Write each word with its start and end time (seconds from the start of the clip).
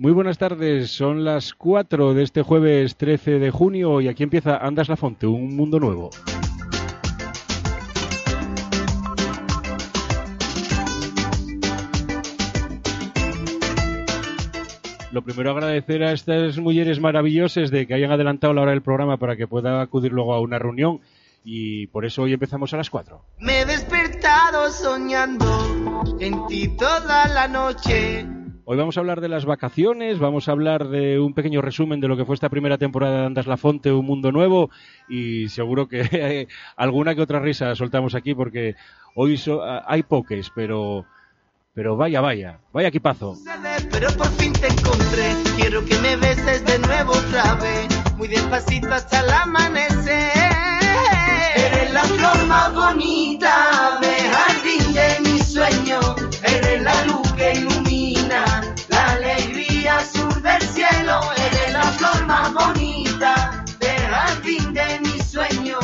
Muy 0.00 0.12
buenas 0.12 0.38
tardes, 0.38 0.92
son 0.92 1.24
las 1.24 1.54
4 1.54 2.14
de 2.14 2.22
este 2.22 2.42
jueves 2.42 2.94
13 2.94 3.40
de 3.40 3.50
junio 3.50 4.00
y 4.00 4.06
aquí 4.06 4.22
empieza 4.22 4.56
Andas 4.56 4.88
la 4.88 4.96
Fonte, 4.96 5.26
un 5.26 5.56
mundo 5.56 5.80
nuevo. 5.80 6.10
Lo 15.10 15.22
primero 15.22 15.50
agradecer 15.50 16.04
a 16.04 16.12
estas 16.12 16.58
mujeres 16.58 17.00
maravillosas 17.00 17.72
de 17.72 17.88
que 17.88 17.94
hayan 17.94 18.12
adelantado 18.12 18.54
la 18.54 18.62
hora 18.62 18.70
del 18.70 18.82
programa 18.82 19.16
para 19.16 19.34
que 19.34 19.48
pueda 19.48 19.82
acudir 19.82 20.12
luego 20.12 20.32
a 20.32 20.40
una 20.40 20.60
reunión 20.60 21.00
y 21.42 21.88
por 21.88 22.04
eso 22.04 22.22
hoy 22.22 22.34
empezamos 22.34 22.72
a 22.72 22.76
las 22.76 22.88
4. 22.88 23.20
Me 23.40 23.62
he 23.62 23.64
despertado 23.64 24.70
soñando 24.70 26.16
en 26.20 26.46
ti 26.46 26.68
toda 26.68 27.26
la 27.26 27.48
noche. 27.48 28.37
Hoy 28.70 28.76
vamos 28.76 28.98
a 28.98 29.00
hablar 29.00 29.22
de 29.22 29.30
las 29.30 29.46
vacaciones, 29.46 30.18
vamos 30.18 30.46
a 30.46 30.52
hablar 30.52 30.88
de 30.88 31.18
un 31.18 31.32
pequeño 31.32 31.62
resumen 31.62 32.00
de 32.00 32.08
lo 32.08 32.18
que 32.18 32.26
fue 32.26 32.34
esta 32.34 32.50
primera 32.50 32.76
temporada 32.76 33.20
de 33.20 33.26
Andas 33.26 33.46
la 33.46 33.56
Fonte, 33.56 33.90
Un 33.90 34.04
Mundo 34.04 34.30
Nuevo, 34.30 34.68
y 35.08 35.48
seguro 35.48 35.88
que 35.88 36.48
alguna 36.76 37.14
que 37.14 37.22
otra 37.22 37.40
risa 37.40 37.74
soltamos 37.74 38.14
aquí 38.14 38.34
porque 38.34 38.76
hoy 39.14 39.40
hay 39.86 40.02
poques, 40.02 40.52
pero 40.54 41.06
pero 41.72 41.96
vaya, 41.96 42.20
vaya, 42.20 42.60
vaya 42.70 42.88
equipazo. 42.88 43.36
Pero 43.90 44.08
por 44.18 44.28
fin 44.32 44.52
te 44.52 44.66
encontré, 44.66 45.32
quiero 45.56 45.82
que 45.86 45.98
me 46.00 46.16
beses 46.16 46.62
de 46.66 46.78
nuevo 46.80 47.12
otra 47.12 47.54
vez, 47.54 47.88
muy 48.18 48.28
despacito 48.28 48.92
hasta 48.92 49.20
el 49.20 49.30
amanecer. 49.30 50.30
Eres 51.56 51.90
la 51.94 52.02
flor 52.02 52.46
más 52.46 52.74
bonita 52.74 53.98
de 54.02 54.28
jardín 54.28 54.92
de 54.92 55.30
mi 55.30 55.38
sueño, 55.38 56.00
eres 56.42 56.82
la 56.82 57.06
luz 57.06 57.32
que 57.32 57.52
ilumina 57.54 57.87
sur 59.96 60.42
del 60.42 60.62
cielo, 60.62 61.18
eres 61.36 61.72
la 61.72 61.82
flor 61.82 62.26
más 62.26 62.52
bonita 62.52 63.64
de 63.78 63.88
jardín 63.88 64.74
de 64.74 65.00
mi 65.00 65.18
sueño, 65.20 65.78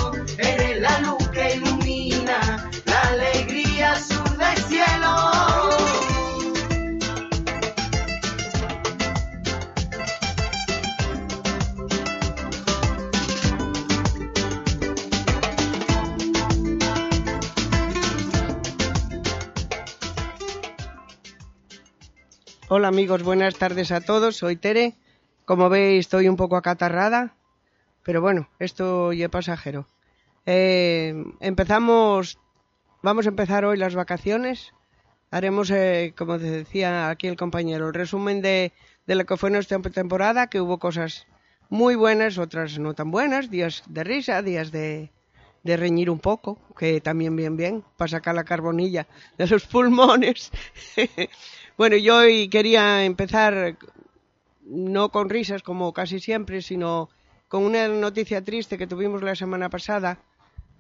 Hola 22.77 22.89
amigos, 22.89 23.23
buenas 23.23 23.55
tardes 23.55 23.93
a 23.93 24.01
todos. 24.01 24.39
Soy 24.39 24.57
Tere. 24.57 24.95
Como 25.45 25.69
veis, 25.69 26.07
estoy 26.07 26.29
un 26.29 26.35
poco 26.35 26.57
acatarrada, 26.57 27.37
pero 28.03 28.21
bueno, 28.21 28.49
esto 28.59 29.13
ya 29.13 29.29
pasajero. 29.29 29.87
Eh, 30.45 31.15
empezamos, 31.39 32.41
vamos 33.01 33.27
a 33.27 33.29
empezar 33.29 33.65
hoy 33.65 33.77
las 33.79 33.95
vacaciones. 33.95 34.73
Haremos, 35.31 35.71
eh, 35.71 36.15
como 36.19 36.37
decía 36.37 37.11
aquí 37.11 37.29
el 37.29 37.37
compañero, 37.37 37.87
el 37.87 37.95
resumen 37.95 38.43
de, 38.43 38.73
de 39.07 39.15
lo 39.15 39.25
que 39.25 39.37
fue 39.37 39.53
nuestra 39.53 39.79
temporada, 39.81 40.49
que 40.49 40.61
hubo 40.61 40.81
cosas 40.81 41.29
muy 41.69 41.95
buenas, 41.95 42.39
otras 42.39 42.81
no 42.81 42.93
tan 42.95 43.13
buenas, 43.13 43.51
días 43.51 43.85
de 43.87 44.03
risa, 44.03 44.43
días 44.43 44.73
de, 44.73 45.13
de 45.63 45.77
reñir 45.77 46.11
un 46.11 46.19
poco, 46.19 46.59
que 46.77 47.01
también 47.01 47.37
bien 47.37 47.57
bien, 47.57 47.85
para 47.97 48.09
sacar 48.09 48.35
la 48.35 48.43
carbonilla 48.43 49.07
de 49.39 49.47
los 49.47 49.65
pulmones. 49.65 50.51
bueno, 51.77 51.97
yo 51.97 52.19
hoy 52.19 52.49
quería 52.49 53.05
empezar 53.05 53.77
no 54.65 55.11
con 55.11 55.29
risas 55.29 55.63
como 55.63 55.93
casi 55.93 56.21
siempre, 56.21 56.63
sino 56.63 57.11
con 57.49 57.65
una 57.65 57.89
noticia 57.89 58.43
triste 58.43 58.79
que 58.79 58.87
tuvimos 58.87 59.23
la 59.23 59.35
semana 59.35 59.69
pasada. 59.69 60.19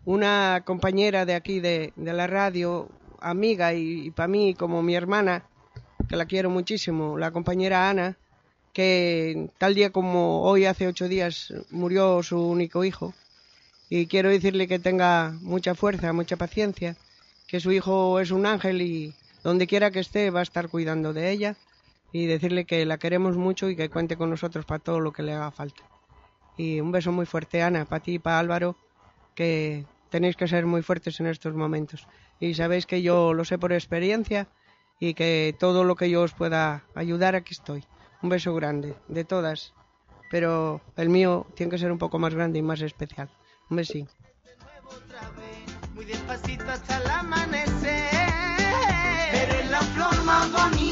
Una 0.05 0.63
compañera 0.65 1.25
de 1.25 1.35
aquí 1.35 1.61
de, 1.61 1.93
la 1.97 2.27
radio, 2.27 2.89
amiga 3.21 3.73
y, 3.75 4.07
y 4.07 4.11
para 4.11 4.29
mí 4.29 4.55
como 4.55 4.83
mi 4.83 4.95
hermana, 4.95 5.45
que 6.09 6.17
la 6.17 6.27
quiero 6.27 6.51
muchísimo, 6.51 7.19
la 7.19 7.31
compañera 7.31 7.89
Ana, 7.89 8.17
que 8.75 9.49
tal 9.59 9.75
día 9.75 9.91
como 9.91 10.43
hoy, 10.43 10.67
hace 10.67 10.87
ocho 10.87 11.09
días, 11.09 11.55
murió 11.71 12.23
su 12.23 12.39
único 12.39 12.85
hijo. 12.85 13.15
Y 13.89 14.07
quiero 14.07 14.29
decirle 14.29 14.67
que 14.67 14.79
tenga 14.79 15.33
mucha 15.41 15.75
fuerza, 15.75 16.13
mucha 16.13 16.37
paciencia, 16.37 16.97
que 17.47 17.61
su 17.61 17.71
hijo 17.73 18.19
es 18.19 18.33
un 18.33 18.47
ángel 18.47 18.83
y 18.83 19.15
donde 19.45 19.67
quiera 19.67 19.93
que 19.93 20.01
esté 20.01 20.31
va 20.31 20.41
a 20.41 20.43
estar 20.43 20.69
cuidando 20.69 21.13
de 21.13 21.31
ella 21.31 21.57
y 22.13 22.27
decirle 22.27 22.65
que 22.65 22.85
la 22.87 22.99
queremos 22.99 23.37
mucho 23.37 23.69
y 23.69 23.77
que 23.77 23.91
cuente 23.91 24.17
con 24.17 24.31
nosotros 24.31 24.65
para 24.65 24.79
todo 24.79 25.01
lo 25.01 25.13
que 25.13 25.23
le 25.23 25.35
haga 25.35 25.51
falta. 25.51 25.85
Y 26.57 26.81
un 26.81 26.91
beso 26.91 27.13
muy 27.13 27.27
fuerte, 27.27 27.63
Ana, 27.63 27.85
para 27.85 28.03
ti 28.03 28.15
y 28.15 28.19
para 28.19 28.39
Álvaro, 28.39 28.77
que 29.35 29.85
tenéis 30.11 30.37
que 30.37 30.49
ser 30.49 30.65
muy 30.65 30.83
fuertes 30.83 31.21
en 31.21 31.27
estos 31.27 31.55
momentos. 31.55 32.09
Y 32.41 32.55
sabéis 32.55 32.87
que 32.87 33.03
yo 33.03 33.35
lo 33.35 33.45
sé 33.45 33.59
por 33.59 33.73
experiencia 33.73 34.49
y 34.99 35.15
que 35.15 35.55
todo 35.59 35.85
lo 35.85 35.97
que 35.97 36.09
yo 36.09 36.23
os 36.23 36.33
pueda 36.33 36.85
ayudar, 36.95 37.35
aquí 37.35 37.53
estoy. 37.53 37.85
Un 38.23 38.31
beso 38.31 38.55
grande, 38.55 38.95
de 39.09 39.25
todas. 39.25 39.75
Pero 40.31 40.81
el 40.97 41.11
mío 41.11 41.47
tiene 41.55 41.71
que 41.71 41.79
ser 41.79 41.93
un 41.93 41.99
poco 41.99 42.19
más 42.19 42.35
grande 42.35 42.61
y 42.61 42.63
más 42.63 42.81
especial. 42.81 43.29
Un 43.69 43.77
besín. 43.77 44.09
Muy 45.95 46.05
despacito 46.05 46.65
hasta 46.65 46.97
el 46.97 47.11
amanecer. 47.11 48.14
Eres 50.25 50.33
la 50.33 50.41
flor 50.41 50.53
más 50.55 50.71
bonita 50.71 50.84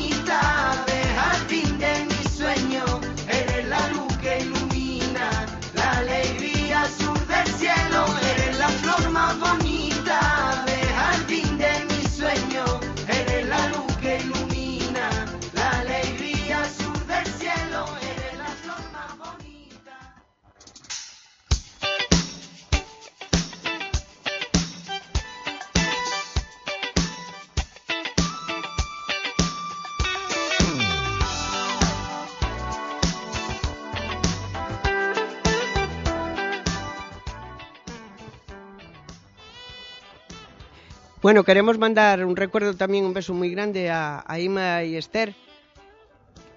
Bueno, 41.32 41.44
queremos 41.44 41.78
mandar 41.78 42.26
un 42.26 42.36
recuerdo 42.36 42.74
también, 42.74 43.06
un 43.06 43.14
beso 43.14 43.32
muy 43.32 43.48
grande 43.48 43.88
a, 43.90 44.22
Ima 44.38 44.84
y 44.84 44.96
Esther 44.96 45.34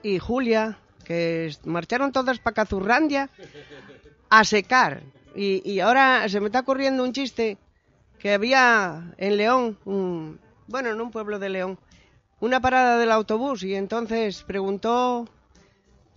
y 0.04 0.20
Julia, 0.20 0.78
que 1.06 1.50
marcharon 1.64 2.12
todas 2.12 2.40
para 2.40 2.56
Cazurrandia 2.56 3.30
a 4.30 4.44
secar. 4.44 5.02
Y, 5.34 5.80
ahora 5.80 6.28
se 6.28 6.42
me 6.42 6.48
está 6.48 6.60
ocurriendo 6.60 7.06
un 7.06 7.14
chiste 7.14 7.58
que 8.20 8.34
había 8.34 9.14
en 9.18 9.38
León, 9.38 9.78
un- 9.86 10.42
bueno, 10.68 10.90
en 10.90 11.00
un 11.00 11.10
pueblo 11.10 11.40
de 11.40 11.48
León, 11.48 11.80
una 12.42 12.60
parada 12.60 12.98
del 12.98 13.14
autobús 13.14 13.64
y 13.64 13.76
entonces 13.76 14.44
preguntó 14.44 15.26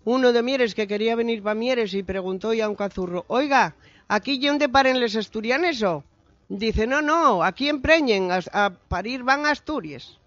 uno 0.04 0.32
de 0.32 0.42
Mieres 0.42 0.74
que 0.74 0.88
quería 0.88 1.14
venir 1.14 1.44
para 1.44 1.54
Mieres 1.54 1.94
y 1.94 2.02
preguntó 2.02 2.52
ya 2.52 2.64
a 2.64 2.68
un 2.68 2.74
cazurro, 2.74 3.24
oiga, 3.28 3.76
¿aquí 4.08 4.44
dónde 4.44 4.68
paren 4.68 4.98
los 4.98 5.14
asturianes 5.14 5.80
o? 5.84 6.02
Dice, 6.48 6.86
no, 6.86 7.02
no, 7.02 7.42
aquí 7.44 7.68
en 7.68 7.82
Preñen, 7.82 8.30
a, 8.30 8.40
a 8.52 8.70
parir 8.70 9.22
van 9.22 9.44
a 9.44 9.50
Asturias. 9.50 10.18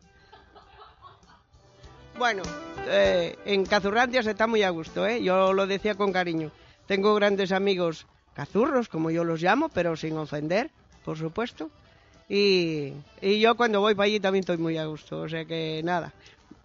Bueno, 2.18 2.44
eh, 2.88 3.36
en 3.46 3.66
Cazurrandia 3.66 4.22
se 4.22 4.32
está 4.32 4.46
muy 4.46 4.62
a 4.62 4.70
gusto, 4.70 5.08
¿eh? 5.08 5.24
Yo 5.24 5.54
lo 5.54 5.66
decía 5.66 5.96
con 5.96 6.12
cariño. 6.12 6.52
Tengo 6.86 7.16
grandes 7.16 7.52
amigos 7.52 8.06
cazurros, 8.36 8.88
como 8.88 9.10
yo 9.10 9.24
los 9.24 9.42
llamo, 9.42 9.70
pero 9.70 9.96
sin 9.96 10.18
ofender, 10.18 10.70
por 11.04 11.18
supuesto. 11.18 11.72
Y, 12.30 12.94
y 13.22 13.40
yo 13.40 13.56
cuando 13.56 13.82
voy 13.82 13.96
para 13.96 14.06
allí 14.06 14.20
también 14.20 14.42
estoy 14.42 14.58
muy 14.58 14.78
a 14.78 14.86
gusto, 14.86 15.22
o 15.22 15.30
sea 15.30 15.46
que 15.46 15.82
nada. 15.84 16.14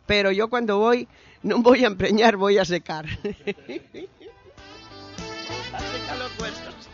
Pero 0.06 0.30
yo 0.30 0.48
cuando 0.48 0.78
voy, 0.78 1.08
no 1.42 1.62
voy 1.62 1.84
a 1.84 1.88
empreñar, 1.88 2.36
voy 2.36 2.58
a 2.58 2.64
secar. 2.64 3.06
a 3.06 3.08
secar 5.80 6.18
los 6.18 6.38
huesos. 6.38 6.88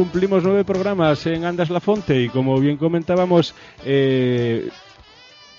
Cumplimos 0.00 0.42
nueve 0.42 0.64
programas 0.64 1.26
en 1.26 1.44
Andas 1.44 1.68
La 1.68 1.78
Fonte 1.78 2.22
y 2.22 2.30
como 2.30 2.58
bien 2.58 2.78
comentábamos, 2.78 3.54
eh, 3.84 4.70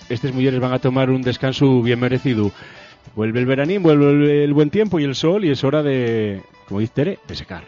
estas 0.08 0.34
mujeres 0.34 0.58
van 0.58 0.72
a 0.72 0.80
tomar 0.80 1.10
un 1.10 1.22
descanso 1.22 1.80
bien 1.80 2.00
merecido. 2.00 2.50
Vuelve 3.14 3.38
el 3.38 3.46
veranín, 3.46 3.84
vuelve 3.84 4.42
el 4.42 4.52
buen 4.52 4.70
tiempo 4.70 4.98
y 4.98 5.04
el 5.04 5.14
sol 5.14 5.44
y 5.44 5.50
es 5.50 5.62
hora 5.62 5.84
de, 5.84 6.42
como 6.66 6.80
dice 6.80 6.92
Tere, 6.92 7.18
de 7.28 7.36
secar. 7.36 7.62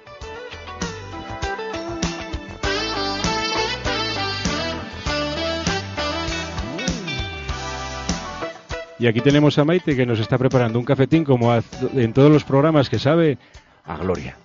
Y 8.99 9.07
aquí 9.07 9.21
tenemos 9.21 9.57
a 9.59 9.65
Maite 9.65 9.95
que 9.95 10.07
nos 10.07 10.19
está 10.19 10.39
preparando 10.39 10.81
un 10.81 10.85
cafetín 10.85 11.23
como 11.23 11.55
en 11.55 12.13
todos 12.13 12.33
los 12.33 12.43
programas 12.43 12.91
que 12.91 12.99
sabe 12.99 13.39
a 13.85 13.97
Gloria. 13.97 14.37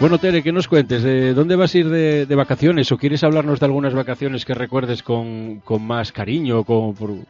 Bueno, 0.00 0.18
Tere, 0.18 0.42
que 0.44 0.52
nos 0.52 0.68
cuentes? 0.68 1.02
¿De 1.02 1.34
dónde 1.34 1.56
vas 1.56 1.74
a 1.74 1.78
ir 1.78 1.88
de, 1.88 2.24
de 2.26 2.34
vacaciones? 2.36 2.90
¿O 2.92 2.98
quieres 2.98 3.24
hablarnos 3.24 3.58
de 3.58 3.66
algunas 3.66 3.94
vacaciones 3.94 4.44
que 4.44 4.54
recuerdes 4.54 5.02
con, 5.02 5.60
con 5.60 5.82
más 5.84 6.12
cariño 6.12 6.62
con, 6.62 6.94
por- 6.94 7.24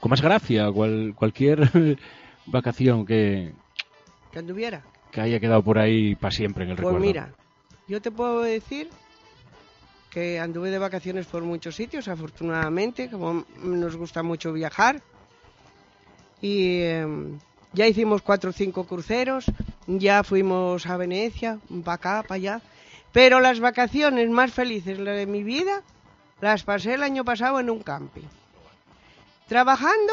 con 0.00 0.10
más 0.10 0.22
gracia? 0.22 0.70
Cual- 0.72 1.12
cualquier 1.14 1.98
vacación 2.46 3.04
que, 3.04 3.52
Que 4.32 4.38
anduviera. 4.38 4.82
que 5.12 5.20
haya 5.20 5.38
quedado 5.38 5.62
por 5.62 5.78
ahí 5.78 6.14
para 6.14 6.30
siempre 6.30 6.64
en 6.64 6.70
el 6.70 6.76
Pues 6.76 6.86
recuerdo. 6.86 7.06
mira, 7.06 7.34
yo 7.88 8.00
te 8.00 8.10
puedo 8.10 8.40
decir 8.40 8.88
que 10.10 10.38
anduve 10.40 10.70
de 10.70 10.78
vacaciones 10.78 11.26
por 11.26 11.42
muchos 11.42 11.74
sitios, 11.76 12.08
afortunadamente, 12.08 13.10
como 13.10 13.44
nos 13.62 13.96
gusta 13.96 14.22
mucho 14.22 14.52
viajar. 14.54 15.02
Y 16.40 16.80
em, 16.82 17.38
ya 17.74 17.86
hicimos 17.86 18.22
cuatro 18.22 18.50
o 18.50 18.52
cinco 18.52 18.84
cruceros, 18.84 19.46
ya 19.86 20.24
fuimos 20.24 20.86
a 20.86 20.96
Venecia, 20.96 21.58
para 21.84 21.94
acá, 21.94 22.22
para 22.22 22.36
allá. 22.36 22.60
Pero 23.12 23.40
las 23.40 23.60
vacaciones 23.60 24.30
más 24.30 24.52
felices 24.52 24.98
de 24.98 25.26
mi 25.26 25.42
vida 25.42 25.82
las 26.40 26.62
pasé 26.62 26.94
el 26.94 27.02
año 27.02 27.24
pasado 27.24 27.60
en 27.60 27.70
un 27.70 27.82
camping. 27.82 28.26
Trabajando 29.48 30.12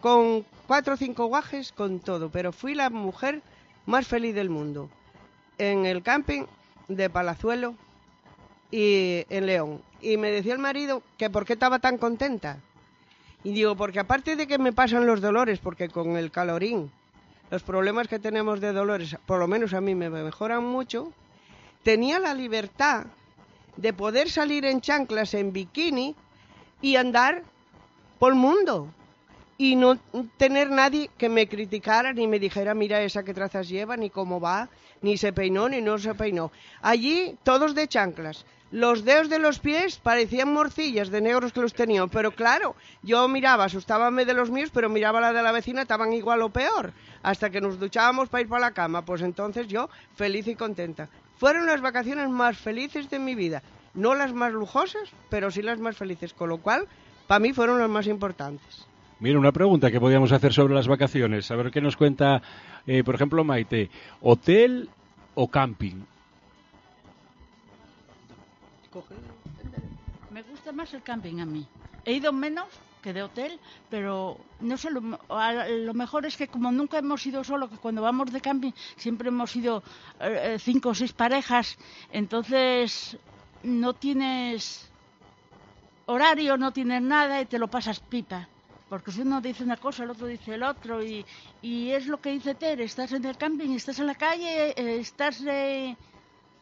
con 0.00 0.44
cuatro 0.66 0.94
o 0.94 0.96
cinco 0.96 1.26
guajes, 1.26 1.72
con 1.72 2.00
todo, 2.00 2.30
pero 2.30 2.52
fui 2.52 2.74
la 2.74 2.90
mujer 2.90 3.42
más 3.86 4.06
feliz 4.06 4.34
del 4.34 4.50
mundo 4.50 4.88
en 5.58 5.84
el 5.84 6.02
camping 6.02 6.44
de 6.88 7.10
Palazuelo 7.10 7.74
y 8.70 9.24
en 9.28 9.46
León. 9.46 9.82
Y 10.00 10.16
me 10.16 10.30
decía 10.30 10.54
el 10.54 10.58
marido 10.58 11.02
que 11.18 11.28
por 11.28 11.44
qué 11.44 11.54
estaba 11.54 11.80
tan 11.80 11.98
contenta. 11.98 12.60
Y 13.42 13.52
digo, 13.52 13.74
porque 13.74 14.00
aparte 14.00 14.36
de 14.36 14.46
que 14.46 14.58
me 14.58 14.72
pasan 14.72 15.06
los 15.06 15.20
dolores, 15.20 15.58
porque 15.58 15.88
con 15.88 16.16
el 16.16 16.30
calorín, 16.30 16.90
los 17.50 17.62
problemas 17.62 18.06
que 18.06 18.18
tenemos 18.18 18.60
de 18.60 18.72
dolores, 18.72 19.16
por 19.26 19.38
lo 19.38 19.48
menos 19.48 19.72
a 19.72 19.80
mí 19.80 19.94
me 19.94 20.10
mejoran 20.10 20.64
mucho, 20.64 21.12
tenía 21.82 22.18
la 22.18 22.34
libertad 22.34 23.06
de 23.76 23.92
poder 23.92 24.30
salir 24.30 24.64
en 24.66 24.80
chanclas, 24.80 25.32
en 25.34 25.52
bikini 25.52 26.14
y 26.82 26.96
andar 26.96 27.42
por 28.18 28.32
el 28.32 28.38
mundo. 28.38 28.88
Y 29.56 29.76
no 29.76 29.98
tener 30.38 30.70
nadie 30.70 31.10
que 31.18 31.28
me 31.28 31.46
criticara 31.46 32.12
ni 32.12 32.26
me 32.26 32.38
dijera 32.38 32.72
mira 32.74 33.02
esa 33.02 33.22
que 33.22 33.34
trazas 33.34 33.68
lleva 33.68 33.96
ni 33.96 34.08
cómo 34.08 34.40
va 34.40 34.70
ni 35.02 35.18
se 35.18 35.34
peinó 35.34 35.68
ni 35.68 35.82
no 35.82 35.98
se 35.98 36.14
peinó 36.14 36.50
allí 36.80 37.36
todos 37.42 37.74
de 37.74 37.86
chanclas 37.86 38.46
los 38.70 39.04
dedos 39.04 39.28
de 39.28 39.38
los 39.38 39.58
pies 39.58 39.98
parecían 39.98 40.52
morcillas 40.52 41.10
de 41.10 41.20
negros 41.20 41.52
que 41.52 41.60
los 41.60 41.74
tenían 41.74 42.08
pero 42.08 42.30
claro 42.30 42.76
yo 43.02 43.26
miraba 43.28 43.64
asustábame 43.64 44.24
de 44.24 44.34
los 44.34 44.50
míos 44.50 44.70
pero 44.72 44.88
miraba 44.88 45.20
la 45.20 45.32
de 45.32 45.42
la 45.42 45.52
vecina 45.52 45.82
estaban 45.82 46.12
igual 46.12 46.42
o 46.42 46.50
peor 46.50 46.92
hasta 47.22 47.50
que 47.50 47.60
nos 47.60 47.80
duchábamos 47.80 48.28
para 48.28 48.42
ir 48.42 48.48
para 48.48 48.66
la 48.66 48.70
cama 48.72 49.04
pues 49.04 49.22
entonces 49.22 49.66
yo 49.66 49.90
feliz 50.14 50.46
y 50.46 50.54
contenta 50.54 51.08
fueron 51.36 51.66
las 51.66 51.80
vacaciones 51.80 52.28
más 52.28 52.58
felices 52.58 53.10
de 53.10 53.18
mi 53.18 53.34
vida 53.34 53.62
no 53.94 54.14
las 54.14 54.32
más 54.32 54.52
lujosas 54.52 55.10
pero 55.28 55.50
sí 55.50 55.62
las 55.62 55.80
más 55.80 55.96
felices 55.96 56.32
con 56.32 56.48
lo 56.48 56.58
cual 56.58 56.86
para 57.26 57.40
mí 57.40 57.52
fueron 57.52 57.80
las 57.80 57.90
más 57.90 58.06
importantes 58.06 58.86
Mira, 59.20 59.38
una 59.38 59.52
pregunta 59.52 59.90
que 59.90 60.00
podíamos 60.00 60.32
hacer 60.32 60.54
sobre 60.54 60.74
las 60.74 60.88
vacaciones. 60.88 61.50
A 61.50 61.56
ver 61.56 61.70
qué 61.70 61.82
nos 61.82 61.94
cuenta, 61.94 62.40
eh, 62.86 63.04
por 63.04 63.14
ejemplo, 63.14 63.44
Maite. 63.44 63.90
¿Hotel 64.22 64.88
o 65.34 65.46
camping? 65.48 66.06
Me 70.30 70.42
gusta 70.42 70.72
más 70.72 70.92
el 70.94 71.02
camping 71.02 71.40
a 71.40 71.46
mí. 71.46 71.66
He 72.04 72.12
ido 72.14 72.32
menos 72.32 72.66
que 73.02 73.12
de 73.12 73.22
hotel, 73.22 73.58
pero 73.88 74.38
no 74.60 74.76
sé, 74.76 74.90
lo, 74.90 75.94
mejor 75.94 76.26
es 76.26 76.36
que 76.36 76.48
como 76.48 76.70
nunca 76.70 76.98
hemos 76.98 77.24
ido 77.26 77.42
solo, 77.44 77.70
que 77.70 77.76
cuando 77.76 78.02
vamos 78.02 78.32
de 78.32 78.40
camping 78.40 78.72
siempre 78.96 79.28
hemos 79.28 79.54
ido 79.56 79.82
eh, 80.20 80.56
cinco 80.58 80.90
o 80.90 80.94
seis 80.94 81.12
parejas, 81.12 81.78
entonces 82.12 83.16
no 83.62 83.94
tienes 83.94 84.90
horario, 86.06 86.56
no 86.56 86.72
tienes 86.72 87.02
nada 87.02 87.40
y 87.40 87.46
te 87.46 87.58
lo 87.58 87.68
pasas 87.68 88.00
pipa. 88.00 88.48
Porque 88.88 89.12
si 89.12 89.20
uno 89.22 89.40
dice 89.40 89.62
una 89.62 89.76
cosa, 89.76 90.02
el 90.02 90.10
otro 90.10 90.26
dice 90.26 90.54
el 90.54 90.64
otro, 90.64 91.02
y, 91.02 91.24
y 91.62 91.90
es 91.90 92.06
lo 92.06 92.20
que 92.20 92.32
dice 92.32 92.56
Tere, 92.56 92.84
estás 92.84 93.12
en 93.12 93.24
el 93.24 93.36
camping, 93.36 93.70
estás 93.70 93.98
en 94.00 94.06
la 94.06 94.16
calle, 94.16 94.70
eh, 94.70 94.98
estás... 94.98 95.40
eh, 95.46 95.96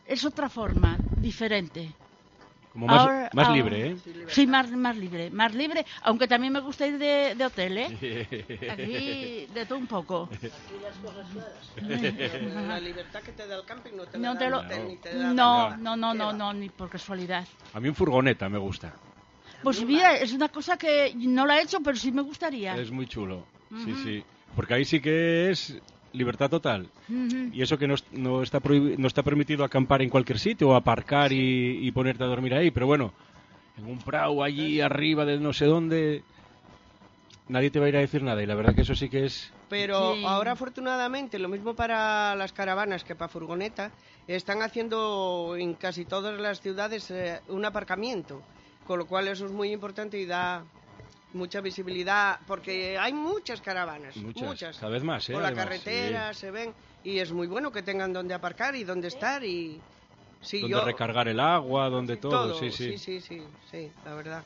es 0.08 0.24
otra 0.24 0.48
forma, 0.48 0.96
diferente. 1.20 1.94
Como 2.78 2.86
más, 2.94 3.00
Ahora- 3.00 3.30
más 3.32 3.46
ahora- 3.48 3.56
libre, 3.56 3.86
¿eh? 3.90 3.96
Sí, 4.28 4.46
más, 4.46 4.70
más 4.70 4.96
libre, 4.96 5.30
más 5.30 5.52
libre, 5.52 5.84
aunque 6.02 6.28
también 6.28 6.52
me 6.52 6.60
gusta 6.60 6.86
ir 6.86 6.96
de, 6.96 7.34
de 7.34 7.44
hotel, 7.44 7.76
¿eh? 7.76 8.68
Aquí 8.70 9.46
de 9.52 9.66
todo 9.66 9.78
un 9.80 9.88
poco. 9.88 10.30
La 12.68 12.78
libertad 12.80 13.20
que 13.22 13.32
te 13.32 13.48
da 13.48 13.56
el 13.56 13.64
camping 13.64 13.96
no 13.96 14.04
te 14.06 14.16
No, 14.18 14.34
la 14.34 14.38
te 14.38 14.44
da 14.44 14.50
lo- 14.50 14.60
el 14.60 14.66
hotel, 14.66 14.86
ni 14.88 14.96
te 14.96 15.12
da 15.12 15.24
no, 15.24 15.32
nada. 15.34 15.76
no, 15.76 15.96
no, 15.96 16.12
¿Qué 16.12 16.18
no, 16.18 16.32
no, 16.32 16.52
ni 16.54 16.68
por 16.68 16.88
casualidad. 16.88 17.44
A 17.74 17.80
mí 17.80 17.88
un 17.88 17.96
furgoneta 17.96 18.48
me 18.48 18.58
gusta. 18.58 18.94
Pues 19.64 19.84
mira, 19.84 20.14
es 20.16 20.32
una 20.32 20.48
cosa 20.48 20.76
que 20.76 21.12
no 21.16 21.46
la 21.46 21.58
he 21.58 21.62
hecho, 21.64 21.80
pero 21.80 21.96
sí 21.96 22.12
me 22.12 22.22
gustaría. 22.22 22.76
Es 22.76 22.92
muy 22.92 23.06
chulo. 23.08 23.44
Sí, 23.84 23.92
sí. 24.04 24.24
Porque 24.54 24.74
ahí 24.74 24.84
sí 24.84 25.00
que 25.00 25.50
es 25.50 25.76
libertad 26.12 26.50
total. 26.50 26.88
Y 27.52 27.62
eso 27.62 27.78
que 27.78 27.86
no, 27.88 27.94
no 28.12 28.42
está 28.42 28.60
no 28.64 29.06
está 29.06 29.22
permitido 29.22 29.64
acampar 29.64 30.02
en 30.02 30.10
cualquier 30.10 30.38
sitio 30.38 30.68
o 30.70 30.74
aparcar 30.74 31.32
y, 31.32 31.86
y 31.86 31.90
ponerte 31.92 32.24
a 32.24 32.26
dormir 32.26 32.54
ahí. 32.54 32.70
Pero 32.70 32.86
bueno, 32.86 33.12
en 33.76 33.86
un 33.86 33.98
prau 33.98 34.42
allí 34.42 34.80
arriba 34.80 35.24
de 35.24 35.38
no 35.38 35.52
sé 35.52 35.66
dónde, 35.66 36.22
nadie 37.48 37.70
te 37.70 37.78
va 37.80 37.86
a 37.86 37.88
ir 37.88 37.96
a 37.96 38.00
decir 38.00 38.22
nada. 38.22 38.42
Y 38.42 38.46
la 38.46 38.54
verdad 38.54 38.74
que 38.74 38.82
eso 38.82 38.94
sí 38.94 39.08
que 39.08 39.24
es... 39.26 39.52
Pero 39.68 40.14
Sí. 40.14 40.24
ahora 40.24 40.52
afortunadamente, 40.52 41.38
lo 41.38 41.48
mismo 41.48 41.74
para 41.74 42.34
las 42.36 42.52
caravanas 42.52 43.04
que 43.04 43.14
para 43.14 43.28
furgoneta, 43.28 43.90
están 44.26 44.62
haciendo 44.62 45.56
en 45.58 45.74
casi 45.74 46.06
todas 46.06 46.40
las 46.40 46.60
ciudades 46.62 47.10
eh, 47.10 47.40
un 47.48 47.64
aparcamiento, 47.66 48.40
con 48.86 48.98
lo 48.98 49.06
cual 49.06 49.28
eso 49.28 49.44
es 49.44 49.52
muy 49.52 49.70
importante 49.70 50.18
y 50.18 50.24
da 50.24 50.64
mucha 51.32 51.60
visibilidad, 51.60 52.40
porque 52.46 52.98
hay 52.98 53.12
muchas 53.12 53.60
caravanas, 53.60 54.16
Muchas, 54.16 54.42
muchas. 54.48 54.78
cada 54.78 54.92
vez 54.92 55.02
más, 55.02 55.28
¿eh? 55.28 55.32
Por 55.32 55.42
la 55.42 55.48
Además, 55.48 55.64
carretera 55.64 56.34
se 56.34 56.50
ven 56.50 56.74
y 57.02 57.18
es 57.18 57.32
muy 57.32 57.46
bueno 57.46 57.70
que 57.70 57.82
tengan 57.82 58.12
donde 58.12 58.34
aparcar 58.34 58.74
y 58.76 58.84
donde 58.84 59.08
estar 59.08 59.44
y 59.44 59.82
sí, 60.40 60.60
donde 60.60 60.76
yo 60.78 60.84
recargar 60.84 61.28
el 61.28 61.40
agua, 61.40 61.88
donde 61.90 62.16
todo, 62.16 62.54
sí, 62.54 62.70
sí. 62.70 62.98
sí, 62.98 63.20
sí, 63.20 63.20
sí, 63.20 63.48
sí, 63.70 63.92
la 64.04 64.14
verdad. 64.14 64.44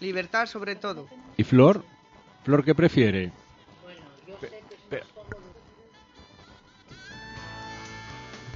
Libertad 0.00 0.46
sobre 0.46 0.76
todo. 0.76 1.08
¿Y 1.36 1.44
Flor? 1.44 1.84
¿Flor 2.44 2.64
qué 2.64 2.74
prefiere? 2.74 3.32
Pe- 4.88 5.02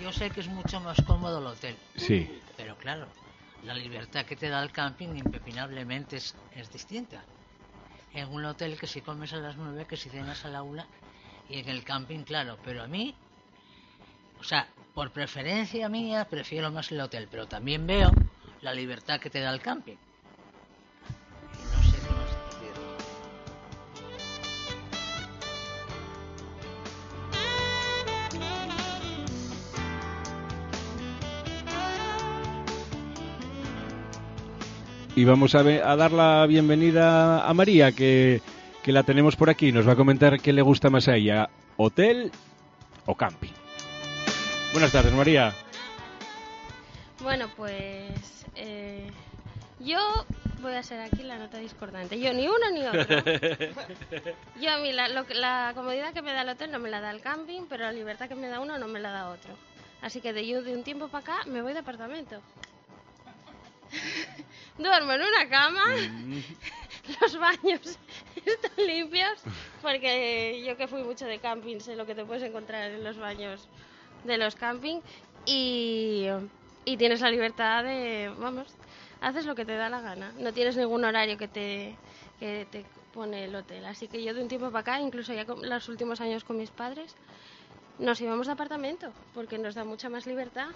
Yo 0.01 0.13
sé 0.13 0.31
que 0.31 0.41
es 0.41 0.49
mucho 0.49 0.81
más 0.81 1.01
cómodo 1.07 1.39
el 1.39 1.47
hotel, 1.47 1.77
Sí, 1.97 2.43
pero 2.57 2.77
claro, 2.77 3.09
la 3.63 3.75
libertad 3.75 4.25
que 4.27 4.37
te 4.37 4.49
da 4.49 4.63
el 4.63 4.71
camping 4.71 5.17
impepinablemente 5.17 6.17
es, 6.17 6.35
es 6.53 6.71
distinta. 6.71 7.25
En 8.17 8.33
un 8.33 8.47
hotel 8.47 8.79
que 8.81 8.87
si 8.87 9.03
comes 9.03 9.35
a 9.35 9.37
las 9.37 9.59
nueve, 9.59 9.87
que 9.87 9.99
si 9.99 10.09
cenas 10.09 10.43
a 10.47 10.49
la 10.49 10.63
una, 10.63 10.89
y 11.51 11.59
en 11.59 11.69
el 11.69 11.85
camping, 11.85 12.25
claro, 12.25 12.59
pero 12.65 12.83
a 12.83 12.87
mí, 12.87 13.15
o 14.39 14.43
sea, 14.43 14.67
por 14.95 15.13
preferencia 15.13 15.91
mía, 15.91 16.25
prefiero 16.25 16.71
más 16.71 16.91
el 16.91 17.01
hotel, 17.03 17.29
pero 17.31 17.47
también 17.47 17.87
veo 17.87 18.11
la 18.63 18.73
libertad 18.73 19.21
que 19.21 19.29
te 19.29 19.41
da 19.41 19.53
el 19.53 19.61
camping. 19.61 19.99
Y 35.17 35.25
vamos 35.25 35.55
a, 35.55 35.63
dar 35.63 36.13
la 36.13 36.47
bienvenida 36.47 37.49
a 37.49 37.55
María, 37.55 37.91
que, 37.91 38.43
que 38.83 38.93
la 38.93 39.03
tenemos 39.03 39.35
por 39.35 39.49
aquí. 39.49 39.73
Nos 39.73 39.89
va 39.89 39.93
a 39.93 39.97
comentar 39.97 40.39
qué 40.39 40.53
le 40.53 40.61
gusta 40.61 40.91
más 40.91 41.09
a 41.09 41.17
ella, 41.17 41.49
hotel 41.79 42.31
o 43.07 43.15
camping. 43.15 43.53
Buenas 44.73 44.93
tardes, 44.93 45.15
María. 45.15 45.55
Bueno, 47.23 47.49
pues 47.57 48.45
eh, 48.57 49.11
yo 49.81 49.99
voy 50.61 50.75
a 50.75 50.83
ser 50.83 51.01
aquí 51.01 51.23
la 51.23 51.39
nota 51.39 51.57
discordante. 51.57 52.21
Yo 52.21 52.35
ni 52.35 52.47
uno 52.47 52.71
ni 52.75 52.87
otro. 52.87 53.17
Yo 54.61 54.71
a 54.71 54.79
mí 54.81 54.93
la, 54.93 55.09
lo 55.09 55.25
la 55.31 55.73
comodidad 55.75 56.13
que 56.13 56.21
me 56.21 56.35
da 56.35 56.43
el 56.43 56.51
hotel 56.51 56.71
no 56.71 56.79
me 56.79 56.91
la 56.91 57.01
da 57.01 57.11
el 57.11 57.23
camping, 57.23 57.63
pero 57.71 57.85
la 57.85 57.93
libertad 57.93 58.29
que 58.29 58.35
me 58.35 58.49
da 58.49 58.61
uno 58.61 58.77
no 58.77 58.87
me 58.87 59.01
la 59.01 59.13
da 59.13 59.31
otro. 59.31 59.55
Así 60.03 60.21
que 60.21 60.35
de 60.35 60.47
yo 60.47 60.61
de 60.61 60.77
un 60.77 60.85
tiempo 60.85 61.09
para 61.09 61.23
acá 61.23 61.47
me 61.47 61.63
voy 61.63 61.73
de 61.73 61.79
apartamento. 61.79 62.43
Duermo 64.78 65.12
en 65.12 65.23
una 65.23 65.49
cama, 65.49 65.85
los 67.21 67.38
baños 67.38 67.99
están 68.45 68.87
limpios, 68.87 69.42
porque 69.80 70.62
yo 70.66 70.76
que 70.76 70.87
fui 70.87 71.02
mucho 71.02 71.25
de 71.25 71.38
camping 71.38 71.80
sé 71.80 71.97
lo 71.97 72.04
que 72.04 72.14
te 72.14 72.25
puedes 72.25 72.42
encontrar 72.42 72.90
en 72.90 73.02
los 73.02 73.16
baños 73.16 73.68
de 74.25 74.37
los 74.37 74.54
camping 74.54 75.00
y, 75.47 76.26
y 76.85 76.97
tienes 76.97 77.21
la 77.21 77.30
libertad 77.30 77.85
de, 77.85 78.30
vamos, 78.38 78.66
haces 79.21 79.47
lo 79.47 79.54
que 79.54 79.64
te 79.64 79.76
da 79.76 79.88
la 79.88 80.00
gana. 80.00 80.33
No 80.38 80.52
tienes 80.52 80.76
ningún 80.76 81.04
horario 81.04 81.38
que 81.38 81.49
te, 81.49 81.97
que 82.38 82.66
te 82.71 82.85
pone 83.14 83.45
el 83.45 83.54
hotel. 83.54 83.85
Así 83.87 84.09
que 84.09 84.23
yo 84.23 84.35
de 84.35 84.42
un 84.42 84.49
tiempo 84.49 84.71
para 84.71 84.80
acá, 84.80 85.00
incluso 85.00 85.33
ya 85.33 85.47
con 85.47 85.66
los 85.66 85.88
últimos 85.88 86.21
años 86.21 86.45
con 86.45 86.59
mis 86.59 86.71
padres, 86.71 87.14
nos 87.99 88.21
íbamos 88.21 88.47
de 88.47 88.52
apartamento 88.52 89.11
porque 89.33 89.56
nos 89.56 89.75
da 89.75 89.85
mucha 89.85 90.11
más 90.11 90.26
libertad 90.26 90.68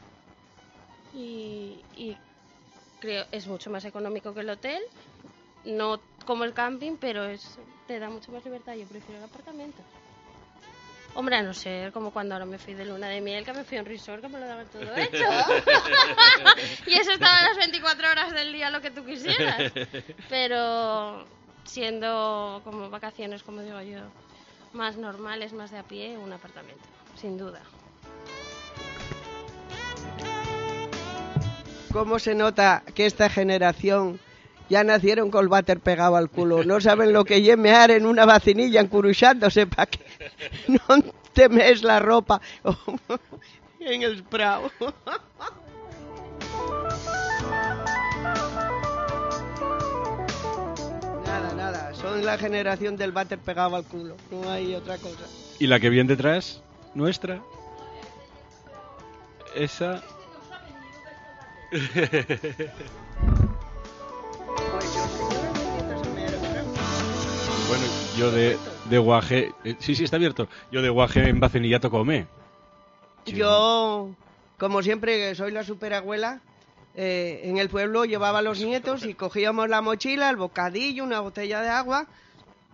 y, 1.14 1.78
y 1.97 2.16
creo 3.00 3.25
es 3.33 3.47
mucho 3.47 3.71
más 3.71 3.85
económico 3.85 4.33
que 4.35 4.40
el 4.40 4.50
hotel. 4.50 4.83
No 5.64 6.00
como 6.25 6.45
el 6.45 6.54
camping, 6.54 6.97
pero 6.97 7.25
es 7.25 7.59
te 7.87 7.99
da 7.99 8.09
mucha 8.09 8.30
más 8.30 8.45
libertad. 8.45 8.75
Yo 8.75 8.87
prefiero 8.87 9.19
el 9.19 9.25
apartamento. 9.25 9.83
Hombre, 11.14 11.37
a 11.37 11.42
no 11.42 11.52
ser 11.52 11.92
como 11.92 12.12
cuando 12.12 12.35
ahora 12.35 12.47
me 12.47 12.57
fui 12.59 12.75
de 12.75 12.85
luna 12.85 13.09
de 13.09 13.21
miel, 13.21 13.45
que 13.45 13.52
me 13.52 13.64
fui 13.64 13.78
a 13.78 13.80
un 13.80 13.87
resort, 13.87 14.23
que 14.23 14.28
me 14.28 14.38
lo 14.38 14.47
daban 14.47 14.69
todo 14.69 14.83
hecho. 14.97 15.25
y 16.87 16.95
eso 16.95 17.11
estaba 17.11 17.42
las 17.42 17.57
24 17.57 18.11
horas 18.11 18.33
del 18.33 18.52
día, 18.52 18.71
lo 18.71 18.80
que 18.80 18.92
tú 18.92 19.04
quisieras. 19.04 19.73
Pero 20.28 21.26
siendo 21.64 22.61
como 22.64 22.90
vacaciones, 22.90 23.42
como 23.42 23.62
digo 23.62 23.80
yo, 23.80 24.00
más 24.73 24.97
normales, 24.97 25.52
más 25.52 25.73
de 25.73 25.78
a 25.78 25.83
pie, 25.83 26.16
un 26.16 26.33
apartamento, 26.33 26.85
sin 27.16 27.37
duda. 27.37 27.61
¿Cómo 31.93 32.19
se 32.21 32.35
nota 32.35 32.85
que 32.95 33.07
esta 33.07 33.29
generación 33.29 34.21
ya 34.69 34.85
nacieron 34.85 35.31
con 35.31 35.43
el 35.43 35.49
váter 35.49 35.81
pegado 35.81 36.17
al 36.17 36.31
culo? 36.31 36.63
No 36.63 36.81
saben 36.81 37.13
lo 37.13 37.25
que 37.25 37.37
es 37.39 37.59
mear 37.59 37.91
en 37.91 38.07
una 38.07 38.25
vacinilla 38.25 38.81
encuruchándose 38.81 39.67
para 39.67 39.87
que 39.87 40.01
no 40.69 41.03
te 41.33 41.49
mees 41.49 41.83
la 41.83 41.99
ropa 41.99 42.41
en 43.81 44.03
el 44.03 44.23
prado. 44.23 44.71
Nada, 51.27 51.55
nada, 51.55 51.95
son 51.95 52.25
la 52.25 52.37
generación 52.39 52.97
del 52.97 53.13
váter 53.13 53.39
pegado 53.39 53.77
al 53.77 53.85
culo, 53.85 54.17
no 54.31 54.51
hay 54.51 54.75
otra 54.75 54.99
cosa. 54.99 55.25
¿Y 55.61 55.67
la 55.69 55.79
que 55.79 55.89
viene 55.89 56.09
detrás? 56.09 56.61
¿Nuestra? 56.95 57.41
Esa. 59.55 60.03
Bueno, 67.69 67.85
yo 68.19 68.31
de, 68.33 68.59
de 68.89 68.99
guaje. 68.99 69.53
eh, 69.65 69.77
sí, 69.79 69.95
sí, 69.95 70.05
está 70.05 70.17
abierto. 70.17 70.49
Yo 70.73 70.83
de 70.83 70.89
guaje 70.89 71.29
en 71.29 71.39
Bacenillato 71.41 71.91
comé. 71.91 72.27
Yo, 73.27 74.11
como 74.59 74.83
siempre, 74.83 75.35
soy 75.35 75.53
la 75.53 75.62
superabuela. 75.65 76.41
eh, 76.95 77.43
en 77.45 77.59
el 77.59 77.69
pueblo 77.69 78.05
llevaba 78.05 78.41
a 78.41 78.43
los 78.43 78.59
nietos 78.61 79.05
y 79.05 79.15
cogíamos 79.15 79.69
la 79.69 79.81
mochila, 79.81 80.29
el 80.31 80.37
bocadillo, 80.37 81.05
una 81.05 81.21
botella 81.21 81.61
de 81.62 81.69
agua 81.69 82.09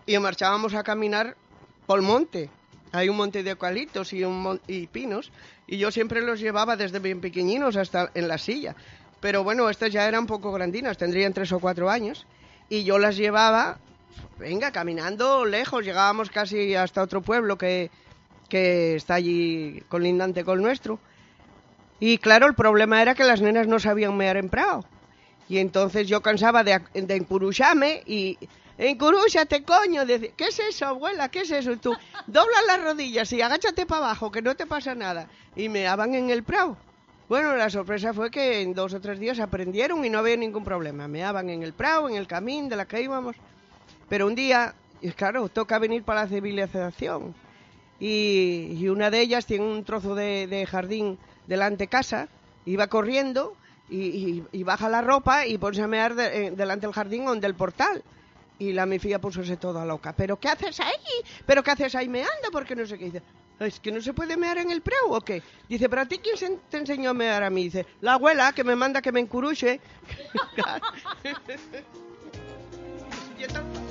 y 0.07 0.17
marchábamos 0.19 0.73
a 0.75 0.83
caminar 0.83 1.37
por 1.85 1.99
el 1.99 2.05
monte. 2.07 2.49
Hay 2.93 3.11
un 3.11 3.17
monte 3.19 3.43
de 3.43 3.51
eucaliptos 3.51 4.15
y, 4.15 4.25
un 4.25 4.41
mon- 4.41 4.63
y 4.67 4.87
pinos 4.87 5.31
y 5.67 5.79
yo 5.79 5.91
siempre 5.91 6.21
los 6.21 6.41
llevaba 6.41 6.77
desde 6.77 6.99
bien 6.99 7.21
pequeñinos 7.21 7.77
hasta 7.77 8.11
en 8.15 8.29
la 8.29 8.39
silla. 8.39 8.77
Pero 9.21 9.43
bueno, 9.45 9.69
estas 9.69 9.93
ya 9.93 10.07
eran 10.07 10.27
poco 10.27 10.53
grandinas, 10.53 10.99
tendrían 10.99 11.33
tres 11.33 11.53
o 11.53 11.59
cuatro 11.59 11.91
años 11.91 12.27
y 12.69 12.85
yo 12.85 12.99
las 12.99 13.17
llevaba, 13.17 13.79
venga, 14.39 14.71
caminando 14.71 15.45
lejos, 15.45 15.85
llegábamos 15.85 16.31
casi 16.31 16.75
hasta 16.75 17.03
otro 17.03 17.23
pueblo 17.23 17.59
que, 17.59 17.91
que 18.49 18.97
está 18.97 19.15
allí 19.15 19.83
colindante 19.89 20.45
con 20.45 20.59
el 20.59 20.65
nuestro. 20.65 20.99
Y 21.99 22.19
claro, 22.19 22.47
el 22.47 22.55
problema 22.55 23.01
era 23.01 23.15
que 23.15 23.25
las 23.25 23.41
nenas 23.41 23.67
no 23.67 23.79
sabían 23.79 24.17
mear 24.17 24.37
en 24.37 24.51
prado. 24.51 24.85
Y 25.49 25.59
entonces 25.59 26.09
yo 26.09 26.21
cansaba 26.21 26.63
de, 26.63 26.81
de 26.95 28.03
y... 28.07 28.39
Encurúchate, 28.79 29.63
coño. 29.65 30.05
Decía, 30.05 30.31
¿Qué 30.37 30.47
es 30.49 30.59
eso, 30.59 30.87
abuela? 30.87 31.29
¿Qué 31.31 31.41
es 31.41 31.51
eso? 31.51 31.73
Y 31.73 31.77
tú, 31.77 31.95
dobla 32.27 32.63
las 32.67 32.83
rodillas 32.83 33.33
y 33.33 33.41
agáchate 33.41 33.87
para 33.87 34.05
abajo, 34.07 34.31
que 34.31 34.43
no 34.43 34.55
te 34.55 34.67
pasa 34.67 34.95
nada. 34.95 35.29
Y 35.55 35.69
meaban 35.69 36.15
en 36.15 36.31
el 36.31 36.43
prado. 36.43 36.77
Bueno, 37.29 37.57
la 37.57 37.71
sorpresa 37.71 38.15
fue 38.15 38.31
que 38.31 38.61
en 38.61 38.75
dos 38.75 38.95
o 38.95 39.01
tres 39.01 39.19
días 39.19 39.41
aprendieron 39.41 40.05
y 40.05 40.11
no 40.11 40.19
había 40.21 40.37
ningún 40.37 40.63
problema. 40.63 41.09
Meaban 41.09 41.51
en 41.51 41.63
el 41.63 41.73
prado, 41.73 42.09
en 42.09 42.17
el 42.17 42.27
camino 42.27 42.69
de 42.69 42.77
la 42.77 42.87
que 42.87 43.01
íbamos. 43.01 43.35
Pero 44.09 44.27
un 44.27 44.35
día, 44.35 44.75
claro, 45.17 45.49
toca 45.49 45.79
venir 45.79 46.05
para 46.05 46.23
la 46.23 46.29
civilización. 46.29 47.35
Y, 47.99 48.87
una 48.89 49.11
de 49.11 49.21
ellas 49.21 49.47
tiene 49.47 49.65
un 49.65 49.83
trozo 49.85 50.15
de, 50.15 50.67
jardín 50.71 51.19
delante 51.47 51.85
de 51.85 51.89
casa, 51.89 52.29
iba 52.67 52.87
corriendo 52.89 53.57
y, 53.89 54.43
baja 54.65 54.89
la 54.89 55.01
ropa 55.01 55.47
y 55.47 55.59
pone 55.59 55.81
a 55.81 55.87
mear 55.87 56.15
de- 56.15 56.47
eh, 56.47 56.51
delante 56.51 56.87
del 56.87 56.95
jardín 56.95 57.25
donde 57.25 57.47
el 57.47 57.55
portal. 57.55 58.03
Y 58.59 58.73
la 58.73 58.87
mi 58.87 58.99
filla 58.99 59.21
pusose 59.21 59.57
toda 59.59 59.85
loca. 59.85 60.15
¿Pero 60.15 60.39
qué 60.41 60.49
haces 60.49 60.81
ahí? 60.81 60.93
¿Pero 61.45 61.63
qué 61.63 61.73
haces 61.73 61.95
ahí 61.95 62.09
meando? 62.09 62.51
Porque 62.51 62.75
no 62.75 62.87
sé 62.87 62.97
qué. 62.99 63.05
Dice, 63.07 63.23
¿es 63.61 63.81
que 63.81 63.93
no 63.93 64.01
se 64.01 64.15
puede 64.15 64.37
mear 64.37 64.59
en 64.59 64.71
el 64.71 64.81
preu 64.81 65.13
o 65.13 65.21
qué? 65.21 65.43
Dice, 65.69 65.89
¿pero 65.91 66.03
a 66.03 66.07
ti 66.07 66.19
quién 66.19 66.37
se- 66.39 66.59
te 66.71 66.79
enseñó 66.79 67.11
a 67.11 67.15
mear 67.15 67.43
a 67.43 67.51
mí? 67.51 67.65
Dice, 67.65 67.87
la 68.01 68.15
abuela 68.15 68.53
que 68.53 68.65
me 68.65 68.75
manda 68.75 69.03
que 69.03 69.13
me 69.13 69.21
encuruche. 69.21 69.81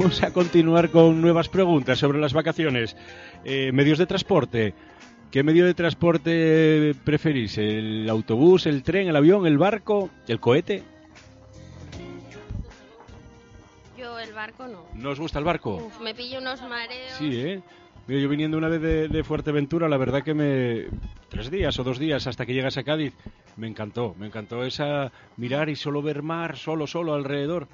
vamos 0.00 0.22
a 0.22 0.32
continuar 0.32 0.90
con 0.90 1.20
nuevas 1.20 1.50
preguntas 1.50 1.98
sobre 1.98 2.18
las 2.18 2.32
vacaciones. 2.32 2.96
Eh, 3.44 3.70
medios 3.72 3.98
de 3.98 4.06
transporte. 4.06 4.72
¿Qué 5.30 5.42
medio 5.42 5.66
de 5.66 5.74
transporte 5.74 6.94
preferís? 7.04 7.58
¿El 7.58 8.08
autobús, 8.08 8.64
el 8.64 8.82
tren, 8.82 9.08
el 9.08 9.16
avión, 9.16 9.46
el 9.46 9.58
barco, 9.58 10.08
el 10.26 10.40
cohete? 10.40 10.82
Yo 13.98 14.18
el 14.18 14.32
barco 14.32 14.68
no. 14.68 14.86
¿No 14.94 15.10
os 15.10 15.20
gusta 15.20 15.38
el 15.38 15.44
barco? 15.44 15.76
Uf, 15.76 16.00
me 16.00 16.14
pillo 16.14 16.38
unos 16.38 16.62
mareos. 16.62 17.12
Sí, 17.18 17.38
¿eh? 17.38 17.60
Mira, 18.06 18.22
yo 18.22 18.28
viniendo 18.30 18.56
una 18.56 18.68
vez 18.68 18.80
de, 18.80 19.08
de 19.08 19.22
Fuerteventura, 19.22 19.86
la 19.86 19.98
verdad 19.98 20.22
que 20.22 20.32
me... 20.32 20.86
Tres 21.28 21.50
días 21.50 21.78
o 21.78 21.84
dos 21.84 21.98
días 21.98 22.26
hasta 22.26 22.46
que 22.46 22.54
llegas 22.54 22.78
a 22.78 22.84
Cádiz, 22.84 23.12
me 23.58 23.68
encantó. 23.68 24.14
Me 24.18 24.28
encantó 24.28 24.64
esa 24.64 25.12
mirar 25.36 25.68
y 25.68 25.76
solo 25.76 26.00
ver 26.00 26.22
mar, 26.22 26.56
solo, 26.56 26.86
solo 26.86 27.12
alrededor. 27.12 27.68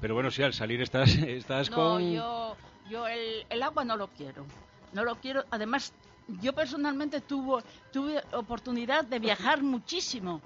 Pero 0.00 0.14
bueno, 0.14 0.30
sí, 0.30 0.42
al 0.42 0.52
salir 0.52 0.80
estás, 0.80 1.10
estás 1.26 1.70
No, 1.70 1.76
con... 1.76 2.12
yo, 2.12 2.56
yo 2.90 3.06
el, 3.06 3.44
el 3.48 3.62
agua 3.62 3.84
no 3.84 3.96
lo 3.96 4.08
quiero. 4.08 4.46
No 4.92 5.04
lo 5.04 5.16
quiero. 5.16 5.44
Además, 5.50 5.92
yo 6.40 6.52
personalmente 6.52 7.20
tuvo, 7.20 7.62
tuve 7.92 8.22
oportunidad 8.32 9.04
de 9.04 9.18
viajar 9.18 9.62
muchísimo. 9.74 10.40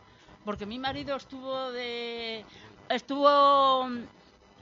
Porque 0.45 0.67
mi 0.67 0.79
marido 0.79 1.17
estuvo 1.17 1.71
de. 1.73 2.45
estuvo 2.91 3.89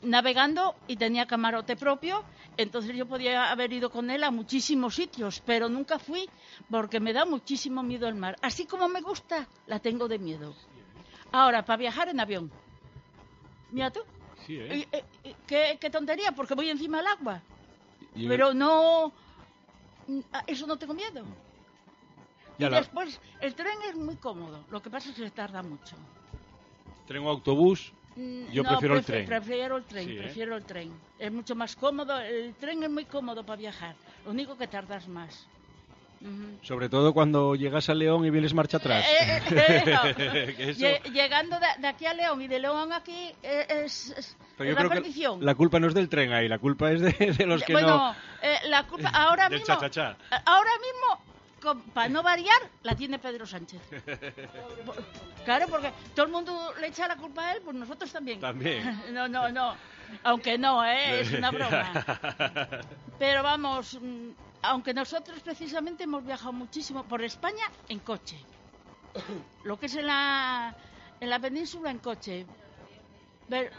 navegando 0.03 0.75
y 0.87 0.97
tenía 0.97 1.27
camarote 1.27 1.77
propio. 1.77 2.23
Entonces 2.57 2.95
yo 2.95 3.07
podía 3.07 3.51
haber 3.51 3.73
ido 3.73 3.91
con 3.91 4.11
él 4.11 4.23
a 4.25 4.31
muchísimos 4.31 4.95
sitios, 4.95 5.43
pero 5.45 5.69
nunca 5.69 5.99
fui 5.99 6.29
porque 6.71 7.01
me 7.01 7.13
da 7.13 7.25
muchísimo 7.25 7.83
miedo 7.83 8.07
el 8.09 8.15
mar. 8.15 8.37
Así 8.43 8.67
como 8.67 8.89
me 8.89 9.01
gusta, 9.01 9.49
la 9.67 9.81
tengo 9.81 10.07
de 10.07 10.19
miedo. 10.19 10.55
Ahora, 11.33 11.65
para 11.65 11.79
viajar 11.79 12.09
en 12.11 12.21
avión. 12.21 12.53
Mira 13.73 13.91
tú. 13.91 14.01
Sí, 14.47 14.57
¿eh? 14.59 14.87
Eh, 14.93 15.05
eh, 15.25 15.35
¿Qué, 15.47 15.79
qué 15.81 15.91
tontería, 15.91 16.33
porque 16.33 16.55
voy 16.55 16.69
encima 16.71 16.99
del 16.99 17.07
agua. 17.07 17.41
Pero 18.15 18.53
no. 18.55 19.13
a 20.33 20.45
Eso 20.47 20.67
no 20.67 20.77
tengo 20.77 20.95
miedo. 20.95 21.25
Ya 22.59 22.67
y 22.67 22.71
la- 22.71 22.79
después, 22.79 23.21
el 23.41 23.55
tren 23.55 23.75
es 23.89 23.97
muy 23.97 24.17
cómodo. 24.17 24.65
Lo 24.71 24.83
que 24.83 24.91
pasa 24.91 25.11
es 25.11 25.17
que 25.17 25.31
tarda 25.31 25.63
mucho. 25.63 25.97
Tren 27.07 27.23
o 27.25 27.29
autobús, 27.31 27.93
Mm, 28.15 28.53
Yo 28.53 28.63
no, 28.63 28.69
prefiero 28.69 28.97
el 28.97 29.05
tren. 29.07 29.25
Prefiero 29.25 29.77
el 29.79 29.85
tren, 29.85 30.05
Sí, 30.05 30.11
¿eh? 30.13 30.19
prefiero 30.19 30.55
el 30.55 30.65
tren. 30.67 30.93
Es 31.19 31.33
mucho 31.33 31.55
más 31.55 31.75
cómodo. 31.75 32.21
El 32.21 32.55
tren 32.57 32.83
es 32.83 32.91
muy 32.91 33.07
cómodo 33.07 33.43
para 33.43 33.57
viajar. 33.57 33.97
Lo 34.27 34.33
único 34.33 34.55
que 34.59 34.67
tardas 34.69 35.09
más. 35.09 35.47
Sobre 36.63 36.89
todo 36.89 37.13
cuando 37.13 37.55
llegas 37.57 37.89
a 37.89 37.95
León 37.95 38.25
y 38.25 38.31
vienes 38.31 38.55
marcha 38.55 38.77
atrás. 38.77 39.05
Eh, 39.05 39.43
eh, 39.51 39.85
eh, 40.19 40.55
eso- 40.59 41.11
Llegando 41.13 41.59
de, 41.59 41.67
de 41.81 41.89
aquí 41.89 42.07
a 42.07 42.15
León 42.15 42.41
y 42.43 42.49
de 42.49 42.59
León 42.61 42.93
aquí 42.93 43.35
es, 43.43 44.11
es- 44.11 44.37
Pero 44.57 44.71
yo 44.71 44.75
la 44.77 44.81
creo 44.81 44.91
perdición. 44.91 45.41
que 45.41 45.45
la 45.47 45.55
culpa 45.55 45.81
no 45.81 45.89
es 45.89 45.95
del 45.95 46.09
tren 46.09 46.33
ahí, 46.33 46.49
la 46.49 46.59
culpa 46.59 46.93
es 46.93 47.01
de, 47.01 47.13
de 47.13 47.47
los 47.47 47.63
que 47.65 47.73
bueno, 47.73 47.89
no... 47.89 48.15
la 48.69 48.85
culpa 48.87 49.09
ahora 49.15 49.49
Del 49.49 49.59
mismo, 49.61 49.75
ahora 49.75 50.71
mismo, 50.81 51.83
para 51.95 52.09
no 52.09 52.23
variar, 52.23 52.61
la 52.83 52.95
tiene 52.95 53.19
Pedro 53.19 53.47
Sánchez. 53.47 53.81
claro, 55.45 55.67
porque 55.69 55.93
todo 56.15 56.27
el 56.27 56.33
mundo 56.33 56.73
le 56.81 56.89
echa 56.89 57.07
la 57.09 57.17
culpa 57.17 57.49
a 57.49 57.53
él, 57.53 57.63
pues 57.65 57.77
nosotros 57.77 58.11
también. 58.13 58.41
También. 58.41 59.01
no, 59.13 59.29
no, 59.29 59.49
no. 59.51 59.75
Aunque 60.25 60.59
no, 60.59 60.85
¿eh? 60.85 61.21
es 61.21 61.33
una 61.33 61.51
broma. 61.51 61.91
Pero 63.19 63.43
vamos, 63.43 63.99
mm, 64.01 64.29
aunque 64.63 64.95
nosotros 64.95 65.41
precisamente 65.41 66.05
hemos 66.05 66.25
viajado 66.25 66.53
muchísimo 66.53 67.05
por 67.05 67.23
España 67.23 67.65
en 67.89 67.99
coche. 68.01 68.37
Lo 69.65 69.79
que 69.79 69.87
es 69.87 69.97
en 69.97 70.07
la, 70.07 70.75
en 71.21 71.31
la 71.31 71.39
península 71.39 71.91
en 71.91 71.99
coche. 71.99 72.47
Pero, 73.49 73.71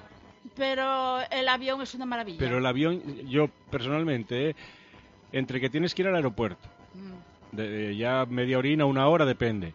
pero 0.56 1.22
el 1.32 1.48
avión 1.48 1.82
es 1.82 1.94
una 1.96 2.06
maravilla. 2.06 2.38
Pero 2.40 2.58
el 2.58 2.66
avión, 2.66 3.02
yo 3.28 3.50
personalmente, 3.70 4.50
¿eh? 4.50 4.56
entre 5.32 5.60
que 5.60 5.70
tienes 5.70 5.96
que 5.96 6.04
ir 6.04 6.08
al 6.08 6.16
aeropuerto, 6.16 6.70
Mm. 6.94 7.56
de, 7.56 7.70
de 7.70 7.96
ya 7.98 8.26
media 8.30 8.60
orina, 8.60 8.86
una 8.86 9.08
hora, 9.08 9.26
depende. 9.26 9.74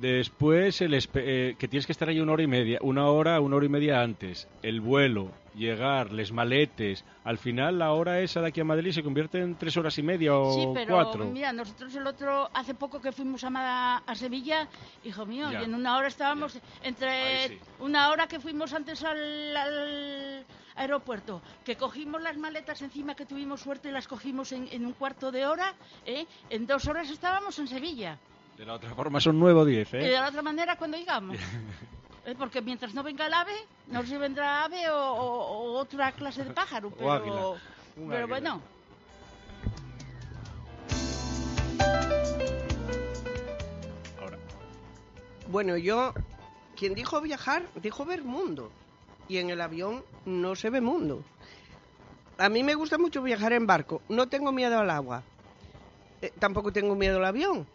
Después, 0.00 0.80
el 0.82 0.94
eh, 1.14 1.56
que 1.58 1.68
tienes 1.68 1.86
que 1.86 1.90
estar 1.92 2.08
ahí 2.08 2.20
una 2.20 2.32
hora 2.32 2.42
y 2.44 2.46
media, 2.46 2.78
una 2.80 3.06
hora, 3.08 3.40
una 3.40 3.56
hora 3.56 3.66
y 3.66 3.68
media 3.68 4.02
antes. 4.02 4.48
El 4.62 4.80
vuelo, 4.80 5.30
llegar, 5.54 6.12
les 6.12 6.32
maletes. 6.32 7.04
Al 7.24 7.38
final, 7.38 7.78
la 7.78 7.92
hora 7.92 8.20
esa 8.20 8.40
de 8.40 8.48
aquí 8.48 8.60
a 8.60 8.64
Madrid 8.64 8.90
se 8.92 9.02
convierte 9.02 9.38
en 9.40 9.54
tres 9.56 9.76
horas 9.76 9.96
y 9.98 10.02
media 10.02 10.34
o 10.36 10.52
Sí, 10.52 10.66
pero 10.74 10.94
cuatro. 10.94 11.24
mira, 11.26 11.52
nosotros 11.52 11.94
el 11.94 12.06
otro, 12.06 12.50
hace 12.52 12.74
poco 12.74 13.00
que 13.00 13.12
fuimos 13.12 13.44
a, 13.44 13.98
a 13.98 14.14
Sevilla, 14.14 14.68
hijo 15.04 15.24
mío, 15.26 15.50
Ya. 15.50 15.62
y 15.62 15.64
en 15.64 15.74
una 15.74 15.96
hora 15.96 16.08
estábamos, 16.08 16.58
entre 16.82 17.48
sí. 17.48 17.58
una 17.80 18.10
hora 18.10 18.26
que 18.26 18.40
fuimos 18.40 18.72
antes 18.74 19.02
al, 19.04 19.56
al 19.56 20.44
aeropuerto, 20.76 21.40
que 21.64 21.76
cogimos 21.76 22.20
las 22.20 22.36
maletas 22.36 22.82
encima, 22.82 23.14
que 23.14 23.26
tuvimos 23.26 23.60
suerte 23.60 23.88
y 23.88 23.92
las 23.92 24.08
cogimos 24.08 24.50
en, 24.52 24.68
en 24.72 24.84
un 24.84 24.92
cuarto 24.92 25.30
de 25.30 25.46
hora, 25.46 25.74
¿eh? 26.04 26.26
en 26.50 26.66
dos 26.66 26.86
horas 26.88 27.08
estábamos 27.10 27.58
en 27.58 27.68
Sevilla. 27.68 28.18
De 28.56 28.64
la 28.64 28.74
otra 28.74 28.94
forma 28.94 29.20
son 29.20 29.38
nueve 29.38 29.60
o 29.60 29.64
diez, 29.64 29.92
Y 29.94 29.96
¿eh? 29.96 30.00
de 30.00 30.12
la 30.12 30.28
otra 30.28 30.42
manera, 30.42 30.76
cuando 30.76 30.96
llegamos. 30.96 31.36
Eh, 32.26 32.34
Porque 32.38 32.62
mientras 32.62 32.94
no 32.94 33.02
venga 33.02 33.26
el 33.26 33.34
ave, 33.34 33.52
no 33.88 34.00
sé 34.02 34.08
si 34.08 34.16
vendrá 34.16 34.64
ave 34.64 34.88
o, 34.90 34.96
o- 34.96 35.46
o 35.74 35.78
otra 35.78 36.12
clase 36.12 36.44
de 36.44 36.50
pájaro. 36.52 36.90
Pero, 36.98 37.12
águila. 37.12 37.46
Un 37.96 38.08
pero 38.08 38.24
águila. 38.24 38.26
bueno. 38.26 38.62
Ahora. 44.20 44.38
Bueno, 45.48 45.76
yo, 45.76 46.14
quien 46.76 46.94
dijo 46.94 47.20
viajar, 47.20 47.62
dijo 47.76 48.04
ver 48.04 48.24
mundo. 48.24 48.70
Y 49.28 49.38
en 49.38 49.50
el 49.50 49.60
avión 49.60 50.04
no 50.26 50.54
se 50.54 50.70
ve 50.70 50.80
mundo. 50.80 51.22
A 52.38 52.48
mí 52.48 52.62
me 52.62 52.74
gusta 52.74 52.98
mucho 52.98 53.22
viajar 53.22 53.52
en 53.52 53.66
barco. 53.66 54.02
No 54.08 54.28
tengo 54.28 54.52
miedo 54.52 54.78
al 54.78 54.90
agua. 54.90 55.22
Eh, 56.20 56.32
tampoco 56.38 56.72
tengo 56.72 56.94
miedo 56.94 57.18
al 57.18 57.24
avión. 57.24 57.66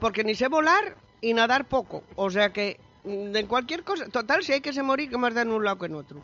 Porque 0.00 0.24
ni 0.24 0.34
sé 0.34 0.48
volar 0.48 0.96
y 1.20 1.34
nadar 1.34 1.66
poco. 1.66 2.02
O 2.16 2.30
sea 2.30 2.52
que, 2.52 2.80
en 3.06 3.46
cualquier 3.46 3.84
cosa. 3.84 4.06
Total, 4.08 4.42
si 4.42 4.52
hay 4.52 4.60
que 4.60 4.72
se 4.72 4.82
morir, 4.82 5.08
que 5.08 5.16
más 5.16 5.34
da 5.34 5.42
en 5.42 5.52
un 5.52 5.64
lado 5.64 5.78
que 5.78 5.86
en 5.86 5.94
otro. 5.94 6.20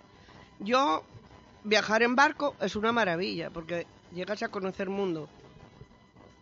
Yo, 0.58 1.04
viajar 1.64 2.02
en 2.02 2.16
barco 2.16 2.56
es 2.60 2.76
una 2.76 2.92
maravilla. 2.92 3.50
Porque 3.50 3.86
llegas 4.12 4.42
a 4.42 4.48
conocer 4.48 4.90
mundo. 4.90 5.28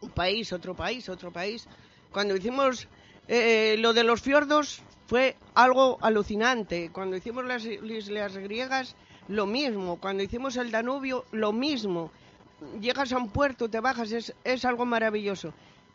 Un 0.00 0.10
país, 0.10 0.52
otro 0.52 0.74
país, 0.74 1.08
otro 1.08 1.30
país. 1.30 1.68
Cuando 2.10 2.34
hicimos 2.34 2.88
eh, 3.28 3.76
lo 3.78 3.92
de 3.92 4.02
los 4.02 4.20
fiordos 4.22 4.82
fue 5.06 5.36
algo 5.54 5.98
alucinante. 6.00 6.90
Cuando 6.92 7.16
hicimos 7.16 7.44
las 7.44 7.64
islas 7.64 8.36
griegas, 8.36 8.96
lo 9.28 9.46
mismo. 9.46 10.00
Cuando 10.00 10.22
hicimos 10.22 10.56
el 10.56 10.70
Danubio, 10.70 11.24
lo 11.30 11.52
mismo. 11.52 12.10
Llegas 12.80 13.12
a 13.12 13.18
un 13.18 13.28
puerto, 13.28 13.70
te 13.70 13.78
bajas, 13.78 14.10
es, 14.12 14.34
es 14.42 14.64
algo 14.64 14.84
maravilloso. 14.84 15.52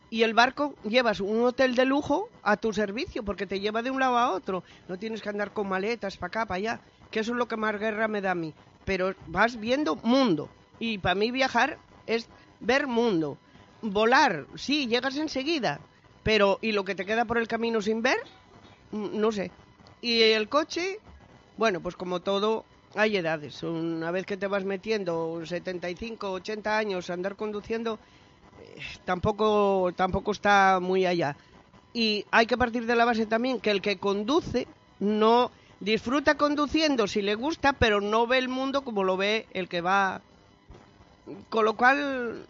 Y 0.09 0.23
el 0.23 0.33
barco 0.33 0.75
llevas 0.83 1.19
un 1.19 1.43
hotel 1.43 1.75
de 1.75 1.85
lujo 1.85 2.29
a 2.43 2.57
tu 2.57 2.71
servicio 2.73 3.23
porque 3.23 3.47
te 3.47 3.59
lleva 3.59 3.81
de 3.81 3.91
un 3.91 3.99
lado 3.99 4.17
a 4.17 4.31
otro. 4.31 4.63
No 4.87 4.97
tienes 4.97 5.21
que 5.21 5.29
andar 5.29 5.51
con 5.51 5.67
maletas 5.67 6.17
para 6.17 6.27
acá, 6.27 6.45
para 6.45 6.57
allá. 6.57 6.81
Que 7.11 7.19
eso 7.21 7.31
es 7.31 7.37
lo 7.37 7.47
que 7.47 7.57
más 7.57 7.79
guerra 7.79 8.07
me 8.07 8.21
da 8.21 8.31
a 8.31 8.35
mí. 8.35 8.53
Pero 8.85 9.15
vas 9.27 9.59
viendo 9.59 9.95
mundo. 9.95 10.49
Y 10.79 10.99
para 10.99 11.15
mí 11.15 11.31
viajar 11.31 11.79
es 12.05 12.29
ver 12.59 12.87
mundo. 12.87 13.37
Volar, 13.81 14.45
sí, 14.55 14.87
llegas 14.87 15.17
enseguida. 15.17 15.79
Pero, 16.23 16.59
¿y 16.61 16.71
lo 16.71 16.85
que 16.85 16.95
te 16.95 17.05
queda 17.05 17.25
por 17.25 17.37
el 17.37 17.47
camino 17.47 17.81
sin 17.81 18.01
ver? 18.01 18.17
Mm, 18.91 19.19
No 19.19 19.31
sé. 19.31 19.51
Y 20.01 20.21
el 20.21 20.49
coche, 20.49 20.99
bueno, 21.57 21.81
pues 21.81 21.95
como 21.95 22.21
todo, 22.21 22.65
hay 22.95 23.17
edades. 23.17 23.63
Una 23.63 24.11
vez 24.11 24.25
que 24.25 24.37
te 24.37 24.47
vas 24.47 24.63
metiendo 24.65 25.45
75, 25.45 26.31
80 26.31 26.77
años 26.77 27.09
andar 27.09 27.35
conduciendo, 27.35 27.99
tampoco, 29.03 29.91
tampoco 29.95 30.31
está 30.31 30.79
muy 30.81 31.05
allá. 31.05 31.37
Y 31.93 32.25
hay 32.31 32.45
que 32.45 32.57
partir 32.57 32.85
de 32.85 32.95
la 32.95 33.05
base 33.05 33.25
también 33.25 33.59
que 33.59 33.71
el 33.71 33.81
que 33.81 33.99
conduce 33.99 34.67
no 34.99 35.51
disfruta 35.79 36.35
conduciendo 36.35 37.07
si 37.07 37.21
le 37.21 37.35
gusta, 37.35 37.73
pero 37.73 38.01
no 38.01 38.27
ve 38.27 38.37
el 38.37 38.49
mundo 38.49 38.83
como 38.83 39.03
lo 39.03 39.17
ve 39.17 39.47
el 39.53 39.69
que 39.69 39.81
va. 39.81 40.21
Con 41.49 41.65
lo 41.65 41.75
cual, 41.75 42.45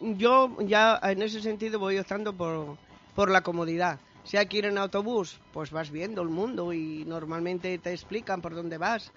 yo 0.00 0.56
ya 0.60 0.98
en 1.02 1.22
ese 1.22 1.40
sentido 1.40 1.78
voy 1.78 1.98
optando 1.98 2.32
por, 2.32 2.78
por 3.14 3.30
la 3.30 3.42
comodidad. 3.42 3.98
Si 4.24 4.36
hay 4.36 4.46
que 4.46 4.58
ir 4.58 4.66
en 4.66 4.78
autobús, 4.78 5.40
pues 5.52 5.70
vas 5.70 5.90
viendo 5.90 6.22
el 6.22 6.28
mundo 6.28 6.72
y 6.72 7.04
normalmente 7.04 7.78
te 7.78 7.92
explican 7.92 8.40
por 8.40 8.54
dónde 8.54 8.78
vas 8.78 9.12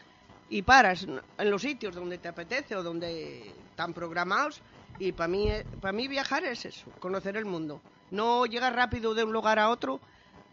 y 0.49 0.63
paras 0.63 1.05
en 1.37 1.49
los 1.49 1.61
sitios 1.61 1.95
donde 1.95 2.17
te 2.17 2.27
apetece 2.27 2.75
o 2.75 2.83
donde 2.83 3.53
están 3.69 3.93
programados. 3.93 4.61
Y 4.99 5.13
para 5.13 5.29
mí, 5.29 5.49
para 5.79 5.93
mí 5.93 6.09
viajar 6.09 6.43
es 6.43 6.65
eso, 6.65 6.91
conocer 6.99 7.37
el 7.37 7.45
mundo. 7.45 7.81
No 8.11 8.45
llegar 8.45 8.75
rápido 8.75 9.15
de 9.15 9.23
un 9.23 9.31
lugar 9.31 9.57
a 9.57 9.69
otro 9.69 10.01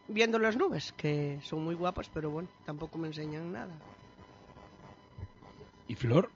viendo 0.06 0.38
las 0.38 0.56
nubes, 0.56 0.92
que 0.92 1.40
son 1.42 1.64
muy 1.64 1.74
guapas, 1.74 2.08
pero 2.14 2.30
bueno, 2.30 2.48
tampoco 2.64 2.96
me 2.96 3.08
enseñan 3.08 3.52
nada. 3.52 3.82
¿Y 5.88 5.96
Flor? 5.96 6.30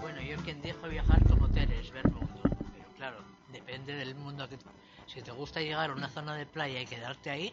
Bueno, 0.00 0.22
yo 0.22 0.36
quien 0.44 0.62
dijo 0.62 0.88
viajar 0.88 1.22
como 1.28 1.46
Teres, 1.48 1.90
ver 1.90 2.10
mundo. 2.10 2.42
Pero 2.74 2.88
claro, 2.96 3.18
depende 3.52 3.94
del 3.94 4.14
mundo 4.14 4.48
que... 4.48 4.56
Si 5.06 5.20
te 5.22 5.30
gusta 5.30 5.60
llegar 5.60 5.90
a 5.90 5.92
una 5.92 6.08
zona 6.08 6.34
de 6.34 6.46
playa 6.46 6.80
y 6.80 6.86
quedarte 6.86 7.30
ahí, 7.30 7.52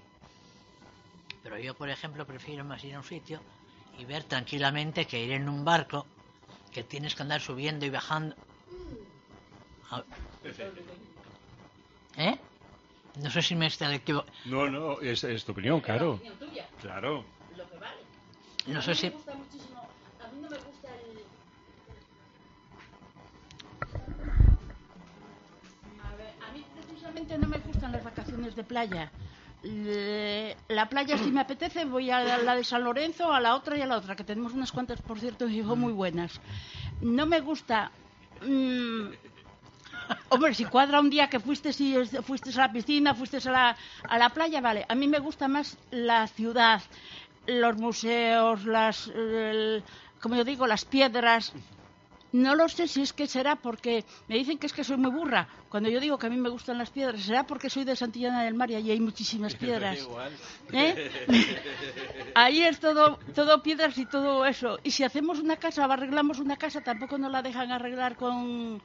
pero 1.43 1.59
yo, 1.59 1.73
por 1.75 1.89
ejemplo, 1.89 2.25
prefiero 2.25 2.63
más 2.63 2.83
ir 2.85 2.95
a 2.95 2.99
un 2.99 3.03
sitio 3.03 3.41
y 3.97 4.05
ver 4.05 4.23
tranquilamente 4.23 5.05
que 5.05 5.23
ir 5.23 5.33
en 5.33 5.49
un 5.49 5.63
barco 5.63 6.12
que 6.73 6.83
tienes 6.83 7.15
que 7.15 7.21
andar 7.23 7.39
subiendo 7.41 7.85
y 7.85 7.89
bajando. 7.89 8.35
A- 9.91 10.03
¿Eh? 12.17 12.37
No 13.15 13.29
sé 13.29 13.41
si 13.41 13.55
me 13.55 13.67
está 13.67 13.93
equivo- 13.93 14.25
No, 14.45 14.69
no, 14.69 14.99
es, 15.01 15.23
es 15.23 15.45
tu 15.45 15.51
opinión, 15.51 15.79
claro. 15.81 16.19
Claro. 16.81 17.25
No 18.67 18.81
sé 18.81 18.95
si. 18.95 19.07
A 26.03 26.15
ver, 26.15 26.33
a 26.47 26.51
mí 26.51 26.65
precisamente 26.75 27.37
no 27.37 27.47
me 27.47 27.57
gustan 27.59 27.91
las 27.91 28.03
vacaciones 28.03 28.55
de 28.55 28.63
playa. 28.63 29.11
La 29.63 30.89
playa 30.89 31.17
si 31.17 31.31
me 31.31 31.39
apetece 31.41 31.85
voy 31.85 32.11
a 32.11 32.19
la 32.37 32.55
de 32.55 32.63
San 32.65 32.83
Lorenzo, 32.83 33.31
a 33.31 33.39
la 33.39 33.55
otra 33.55 33.77
y 33.77 33.81
a 33.81 33.85
la 33.87 33.97
otra, 33.97 34.15
que 34.15 34.23
tenemos 34.25 34.51
unas 34.53 34.71
cuantas, 34.73 34.99
por 35.01 35.19
cierto, 35.19 35.45
digo, 35.45 35.75
muy 35.75 35.93
buenas. 35.93 36.41
No 37.01 37.25
me 37.25 37.39
gusta... 37.39 37.91
mm, 38.41 39.05
Hombre, 40.29 40.53
si 40.53 40.65
cuadra 40.65 40.99
un 40.99 41.09
día 41.09 41.29
que 41.29 41.39
fuiste, 41.39 41.71
si 41.71 41.95
a 41.95 42.01
la 42.57 42.71
piscina, 42.73 43.15
fuiste 43.15 43.37
a 43.37 43.51
la, 43.51 43.77
a 44.07 44.17
la 44.17 44.29
playa, 44.29 44.59
vale. 44.59 44.85
A 44.89 44.95
mí 44.95 45.07
me 45.07 45.19
gusta 45.19 45.47
más 45.47 45.77
la 45.91 46.27
ciudad, 46.27 46.81
los 47.45 47.77
museos, 47.77 48.65
las, 48.65 49.07
el- 49.07 49.83
como 50.19 50.35
yo 50.35 50.43
digo, 50.43 50.67
las 50.67 50.83
piedras. 50.85 51.53
No 52.33 52.55
lo 52.55 52.67
sé 52.67 52.87
si 52.87 53.03
es 53.03 53.13
que 53.13 53.27
será 53.27 53.55
porque 53.55 54.03
me 54.27 54.35
dicen 54.35 54.57
que 54.57 54.65
es 54.65 54.73
que 54.73 54.83
soy 54.83 54.97
muy 54.97 55.11
burra. 55.11 55.47
Cuando 55.69 55.87
yo 55.87 55.99
digo 55.99 56.17
que 56.17 56.25
a 56.25 56.29
mí 56.31 56.37
me 56.37 56.49
gustan 56.49 56.79
las 56.79 56.89
piedras, 56.89 57.21
será 57.21 57.45
porque 57.45 57.69
soy 57.69 57.83
de 57.83 57.95
Santillana 57.95 58.43
del 58.43 58.55
Mar 58.55 58.71
y 58.71 58.75
allí 58.75 58.89
hay 58.89 58.99
muchísimas 58.99 59.53
piedras. 59.63 59.99
¿Eh? 60.71 61.11
Ahí 62.35 62.63
es 62.63 62.79
todo, 62.79 63.19
todo 63.35 63.61
piedras 63.61 63.99
y 63.99 64.07
todo 64.07 64.47
eso. 64.47 64.79
Y 64.83 64.89
si 64.89 65.03
hacemos 65.03 65.39
una 65.39 65.57
casa 65.57 65.85
o 65.85 65.91
arreglamos 65.91 66.39
una 66.39 66.57
casa, 66.57 66.81
tampoco 66.81 67.19
nos 67.19 67.31
la 67.31 67.43
dejan 67.43 67.71
arreglar 67.71 68.15
con, 68.15 68.81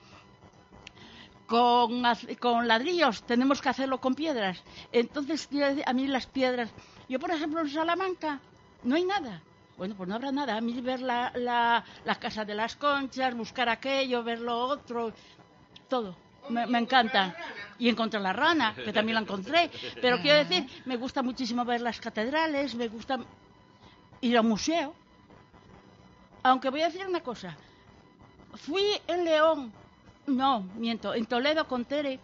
con, 1.46 2.02
con 2.38 2.68
ladrillos. 2.68 3.22
Tenemos 3.22 3.62
que 3.62 3.70
hacerlo 3.70 3.98
con 3.98 4.14
piedras. 4.14 4.62
Entonces, 4.92 5.48
a 5.86 5.92
mí 5.94 6.06
las 6.06 6.26
piedras. 6.26 6.70
Yo, 7.08 7.18
por 7.18 7.30
ejemplo, 7.30 7.62
en 7.62 7.70
Salamanca 7.70 8.40
no 8.84 8.96
hay 8.96 9.04
nada. 9.04 9.42
Bueno, 9.78 9.94
pues 9.96 10.08
no 10.08 10.16
habrá 10.16 10.32
nada. 10.32 10.56
A 10.56 10.60
mí 10.60 10.80
ver 10.80 11.00
la, 11.00 11.30
la, 11.36 11.84
la 12.04 12.14
casa 12.16 12.44
de 12.44 12.54
las 12.54 12.74
conchas, 12.74 13.34
buscar 13.34 13.68
aquello, 13.68 14.24
ver 14.24 14.40
lo 14.40 14.58
otro, 14.58 15.12
todo. 15.88 16.16
Me, 16.48 16.66
me 16.66 16.78
encanta. 16.78 17.36
Y 17.78 17.88
encontré 17.88 18.18
la 18.18 18.32
rana, 18.32 18.74
que 18.74 18.92
también 18.92 19.14
la 19.14 19.20
encontré. 19.20 19.70
Pero 20.02 20.20
quiero 20.20 20.38
decir, 20.38 20.66
me 20.84 20.96
gusta 20.96 21.22
muchísimo 21.22 21.64
ver 21.64 21.80
las 21.80 22.00
catedrales, 22.00 22.74
me 22.74 22.88
gusta 22.88 23.20
ir 24.20 24.36
a 24.36 24.40
un 24.40 24.48
museo. 24.48 24.94
Aunque 26.42 26.70
voy 26.70 26.82
a 26.82 26.86
decir 26.86 27.06
una 27.06 27.20
cosa. 27.20 27.56
Fui 28.54 28.82
en 29.06 29.24
León, 29.24 29.72
no, 30.26 30.60
miento, 30.74 31.14
en 31.14 31.26
Toledo 31.26 31.68
con 31.68 31.84
Tere 31.84 32.18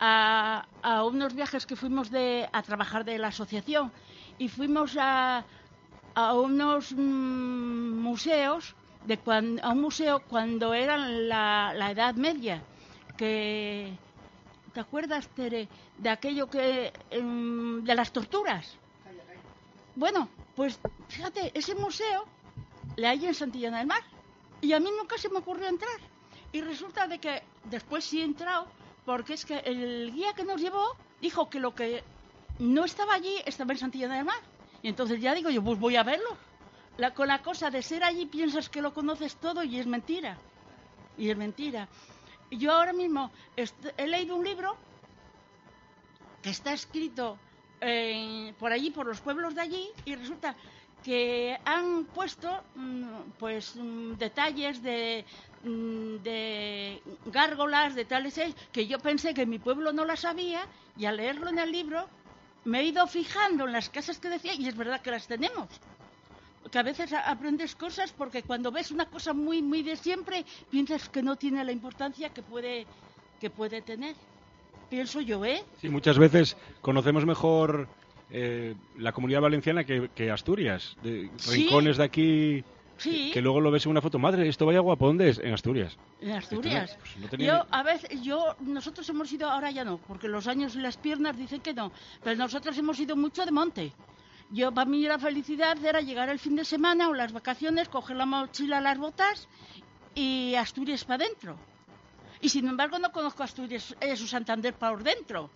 a, 0.00 0.64
a 0.82 1.04
unos 1.04 1.34
viajes 1.34 1.66
que 1.66 1.76
fuimos 1.76 2.10
de, 2.10 2.48
a 2.52 2.62
trabajar 2.62 3.04
de 3.04 3.18
la 3.18 3.28
asociación 3.28 3.92
y 4.38 4.48
fuimos 4.48 4.96
a, 4.98 5.44
a 6.16 6.32
unos 6.32 6.92
mm, 6.92 8.00
museos, 8.00 8.74
a 9.62 9.70
un 9.70 9.80
museo 9.80 10.22
cuando 10.26 10.72
era 10.72 10.96
la, 10.96 11.74
la 11.74 11.90
Edad 11.90 12.14
Media, 12.14 12.62
que, 13.18 13.92
¿te 14.72 14.80
acuerdas, 14.80 15.28
Tere, 15.28 15.68
de 15.98 16.08
aquello 16.08 16.48
que, 16.48 16.90
em, 17.10 17.84
de 17.84 17.94
las 17.94 18.12
torturas? 18.12 18.76
Bueno, 19.94 20.28
pues 20.56 20.80
fíjate, 21.08 21.52
ese 21.54 21.74
museo 21.74 22.24
le 22.96 23.06
hay 23.06 23.26
en 23.26 23.34
Santillana 23.34 23.78
del 23.78 23.86
Mar 23.86 24.02
y 24.62 24.72
a 24.72 24.80
mí 24.80 24.90
nunca 24.98 25.18
se 25.18 25.28
me 25.28 25.38
ocurrió 25.38 25.68
entrar. 25.68 26.00
Y 26.50 26.62
resulta 26.62 27.06
de 27.06 27.18
que 27.18 27.42
después 27.64 28.04
sí 28.04 28.22
he 28.22 28.24
entrado 28.24 28.66
porque 29.04 29.34
es 29.34 29.44
que 29.44 29.58
el 29.58 30.12
guía 30.14 30.32
que 30.32 30.44
nos 30.44 30.62
llevó 30.62 30.96
dijo 31.20 31.50
que 31.50 31.60
lo 31.60 31.74
que 31.74 32.02
no 32.58 32.86
estaba 32.86 33.12
allí 33.12 33.34
estaba 33.44 33.72
en 33.72 33.78
Santillana 33.78 34.16
del 34.16 34.24
Mar. 34.24 34.55
Y 34.86 34.90
entonces 34.90 35.20
ya 35.20 35.34
digo 35.34 35.50
yo, 35.50 35.64
pues 35.64 35.80
voy 35.80 35.96
a 35.96 36.04
verlo. 36.04 36.36
La, 36.96 37.12
con 37.12 37.26
la 37.26 37.42
cosa 37.42 37.70
de 37.70 37.82
ser 37.82 38.04
allí 38.04 38.26
piensas 38.26 38.68
que 38.68 38.80
lo 38.80 38.94
conoces 38.94 39.34
todo 39.34 39.64
y 39.64 39.80
es 39.80 39.86
mentira. 39.88 40.38
Y 41.18 41.28
es 41.28 41.36
mentira. 41.36 41.88
Yo 42.52 42.70
ahora 42.70 42.92
mismo 42.92 43.32
he 43.56 44.06
leído 44.06 44.36
un 44.36 44.44
libro 44.44 44.76
que 46.40 46.50
está 46.50 46.72
escrito 46.72 47.36
eh, 47.80 48.54
por 48.60 48.70
allí, 48.70 48.92
por 48.92 49.06
los 49.06 49.20
pueblos 49.20 49.56
de 49.56 49.62
allí, 49.62 49.88
y 50.04 50.14
resulta 50.14 50.54
que 51.02 51.58
han 51.64 52.04
puesto 52.04 52.62
mm, 52.76 53.32
pues 53.40 53.74
mm, 53.74 54.12
detalles 54.12 54.84
de, 54.84 55.24
mm, 55.64 56.22
de 56.22 57.02
gárgolas, 57.24 57.96
de 57.96 58.04
tales 58.04 58.40
que 58.70 58.86
yo 58.86 59.00
pensé 59.00 59.34
que 59.34 59.46
mi 59.46 59.58
pueblo 59.58 59.92
no 59.92 60.04
las 60.04 60.20
sabía, 60.20 60.64
y 60.96 61.06
al 61.06 61.16
leerlo 61.16 61.48
en 61.48 61.58
el 61.58 61.72
libro 61.72 62.08
me 62.66 62.80
he 62.80 62.84
ido 62.84 63.06
fijando 63.06 63.64
en 63.66 63.72
las 63.72 63.88
casas 63.88 64.18
que 64.18 64.28
decía, 64.28 64.52
y 64.54 64.66
es 64.66 64.76
verdad 64.76 65.00
que 65.00 65.10
las 65.10 65.26
tenemos. 65.26 65.68
Que 66.70 66.78
a 66.78 66.82
veces 66.82 67.12
aprendes 67.12 67.76
cosas 67.76 68.12
porque 68.12 68.42
cuando 68.42 68.72
ves 68.72 68.90
una 68.90 69.06
cosa 69.06 69.32
muy, 69.32 69.62
muy 69.62 69.82
de 69.82 69.96
siempre, 69.96 70.44
piensas 70.68 71.08
que 71.08 71.22
no 71.22 71.36
tiene 71.36 71.64
la 71.64 71.70
importancia 71.70 72.30
que 72.30 72.42
puede, 72.42 72.88
que 73.38 73.50
puede 73.50 73.82
tener. 73.82 74.16
Pienso 74.88 75.20
yo, 75.20 75.44
¿eh? 75.44 75.64
Sí, 75.80 75.88
muchas 75.88 76.18
veces 76.18 76.56
conocemos 76.80 77.24
mejor 77.24 77.88
eh, 78.30 78.74
la 78.96 79.12
comunidad 79.12 79.42
valenciana 79.42 79.84
que, 79.84 80.10
que 80.12 80.30
Asturias. 80.30 80.96
De 81.00 81.30
Sí. 81.38 81.52
rincones 81.62 81.96
de 81.98 82.04
aquí 82.04 82.64
Sí. 82.98 83.28
que, 83.28 83.34
que 83.34 83.42
luego 83.42 83.60
lo 83.60 83.70
ves 83.70 83.84
en 83.84 83.90
una 83.90 84.00
foto. 84.00 84.18
Madre, 84.18 84.48
esto 84.48 84.66
vaya 84.66 84.80
guapo, 84.80 85.06
¿dónde 85.06 85.28
es? 85.28 85.38
En 85.38 85.52
Asturias. 85.52 85.96
En 86.20 86.32
Asturias. 86.32 86.96
Pues 86.98 87.16
no 87.18 87.28
tenía 87.28 87.46
Yo, 87.46 87.66
a 87.70 87.82
veces, 87.82 88.22
yo, 88.22 88.56
nosotros 88.60 89.08
hemos 89.08 89.30
ido, 89.32 89.50
ahora 89.50 89.70
ya 89.70 89.84
no, 89.84 89.98
porque 89.98 90.28
los 90.28 90.46
años 90.46 90.74
y 90.74 90.78
las 90.78 90.96
piernas 90.96 91.36
dicen 91.36 91.60
que 91.60 91.74
no, 91.74 91.92
pero 92.22 92.36
nosotros 92.36 92.76
hemos 92.78 92.98
ido 92.98 93.16
mucho 93.16 93.44
de 93.44 93.52
monte. 93.52 93.92
Yo, 94.50 94.72
para 94.72 94.88
mí 94.88 95.02
la 95.02 95.18
felicidad 95.18 95.76
era 95.84 96.00
llegar 96.00 96.28
el 96.28 96.38
fin 96.38 96.56
de 96.56 96.64
semana 96.64 97.08
o 97.08 97.14
las 97.14 97.32
vacaciones, 97.32 97.88
coger 97.88 98.16
la 98.16 98.26
mochila, 98.26 98.80
las 98.80 98.96
botas 98.96 99.48
y 100.14 100.54
Asturias 100.54 101.04
para 101.04 101.24
adentro. 101.24 101.56
Y 102.40 102.48
sin 102.48 102.68
embargo 102.68 102.98
no 102.98 103.10
conozco 103.10 103.42
Asturias, 103.42 103.96
eh, 104.00 104.16
su 104.16 104.26
Santander 104.26 104.74
para 104.74 104.92
por 104.92 105.02
dentro. 105.02 105.50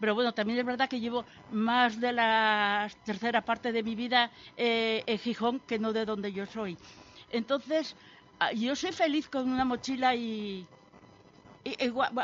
Pero 0.00 0.14
bueno, 0.14 0.32
también 0.32 0.58
es 0.58 0.64
verdad 0.64 0.88
que 0.88 0.98
llevo 0.98 1.26
más 1.50 2.00
de 2.00 2.12
la 2.12 2.90
tercera 3.04 3.44
parte 3.44 3.70
de 3.70 3.82
mi 3.82 3.94
vida 3.94 4.32
eh, 4.56 5.04
en 5.06 5.18
Gijón 5.18 5.60
que 5.60 5.78
no 5.78 5.92
de 5.92 6.06
donde 6.06 6.32
yo 6.32 6.46
soy. 6.46 6.78
Entonces, 7.28 7.94
ah, 8.38 8.52
yo 8.52 8.74
soy 8.74 8.92
feliz 8.92 9.28
con 9.28 9.52
una 9.52 9.66
mochila 9.66 10.14
y, 10.14 10.66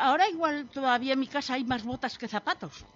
ahora 0.00 0.28
igual 0.30 0.70
todavía 0.70 1.12
en 1.12 1.20
mi 1.20 1.28
casa 1.28 1.54
hay 1.54 1.64
más 1.64 1.84
botas 1.84 2.16
que 2.16 2.28
zapatos. 2.28 2.86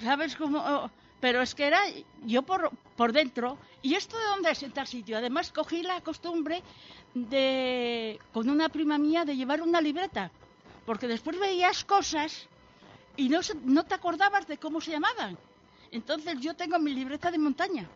¿Sabes 0.00 0.36
cómo? 0.36 0.90
Pero 1.20 1.42
es 1.42 1.54
que 1.54 1.66
era 1.66 1.80
yo 2.24 2.42
por, 2.42 2.70
por 2.94 3.12
dentro. 3.12 3.58
¿Y 3.82 3.94
esto 3.94 4.16
de 4.16 4.24
dónde 4.26 4.50
es 4.50 4.62
en 4.62 4.72
tal 4.72 4.86
sitio? 4.86 5.16
Además, 5.18 5.50
cogí 5.50 5.82
la 5.82 6.00
costumbre 6.02 6.62
de, 7.14 8.20
con 8.32 8.48
una 8.48 8.68
prima 8.68 8.98
mía, 8.98 9.24
de 9.24 9.36
llevar 9.36 9.60
una 9.62 9.80
libreta. 9.80 10.30
Porque 10.84 11.08
después 11.08 11.38
veías 11.38 11.84
cosas 11.84 12.48
y 13.16 13.28
no, 13.28 13.40
no 13.64 13.84
te 13.84 13.94
acordabas 13.94 14.46
de 14.46 14.58
cómo 14.58 14.80
se 14.80 14.92
llamaban. 14.92 15.38
Entonces 15.90 16.40
yo 16.40 16.54
tengo 16.54 16.78
mi 16.78 16.92
libreta 16.92 17.30
de 17.30 17.38
montaña. 17.38 17.88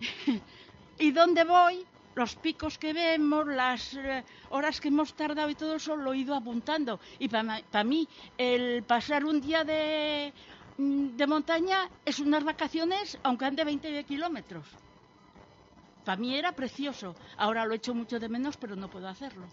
y 0.98 1.10
dónde 1.12 1.44
voy, 1.44 1.86
los 2.14 2.36
picos 2.36 2.78
que 2.78 2.92
vemos, 2.92 3.46
las 3.46 3.94
eh, 3.94 4.24
horas 4.50 4.80
que 4.80 4.88
hemos 4.88 5.14
tardado 5.14 5.48
y 5.50 5.54
todo 5.54 5.76
eso 5.76 5.96
lo 5.96 6.12
he 6.12 6.18
ido 6.18 6.34
apuntando. 6.34 7.00
Y 7.18 7.28
para 7.28 7.84
mí 7.84 8.08
el 8.36 8.82
pasar 8.84 9.24
un 9.24 9.40
día 9.40 9.64
de, 9.64 10.32
mm, 10.76 11.16
de 11.16 11.26
montaña 11.26 11.88
es 12.04 12.18
unas 12.18 12.44
vacaciones, 12.44 13.18
aunque 13.22 13.46
ande 13.46 13.64
20 13.64 14.04
kilómetros. 14.04 14.66
Para 16.04 16.20
mí 16.20 16.36
era 16.36 16.52
precioso. 16.52 17.14
Ahora 17.38 17.64
lo 17.64 17.74
echo 17.74 17.94
mucho 17.94 18.20
de 18.20 18.28
menos, 18.28 18.56
pero 18.58 18.76
no 18.76 18.90
puedo 18.90 19.08
hacerlo. 19.08 19.46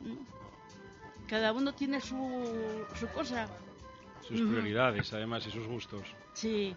¿Mm? 0.00 1.26
Cada 1.26 1.52
uno 1.52 1.74
tiene 1.74 2.00
su, 2.00 2.84
su 2.94 3.08
cosa. 3.08 3.48
Sus 4.28 4.42
prioridades, 4.42 5.12
además, 5.12 5.46
y 5.46 5.50
sus 5.50 5.66
gustos. 5.66 6.02
Sí. 6.34 6.76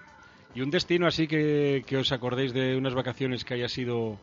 ¿Y 0.56 0.62
un 0.62 0.72
destino 0.72 1.06
así 1.06 1.28
que, 1.28 1.84
que 1.86 1.98
os 1.98 2.12
acordéis 2.12 2.54
de 2.54 2.78
unas 2.78 2.94
vacaciones 2.94 3.44
que 3.44 3.56
haya 3.56 3.68
sido... 3.68 4.18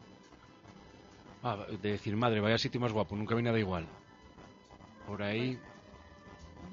Ah, 1.42 1.66
de 1.70 1.92
decir, 1.92 2.16
madre, 2.16 2.40
vaya 2.40 2.58
sitio 2.58 2.80
más 2.80 2.92
guapo, 2.92 3.14
nunca 3.16 3.34
vi 3.34 3.42
nada 3.42 3.58
igual. 3.58 3.86
Por 5.06 5.22
ahí... 5.22 5.58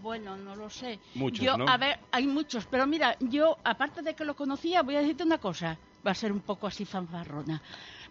Bueno, 0.02 0.38
no 0.38 0.56
lo 0.56 0.70
sé. 0.70 1.00
Muchos, 1.16 1.44
yo, 1.46 1.58
¿no? 1.58 1.68
A 1.68 1.78
ver, 1.78 2.00
hay 2.12 2.28
muchos, 2.28 2.66
pero 2.66 2.86
mira, 2.86 3.16
yo, 3.20 3.58
aparte 3.64 4.02
de 4.02 4.14
que 4.14 4.26
lo 4.26 4.36
conocía, 4.36 4.82
voy 4.82 4.96
a 4.96 5.00
decirte 5.00 5.24
una 5.24 5.40
cosa. 5.40 5.78
Va 6.06 6.12
a 6.12 6.16
ser 6.16 6.32
un 6.32 6.42
poco 6.42 6.68
así 6.68 6.86
fanfarrona. 6.86 7.62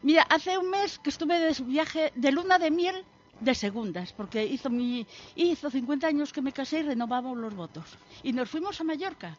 Mira, 0.02 0.22
hace 0.22 0.58
un 0.58 0.70
mes 0.70 0.98
que 0.98 1.10
estuve 1.10 1.38
de 1.38 1.54
viaje 1.64 2.12
de 2.14 2.32
luna 2.32 2.58
de 2.58 2.70
miel 2.70 3.04
de 3.44 3.54
segundas, 3.54 4.12
porque 4.12 4.44
hizo 4.44 4.70
mi 4.70 5.06
hizo 5.34 5.70
50 5.70 6.06
años 6.06 6.32
que 6.32 6.42
me 6.42 6.52
casé 6.52 6.80
y 6.80 6.82
renovamos 6.82 7.36
los 7.36 7.54
votos. 7.54 7.96
Y 8.22 8.32
nos 8.32 8.50
fuimos 8.50 8.80
a 8.80 8.84
Mallorca. 8.84 9.36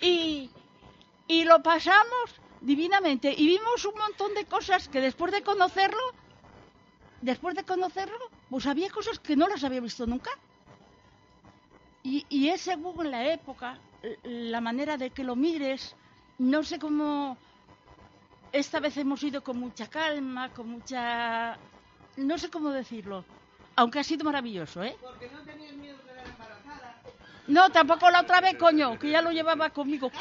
Y, 0.00 0.50
y 1.26 1.44
lo 1.44 1.62
pasamos 1.62 2.26
divinamente. 2.60 3.34
Y 3.36 3.46
vimos 3.46 3.84
un 3.84 3.94
montón 3.94 4.34
de 4.34 4.44
cosas 4.44 4.88
que 4.88 5.00
después 5.00 5.32
de 5.32 5.42
conocerlo, 5.42 6.00
después 7.20 7.54
de 7.54 7.64
conocerlo, 7.64 8.30
pues 8.48 8.66
había 8.66 8.90
cosas 8.90 9.18
que 9.18 9.36
no 9.36 9.48
las 9.48 9.64
había 9.64 9.80
visto 9.80 10.06
nunca. 10.06 10.30
Y, 12.02 12.24
y 12.28 12.48
es 12.48 12.62
según 12.62 13.10
la 13.10 13.32
época, 13.32 13.78
la 14.22 14.60
manera 14.60 14.96
de 14.96 15.10
que 15.10 15.24
lo 15.24 15.36
mires, 15.36 15.96
no 16.38 16.62
sé 16.62 16.78
cómo... 16.78 17.36
Esta 18.52 18.80
vez 18.80 18.96
hemos 18.96 19.22
ido 19.22 19.44
con 19.44 19.58
mucha 19.58 19.88
calma, 19.88 20.52
con 20.52 20.68
mucha... 20.68 21.56
No 22.16 22.38
sé 22.38 22.50
cómo 22.50 22.70
decirlo. 22.70 23.24
Aunque 23.76 24.00
ha 24.00 24.04
sido 24.04 24.24
maravilloso, 24.24 24.82
¿eh? 24.82 24.96
Porque 25.00 25.30
no 25.30 25.40
tenías 25.40 25.72
miedo 25.74 25.96
de 25.98 26.02
quedar 26.04 26.26
embarazada. 26.26 26.96
No, 27.46 27.70
tampoco 27.70 28.10
la 28.10 28.20
otra 28.22 28.40
vez, 28.40 28.56
coño, 28.56 28.98
que 28.98 29.10
ya 29.10 29.22
lo 29.22 29.30
llevaba 29.30 29.70
conmigo. 29.70 30.10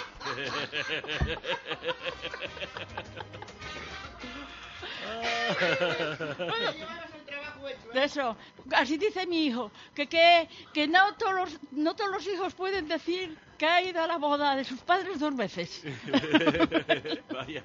De 7.93 8.03
eso, 8.03 8.37
así 8.71 8.97
dice 8.97 9.25
mi 9.25 9.47
hijo, 9.47 9.71
que, 9.95 10.07
que, 10.07 10.47
que 10.73 10.87
no, 10.87 11.15
todos 11.15 11.33
los, 11.33 11.59
no 11.71 11.95
todos 11.95 12.11
los 12.11 12.27
hijos 12.27 12.53
pueden 12.53 12.87
decir 12.87 13.35
que 13.57 13.65
ha 13.65 13.81
ido 13.81 14.01
a 14.01 14.07
la 14.07 14.17
boda 14.17 14.55
de 14.55 14.63
sus 14.63 14.79
padres 14.81 15.19
dos 15.19 15.35
veces. 15.35 15.83
Vaya. 17.33 17.63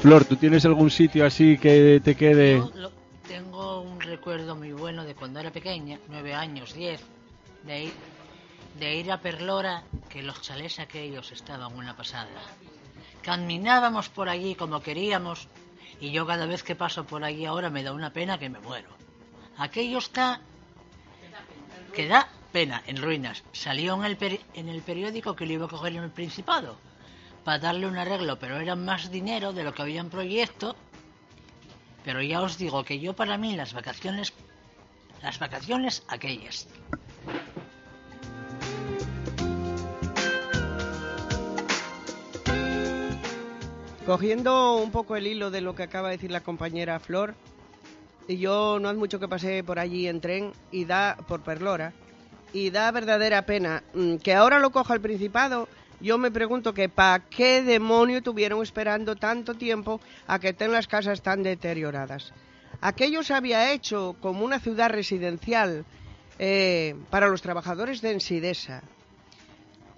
Flor, 0.00 0.24
¿tú 0.24 0.36
tienes 0.36 0.64
algún 0.64 0.90
sitio 0.90 1.26
así 1.26 1.58
que 1.58 2.00
te 2.02 2.14
quede? 2.14 2.58
Yo 2.58 2.70
lo- 2.74 2.92
tengo 3.28 3.80
un 3.82 4.00
recuerdo 4.00 4.56
muy 4.56 4.72
bueno 4.72 5.04
de 5.04 5.14
cuando 5.14 5.40
era 5.40 5.50
pequeña, 5.50 5.98
nueve 6.08 6.34
años, 6.34 6.72
diez, 6.74 7.00
de 7.64 7.84
ir, 7.84 7.92
de 8.78 8.96
ir 8.96 9.12
a 9.12 9.20
Perlora, 9.20 9.84
que 10.08 10.22
los 10.22 10.40
chalés 10.40 10.78
aquellos 10.80 11.30
estaban 11.32 11.74
una 11.76 11.96
pasada. 11.96 12.30
Caminábamos 13.22 14.08
por 14.08 14.28
allí 14.28 14.54
como 14.54 14.80
queríamos, 14.82 15.48
y 16.00 16.10
yo 16.12 16.26
cada 16.26 16.46
vez 16.46 16.62
que 16.62 16.74
paso 16.74 17.04
por 17.04 17.22
allí 17.22 17.44
ahora 17.44 17.68
me 17.70 17.82
da 17.82 17.92
una 17.92 18.10
pena 18.12 18.38
que 18.38 18.48
me 18.48 18.58
muero. 18.58 18.88
Aquello 19.58 19.98
está 19.98 20.40
que 21.94 22.08
da 22.08 22.26
pena 22.52 22.82
en 22.86 22.96
ruinas. 22.96 23.42
Salió 23.52 23.94
en 23.96 24.04
el, 24.04 24.18
peri- 24.18 24.40
en 24.54 24.68
el 24.68 24.80
periódico 24.80 25.36
que 25.36 25.44
lo 25.44 25.52
iba 25.52 25.66
a 25.66 25.68
coger 25.68 25.92
en 25.96 26.04
el 26.04 26.10
Principado 26.10 26.76
para 27.44 27.58
darle 27.58 27.86
un 27.86 27.96
arreglo, 27.96 28.38
pero 28.38 28.58
era 28.58 28.76
más 28.76 29.10
dinero 29.10 29.52
de 29.52 29.64
lo 29.64 29.74
que 29.74 29.82
había 29.82 30.00
en 30.00 30.10
proyecto. 30.10 30.76
Pero 32.04 32.22
ya 32.22 32.40
os 32.40 32.58
digo 32.58 32.84
que 32.84 32.98
yo 32.98 33.14
para 33.14 33.36
mí 33.36 33.56
las 33.56 33.74
vacaciones, 33.74 34.32
las 35.22 35.38
vacaciones 35.38 36.02
aquellas. 36.08 36.68
Cogiendo 44.06 44.76
un 44.76 44.90
poco 44.90 45.16
el 45.16 45.26
hilo 45.26 45.50
de 45.50 45.60
lo 45.60 45.74
que 45.74 45.84
acaba 45.84 46.08
de 46.08 46.16
decir 46.16 46.30
la 46.30 46.40
compañera 46.40 46.98
Flor, 46.98 47.34
y 48.26 48.38
yo 48.38 48.78
no 48.80 48.88
hace 48.88 48.98
mucho 48.98 49.20
que 49.20 49.28
pasé 49.28 49.62
por 49.64 49.78
allí 49.78 50.06
en 50.06 50.20
tren 50.20 50.52
y 50.70 50.84
da 50.84 51.16
por 51.28 51.42
Perlora 51.42 51.92
y 52.52 52.70
da 52.70 52.90
verdadera 52.90 53.42
pena 53.42 53.82
mm, 53.94 54.16
que 54.16 54.34
ahora 54.34 54.58
lo 54.58 54.70
coja 54.70 54.94
el 54.94 55.00
Principado. 55.00 55.68
Yo 56.00 56.16
me 56.16 56.30
pregunto 56.30 56.72
que 56.72 56.88
para 56.88 57.28
qué 57.28 57.62
demonio 57.62 58.22
tuvieron 58.22 58.62
esperando 58.62 59.16
tanto 59.16 59.54
tiempo 59.54 60.00
a 60.26 60.38
que 60.38 60.48
estén 60.50 60.72
las 60.72 60.86
casas 60.86 61.20
tan 61.20 61.42
deterioradas. 61.42 62.32
Aquello 62.80 63.22
se 63.22 63.34
había 63.34 63.72
hecho 63.72 64.16
como 64.20 64.44
una 64.44 64.60
ciudad 64.60 64.88
residencial 64.88 65.84
eh, 66.38 66.96
para 67.10 67.28
los 67.28 67.42
trabajadores 67.42 68.00
de 68.00 68.12
Ensidesa. 68.12 68.82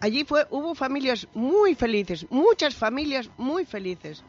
Allí 0.01 0.25
fue, 0.25 0.45
hubo 0.51 0.75
familias 0.75 1.29
muy 1.35 1.77
felices, 1.77 2.27
muchas 2.31 2.75
familias 2.75 3.31
muy 3.37 3.65
felices. 3.65 4.25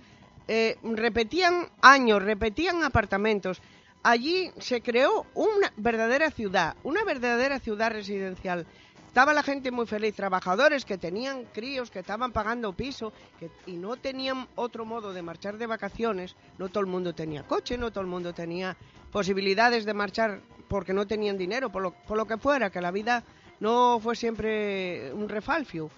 Eh, 0.48 0.78
repetían 0.84 1.70
años, 1.82 2.22
repetían 2.22 2.84
apartamentos. 2.84 3.60
Allí 4.04 4.52
se 4.60 4.82
creó 4.82 5.26
una 5.34 5.74
verdadera 5.78 6.30
ciudad, 6.30 6.76
una 6.84 7.04
verdadera 7.04 7.60
ciudad 7.60 7.90
residencial. 7.90 8.68
Estaba 9.14 9.32
la 9.32 9.44
gente 9.44 9.70
muy 9.70 9.86
feliz, 9.86 10.16
trabajadores 10.16 10.86
que 10.86 10.98
tenían 10.98 11.44
críos, 11.54 11.92
que 11.92 12.00
estaban 12.00 12.32
pagando 12.32 12.74
piso 12.74 13.14
que, 13.40 13.52
y 13.68 13.74
no 13.74 13.96
tenían 13.96 14.48
otro 14.56 14.86
modo 14.86 15.14
de 15.14 15.22
marchar 15.22 15.60
de 15.60 15.68
vacaciones. 15.68 16.36
No 16.58 16.70
todo 16.70 16.80
el 16.80 16.88
mundo 16.88 17.14
tenía 17.14 17.44
coche, 17.44 17.78
no 17.78 17.92
todo 17.92 18.02
el 18.02 18.08
mundo 18.08 18.34
tenía 18.34 18.76
posibilidades 19.12 19.86
de 19.86 19.94
marchar 19.94 20.42
porque 20.68 20.94
no 20.94 21.06
tenían 21.06 21.38
dinero, 21.38 21.72
por 21.72 21.84
lo, 21.84 21.92
por 21.92 22.18
lo 22.18 22.26
que 22.26 22.40
fuera, 22.40 22.72
que 22.72 22.82
la 22.82 22.90
vida 22.90 23.24
no 23.60 24.00
fue 24.02 24.16
siempre 24.16 25.14
un 25.14 25.30
refalfio. 25.30 25.92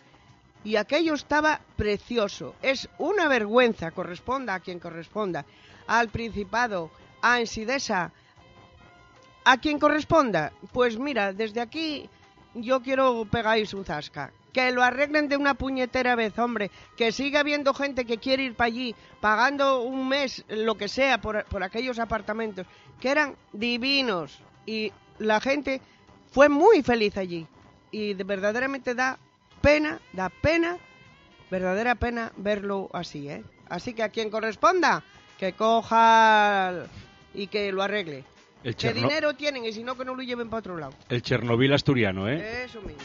Y 0.66 0.76
aquello 0.76 1.14
estaba 1.14 1.62
precioso. 1.78 2.56
Es 2.62 2.90
una 2.98 3.30
vergüenza, 3.30 3.92
corresponda 3.92 4.56
a 4.56 4.60
quien 4.60 4.78
corresponda, 4.78 5.46
al 5.88 6.10
Principado, 6.10 6.92
a 7.22 7.40
Ensidesa, 7.40 8.12
a 9.46 9.58
quien 9.58 9.80
corresponda. 9.80 10.52
Pues 10.74 11.00
mira, 11.00 11.32
desde 11.32 11.62
aquí 11.62 12.10
yo 12.56 12.82
quiero 12.82 13.26
pegáis 13.30 13.74
un 13.74 13.86
zasca. 13.86 14.32
Que 14.52 14.72
lo 14.72 14.82
arreglen 14.84 15.28
de 15.28 15.36
una 15.38 15.54
puñetera 15.54 16.16
vez, 16.16 16.38
hombre. 16.40 16.72
Que 16.96 17.12
siga 17.12 17.42
habiendo 17.42 17.74
gente 17.74 18.06
que 18.06 18.18
quiere 18.18 18.44
ir 18.44 18.56
para 18.56 18.68
allí, 18.68 18.96
pagando 19.20 19.82
un 19.82 20.08
mes, 20.08 20.46
lo 20.48 20.76
que 20.76 20.88
sea, 20.88 21.20
por, 21.20 21.44
por 21.46 21.62
aquellos 21.62 22.00
apartamentos, 22.00 22.66
que 23.02 23.10
eran 23.10 23.36
divinos. 23.52 24.40
Y 24.66 24.94
la 25.20 25.42
gente 25.42 25.82
fue 26.32 26.48
muy 26.50 26.82
feliz 26.84 27.18
allí. 27.18 27.46
Y 27.92 28.14
de- 28.14 28.24
verdaderamente 28.24 28.96
da 28.96 29.20
pena, 29.62 30.00
da 30.14 30.30
pena, 30.30 30.78
verdadera 31.52 31.96
pena 31.96 32.32
verlo 32.38 32.90
así, 32.94 33.28
¿eh? 33.30 33.44
Así 33.68 33.94
que 33.94 34.04
a 34.04 34.10
quien 34.10 34.30
corresponda, 34.30 35.04
que 35.38 35.52
coja 35.54 36.86
y 37.34 37.48
que 37.48 37.72
lo 37.74 37.84
arregle. 37.84 38.24
El, 38.66 38.76
Que 38.76 38.88
Cherno- 38.88 39.08
dinero 39.08 39.34
tienen 39.36 39.64
y 39.64 39.72
si 39.72 39.84
no, 39.84 39.96
que 39.96 40.04
no 40.04 40.16
lo 40.16 40.24
lleven 40.24 40.50
para 40.50 40.60
otro 40.60 40.76
lado. 40.76 40.94
el 41.10 41.22
Chernobyl 41.22 41.72
asturiano, 41.72 42.28
¿eh? 42.28 42.64
Eso 42.66 42.82
mismo. 42.82 43.02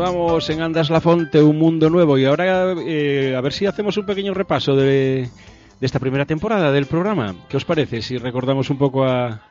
Continuamos 0.00 0.48
en 0.48 0.62
Andas 0.62 0.88
La 0.88 1.02
Fonte, 1.02 1.42
un 1.42 1.58
mundo 1.58 1.90
nuevo. 1.90 2.16
Y 2.16 2.24
ahora 2.24 2.72
eh, 2.86 3.36
a 3.36 3.40
ver 3.42 3.52
si 3.52 3.66
hacemos 3.66 3.98
un 3.98 4.06
pequeño 4.06 4.32
repaso 4.32 4.74
de, 4.74 5.28
de 5.78 5.86
esta 5.86 5.98
primera 5.98 6.24
temporada 6.24 6.72
del 6.72 6.86
programa. 6.86 7.34
¿Qué 7.50 7.58
os 7.58 7.66
parece 7.66 8.00
si 8.00 8.16
recordamos 8.16 8.70
un 8.70 8.78
poco 8.78 9.04
a, 9.04 9.50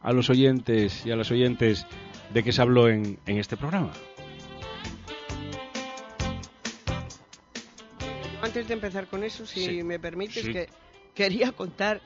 a 0.00 0.12
los 0.12 0.30
oyentes 0.30 1.04
y 1.04 1.10
a 1.10 1.16
las 1.16 1.32
oyentes 1.32 1.88
de 2.32 2.44
qué 2.44 2.52
se 2.52 2.62
habló 2.62 2.88
en, 2.88 3.18
en 3.26 3.38
este 3.38 3.56
programa? 3.56 3.90
Antes 8.42 8.68
de 8.68 8.74
empezar 8.74 9.08
con 9.08 9.24
eso, 9.24 9.44
si 9.44 9.64
Sí, 9.64 9.82
me 9.82 9.98
permites, 9.98 10.44
sí. 10.44 10.52
que 10.52 10.68
quería 11.16 11.50
contar 11.50 12.00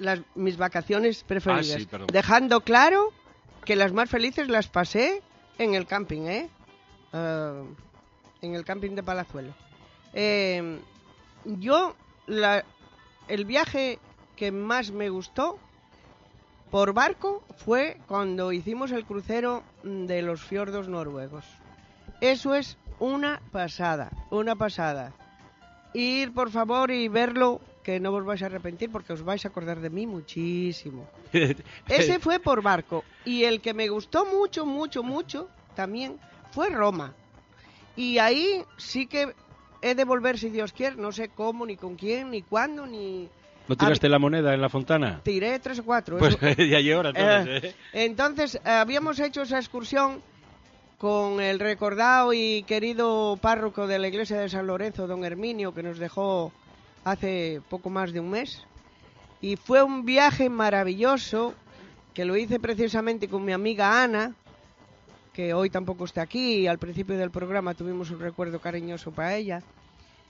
las, 0.00 0.22
mis 0.34 0.56
vacaciones 0.56 1.22
preferidas. 1.22 1.86
Ah, 1.92 1.98
sí, 1.98 2.04
dejando 2.12 2.62
claro 2.62 3.12
que 3.64 3.76
las 3.76 3.92
más 3.92 4.10
felices 4.10 4.48
las 4.48 4.66
pasé 4.66 5.22
en 5.58 5.74
el 5.74 5.86
camping, 5.86 6.22
¿eh? 6.22 6.48
Ah, 7.16 7.62
en 8.42 8.54
el 8.54 8.64
camping 8.64 8.90
de 8.94 9.02
Palazuelo. 9.02 9.52
Eh, 10.12 10.78
yo, 11.44 11.94
la- 12.26 12.64
el 13.28 13.44
viaje 13.46 13.98
que 14.36 14.52
más 14.52 14.90
me 14.90 15.08
gustó 15.08 15.58
por 16.70 16.92
barco 16.92 17.42
fue 17.64 17.96
cuando 18.06 18.52
hicimos 18.52 18.92
el 18.92 19.06
crucero 19.06 19.62
de 19.82 20.20
los 20.20 20.42
fiordos 20.42 20.88
noruegos. 20.88 21.44
Eso 22.20 22.54
es 22.54 22.76
una 22.98 23.40
pasada, 23.50 24.10
una 24.30 24.54
pasada. 24.56 25.12
Ir, 25.94 26.34
por 26.34 26.50
favor, 26.50 26.90
y 26.90 27.08
verlo, 27.08 27.60
que 27.82 27.98
no 28.00 28.12
os 28.12 28.24
vais 28.24 28.42
a 28.42 28.46
arrepentir 28.46 28.90
porque 28.90 29.14
os 29.14 29.22
vais 29.22 29.44
a 29.44 29.48
acordar 29.48 29.80
de 29.80 29.88
mí 29.90 30.06
muchísimo. 30.06 31.08
Ese 31.88 32.18
fue 32.18 32.38
por 32.40 32.60
barco. 32.62 33.04
Y 33.24 33.44
el 33.44 33.60
que 33.62 33.72
me 33.72 33.88
gustó 33.88 34.26
mucho, 34.26 34.66
mucho, 34.66 35.02
mucho 35.02 35.48
también 35.74 36.18
fue 36.56 36.70
Roma. 36.70 37.12
Y 37.96 38.16
ahí 38.16 38.64
sí 38.78 39.06
que 39.06 39.34
he 39.82 39.94
de 39.94 40.04
volver, 40.06 40.38
si 40.38 40.48
Dios 40.48 40.72
quiere, 40.72 40.96
no 40.96 41.12
sé 41.12 41.28
cómo, 41.28 41.66
ni 41.66 41.76
con 41.76 41.96
quién, 41.96 42.30
ni 42.30 42.40
cuándo, 42.40 42.86
ni... 42.86 43.28
¿No 43.68 43.76
tiraste 43.76 44.08
la 44.08 44.18
moneda 44.18 44.54
en 44.54 44.62
la 44.62 44.70
fontana? 44.70 45.20
Tiré 45.22 45.58
tres 45.58 45.80
o 45.80 45.84
cuatro. 45.84 46.16
Pues 46.16 46.38
eso- 46.40 46.62
ya 46.62 46.78
entonces, 46.78 47.14
Eh, 47.64 47.66
¿eh? 47.68 47.74
entonces, 47.92 48.54
eh, 48.54 48.70
habíamos 48.70 49.18
hecho 49.20 49.42
esa 49.42 49.58
excursión 49.58 50.22
con 50.96 51.42
el 51.42 51.58
recordado 51.60 52.32
y 52.32 52.62
querido 52.62 53.38
párroco 53.42 53.86
de 53.86 53.98
la 53.98 54.08
iglesia 54.08 54.38
de 54.38 54.48
San 54.48 54.66
Lorenzo, 54.66 55.06
don 55.06 55.26
Herminio, 55.26 55.74
que 55.74 55.82
nos 55.82 55.98
dejó 55.98 56.52
hace 57.04 57.60
poco 57.68 57.90
más 57.90 58.14
de 58.14 58.20
un 58.20 58.30
mes. 58.30 58.64
Y 59.42 59.56
fue 59.56 59.82
un 59.82 60.06
viaje 60.06 60.48
maravilloso 60.48 61.52
que 62.14 62.24
lo 62.24 62.34
hice 62.34 62.58
precisamente 62.58 63.28
con 63.28 63.44
mi 63.44 63.52
amiga 63.52 64.02
Ana, 64.02 64.32
que 65.36 65.52
hoy 65.52 65.68
tampoco 65.68 66.06
está 66.06 66.22
aquí, 66.22 66.60
y 66.60 66.66
al 66.66 66.78
principio 66.78 67.18
del 67.18 67.30
programa 67.30 67.74
tuvimos 67.74 68.10
un 68.10 68.20
recuerdo 68.20 68.58
cariñoso 68.58 69.10
para 69.10 69.34
ella. 69.34 69.62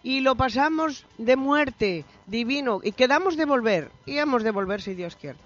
Y 0.03 0.19
lo 0.19 0.35
pasamos 0.35 1.07
de 1.17 1.37
muerte, 1.37 2.05
divino, 2.27 2.81
y 2.83 2.91
quedamos 2.91 3.37
de 3.37 3.45
volver, 3.45 3.93
y 4.05 4.19
hemos 4.19 4.43
de 4.43 4.51
volver 4.51 4.83
si 4.83 4.95
Dios 4.95 5.15
quiere. 5.15 5.39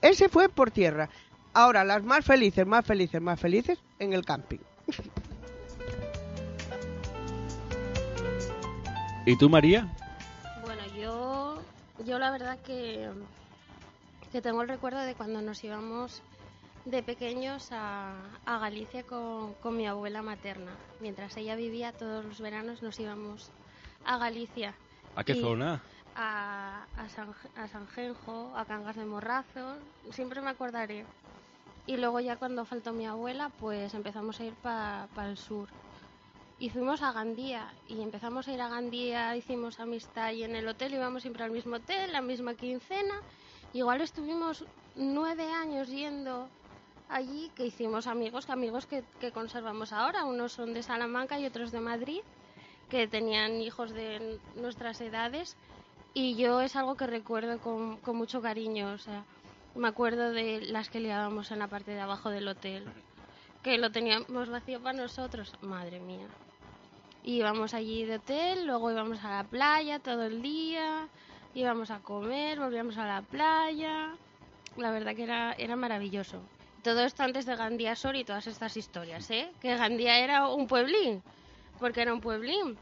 Ese 0.00 0.28
fue 0.28 0.48
por 0.48 0.72
tierra. 0.72 1.08
Ahora, 1.54 1.84
las 1.84 2.02
más 2.02 2.24
felices, 2.24 2.66
más 2.66 2.84
felices, 2.84 3.22
más 3.22 3.38
felices, 3.38 3.78
en 4.00 4.14
el 4.14 4.24
camping. 4.24 4.58
¿Y 9.26 9.36
tú, 9.36 9.48
María? 9.48 9.94
Bueno, 10.62 10.82
yo, 11.00 11.62
yo 12.04 12.18
la 12.18 12.32
verdad 12.32 12.58
que, 12.66 13.08
que 14.32 14.42
tengo 14.42 14.62
el 14.62 14.68
recuerdo 14.68 14.98
de 14.98 15.14
cuando 15.14 15.40
nos 15.40 15.62
íbamos 15.62 16.20
de 16.84 17.02
pequeños 17.02 17.70
a, 17.70 18.14
a 18.44 18.58
Galicia 18.58 19.04
con, 19.04 19.54
con 19.54 19.76
mi 19.76 19.86
abuela 19.86 20.22
materna. 20.22 20.72
Mientras 21.00 21.36
ella 21.36 21.54
vivía, 21.56 21.92
todos 21.92 22.24
los 22.24 22.40
veranos 22.40 22.82
nos 22.82 22.98
íbamos 22.98 23.50
a 24.04 24.18
Galicia. 24.18 24.74
¿A 25.14 25.24
qué 25.24 25.34
zona? 25.34 25.82
A, 26.16 26.86
a, 26.96 27.08
San, 27.08 27.34
a 27.56 27.68
Sanjenjo, 27.68 28.52
a 28.56 28.64
Cangas 28.64 28.96
de 28.96 29.04
Morrazo, 29.04 29.76
siempre 30.10 30.40
me 30.40 30.50
acordaré. 30.50 31.06
Y 31.86 31.96
luego 31.96 32.20
ya 32.20 32.36
cuando 32.36 32.64
faltó 32.64 32.92
mi 32.92 33.06
abuela, 33.06 33.50
pues 33.60 33.94
empezamos 33.94 34.38
a 34.40 34.44
ir 34.44 34.54
para 34.54 35.08
el 35.28 35.36
sur. 35.36 35.68
Y 36.58 36.70
fuimos 36.70 37.02
a 37.02 37.12
Gandía 37.12 37.72
y 37.88 38.02
empezamos 38.02 38.46
a 38.46 38.52
ir 38.52 38.60
a 38.60 38.68
Gandía, 38.68 39.34
hicimos 39.36 39.80
amistad 39.80 40.30
y 40.32 40.44
en 40.44 40.54
el 40.54 40.68
hotel 40.68 40.94
íbamos 40.94 41.22
siempre 41.22 41.42
al 41.42 41.50
mismo 41.50 41.76
hotel, 41.76 42.12
la 42.12 42.20
misma 42.20 42.54
quincena. 42.54 43.20
Igual 43.72 44.00
estuvimos 44.00 44.64
nueve 44.94 45.50
años 45.50 45.88
yendo 45.88 46.48
allí, 47.12 47.50
que 47.54 47.66
hicimos 47.66 48.06
amigos, 48.06 48.46
que 48.46 48.52
amigos 48.52 48.86
que, 48.86 49.32
conservamos 49.32 49.92
ahora. 49.92 50.24
Unos 50.24 50.52
son 50.52 50.74
de 50.74 50.82
Salamanca 50.82 51.38
y 51.38 51.46
otros 51.46 51.70
de 51.70 51.80
Madrid, 51.80 52.20
que 52.88 53.06
tenían 53.06 53.60
hijos 53.60 53.92
de 53.92 54.38
nuestras 54.56 55.00
edades. 55.00 55.56
Y 56.14 56.36
yo 56.36 56.60
es 56.60 56.76
algo 56.76 56.96
que 56.96 57.06
recuerdo 57.06 57.58
con, 57.58 57.96
con 57.98 58.16
mucho 58.16 58.42
cariño. 58.42 58.92
O 58.92 58.98
sea, 58.98 59.24
me 59.74 59.88
acuerdo 59.88 60.32
de 60.32 60.60
las 60.62 60.88
que 60.90 61.00
liábamos 61.00 61.50
en 61.50 61.58
la 61.58 61.68
parte 61.68 61.92
de 61.92 62.00
abajo 62.00 62.30
del 62.30 62.48
hotel, 62.48 62.84
que 63.62 63.78
lo 63.78 63.90
teníamos 63.90 64.48
vacío 64.48 64.82
para 64.82 64.98
nosotros. 64.98 65.52
Madre 65.62 66.00
mía. 66.00 66.26
Íbamos 67.24 67.72
allí 67.72 68.04
de 68.04 68.16
hotel, 68.16 68.66
luego 68.66 68.90
íbamos 68.90 69.22
a 69.24 69.30
la 69.30 69.44
playa 69.44 70.00
todo 70.00 70.24
el 70.24 70.42
día, 70.42 71.08
íbamos 71.54 71.90
a 71.90 72.00
comer, 72.00 72.58
volvíamos 72.58 72.98
a 72.98 73.06
la 73.06 73.22
playa. 73.22 74.14
La 74.76 74.90
verdad 74.90 75.14
que 75.14 75.24
era 75.24 75.76
maravilloso. 75.76 76.42
Todo 76.82 77.04
esto 77.04 77.22
antes 77.22 77.46
de 77.46 77.54
Gandía 77.54 77.94
Sor 77.94 78.16
y 78.16 78.24
todas 78.24 78.48
estas 78.48 78.76
historias, 78.76 79.30
¿eh? 79.30 79.48
Que 79.60 79.76
Gandía 79.76 80.18
era 80.18 80.48
un 80.48 80.66
pueblín, 80.66 81.22
porque 81.78 82.02
era 82.02 82.12
un 82.12 82.20
pueblín. 82.20 82.76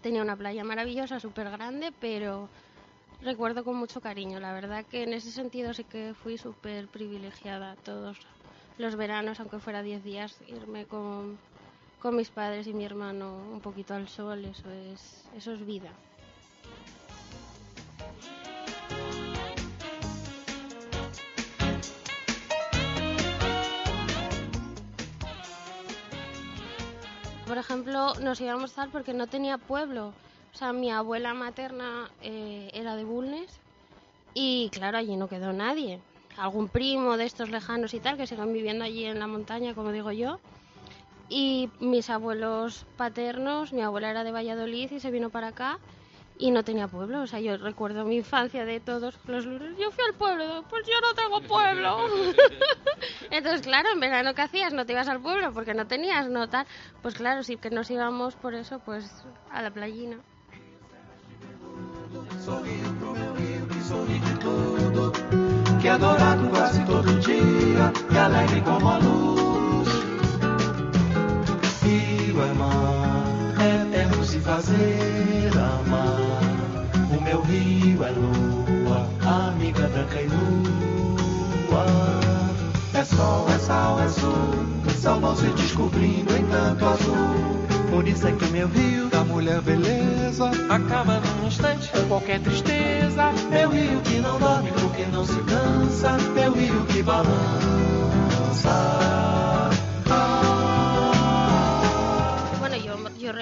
Tenía 0.00 0.22
una 0.22 0.36
playa 0.36 0.62
maravillosa, 0.62 1.18
súper 1.18 1.50
grande, 1.50 1.92
pero 2.00 2.48
recuerdo 3.20 3.64
con 3.64 3.76
mucho 3.76 4.00
cariño. 4.00 4.38
La 4.38 4.52
verdad 4.52 4.84
que 4.84 5.02
en 5.02 5.12
ese 5.12 5.32
sentido 5.32 5.74
sí 5.74 5.82
que 5.82 6.14
fui 6.14 6.38
súper 6.38 6.86
privilegiada 6.86 7.74
todos 7.84 8.16
los 8.78 8.94
veranos, 8.94 9.40
aunque 9.40 9.58
fuera 9.58 9.82
10 9.82 10.04
días, 10.04 10.38
irme 10.46 10.84
con, 10.84 11.38
con 11.98 12.14
mis 12.14 12.30
padres 12.30 12.68
y 12.68 12.74
mi 12.74 12.84
hermano 12.84 13.34
un 13.52 13.60
poquito 13.60 13.94
al 13.94 14.08
sol, 14.08 14.44
eso 14.44 14.70
es, 14.70 15.24
eso 15.36 15.52
es 15.52 15.66
vida. 15.66 15.90
Por 27.46 27.58
ejemplo, 27.58 28.14
nos 28.20 28.40
íbamos 28.40 28.64
a 28.64 28.66
estar 28.66 28.88
porque 28.90 29.14
no 29.14 29.28
tenía 29.28 29.56
pueblo. 29.56 30.12
O 30.52 30.58
sea, 30.58 30.72
mi 30.72 30.90
abuela 30.90 31.32
materna 31.32 32.10
eh, 32.20 32.70
era 32.74 32.96
de 32.96 33.04
Bulnes 33.04 33.60
y 34.34 34.68
claro, 34.70 34.98
allí 34.98 35.16
no 35.16 35.28
quedó 35.28 35.52
nadie. 35.52 36.00
Algún 36.36 36.68
primo 36.68 37.16
de 37.16 37.24
estos 37.24 37.50
lejanos 37.50 37.94
y 37.94 38.00
tal 38.00 38.16
que 38.16 38.26
siguen 38.26 38.52
viviendo 38.52 38.84
allí 38.84 39.04
en 39.04 39.20
la 39.20 39.28
montaña, 39.28 39.74
como 39.74 39.92
digo 39.92 40.10
yo. 40.10 40.40
Y 41.28 41.68
mis 41.78 42.10
abuelos 42.10 42.84
paternos, 42.96 43.72
mi 43.72 43.82
abuela 43.82 44.10
era 44.10 44.24
de 44.24 44.32
Valladolid 44.32 44.90
y 44.90 44.98
se 44.98 45.10
vino 45.12 45.30
para 45.30 45.48
acá 45.48 45.78
y 46.38 46.50
no 46.50 46.64
tenía 46.64 46.88
pueblo. 46.88 47.22
O 47.22 47.26
sea, 47.26 47.40
yo 47.40 47.56
recuerdo 47.56 48.04
mi 48.04 48.16
infancia 48.16 48.64
de 48.64 48.80
todos 48.80 49.18
los 49.26 49.46
lunes. 49.46 49.76
Yo 49.78 49.90
fui 49.90 50.04
al 50.04 50.14
pueblo, 50.14 50.64
pues 50.68 50.86
yo 50.86 50.94
no 51.00 51.14
tengo 51.14 51.40
pueblo. 51.42 51.98
Entonces, 53.30 53.62
claro, 53.62 53.88
en 53.92 54.00
verano, 54.00 54.34
¿qué 54.34 54.42
hacías? 54.42 54.72
No 54.72 54.86
te 54.86 54.92
ibas 54.92 55.08
al 55.08 55.20
pueblo 55.20 55.52
porque 55.52 55.74
no 55.74 55.86
tenías, 55.86 56.28
no 56.28 56.48
tal. 56.48 56.66
Pues 57.02 57.14
claro, 57.14 57.42
sí 57.42 57.56
que 57.56 57.70
nos 57.70 57.90
íbamos 57.90 58.34
por 58.36 58.54
eso, 58.54 58.80
pues 58.80 59.24
a 59.50 59.62
la 59.62 59.70
playina. 59.70 60.18
que 65.82 65.90
adorado 65.90 66.50
quase 66.50 66.84
todo 66.84 67.12
dia 67.20 67.92
e 68.10 68.18
alegre 68.18 68.60
como 68.62 68.90
a 68.90 68.98
luz. 68.98 69.36
É 72.38 73.45
eterno 73.66 74.24
se 74.24 74.38
fazer 74.40 75.50
amar. 75.54 76.40
O 77.16 77.20
meu 77.22 77.40
rio 77.42 78.04
é 78.04 78.10
lua, 78.10 79.08
amiga 79.48 79.88
branca 79.88 80.20
e 80.20 80.26
nua. 80.26 81.86
É 82.94 83.04
sol, 83.04 83.46
é 83.54 83.58
sal, 83.58 84.00
é 84.00 84.08
sul, 84.08 84.66
são 85.06 85.20
vão 85.20 85.36
se 85.36 85.46
descobrindo 85.46 86.36
em 86.36 86.44
tanto 86.46 86.84
azul. 86.84 87.66
Por 87.90 88.08
isso 88.08 88.26
é 88.26 88.32
que 88.32 88.46
meu 88.46 88.66
rio 88.66 89.08
da 89.08 89.22
mulher 89.22 89.60
beleza 89.60 90.50
acaba 90.68 91.20
num 91.20 91.46
instante 91.46 91.90
qualquer 92.08 92.40
tristeza. 92.40 93.32
Meu 93.48 93.70
rio 93.70 94.00
que 94.00 94.18
não 94.18 94.38
dorme 94.38 94.72
porque 94.72 95.04
não 95.12 95.24
se 95.24 95.38
cansa. 95.42 96.16
Meu 96.34 96.52
rio 96.52 96.84
que 96.86 97.02
balança. 97.02 97.36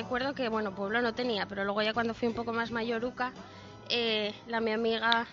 Recuerdo 0.05 0.35
que, 0.35 0.49
bueno, 0.49 0.75
pueblo 0.75 1.01
no 1.01 1.15
tenía, 1.15 1.47
pero 1.47 1.65
luego 1.65 1.83
ya 1.83 1.95
cuando 1.95 2.15
fui 2.15 2.29
un 2.29 2.35
poco 2.35 2.53
más 2.53 2.71
mayoruca, 2.71 3.33
eh, 3.89 4.35
la 4.47 4.61
mi 4.61 4.71
amiga 4.71 5.27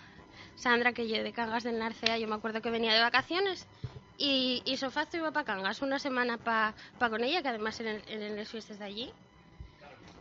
Sandra, 0.55 0.93
que 0.93 1.07
yo 1.07 1.21
de 1.21 1.33
Cangas 1.33 1.63
del 1.63 1.77
Narcea, 1.77 2.17
yo 2.17 2.27
me 2.27 2.35
acuerdo 2.35 2.61
que 2.61 2.71
venía 2.71 2.93
de 2.93 3.01
vacaciones 3.01 3.67
Y, 4.17 4.61
y 4.65 4.77
Sofazo 4.77 5.17
iba 5.17 5.31
para 5.31 5.45
Cangas 5.45 5.81
una 5.81 5.97
semana 5.99 6.37
para 6.37 6.73
pa 6.99 7.09
con 7.09 7.23
ella, 7.23 7.41
que 7.41 7.49
además 7.49 7.79
eran, 7.79 8.01
eran 8.07 8.35
las 8.35 8.49
fiestas 8.49 8.79
de 8.79 8.85
allí. 8.85 9.13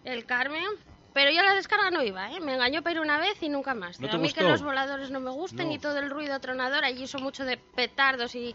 El 0.05 0.25
Carmen. 0.25 0.65
Pero 1.13 1.31
yo 1.33 1.41
a 1.41 1.45
la 1.45 1.55
descarga 1.55 1.91
no 1.91 2.03
iba, 2.03 2.31
¿eh? 2.33 2.41
Me 2.41 2.55
engañó 2.55 2.83
para 2.83 2.95
ir 2.95 3.01
una 3.01 3.19
vez 3.19 3.43
y 3.43 3.49
nunca 3.49 3.75
más. 3.75 4.01
¿No 4.01 4.09
a 4.09 4.13
mí 4.17 4.33
que 4.33 4.41
gustó? 4.41 4.49
los 4.49 4.63
voladores 4.63 5.11
no 5.11 5.21
me 5.21 5.31
gusten 5.31 5.69
No. 5.69 5.75
y 5.75 5.79
todo 5.79 5.99
el 5.99 6.09
ruido 6.09 6.39
tronador. 6.41 6.85
Allí 6.85 7.07
son 7.07 7.23
mucho 7.23 7.45
de 7.45 7.57
petardos 7.57 8.35
y, 8.35 8.55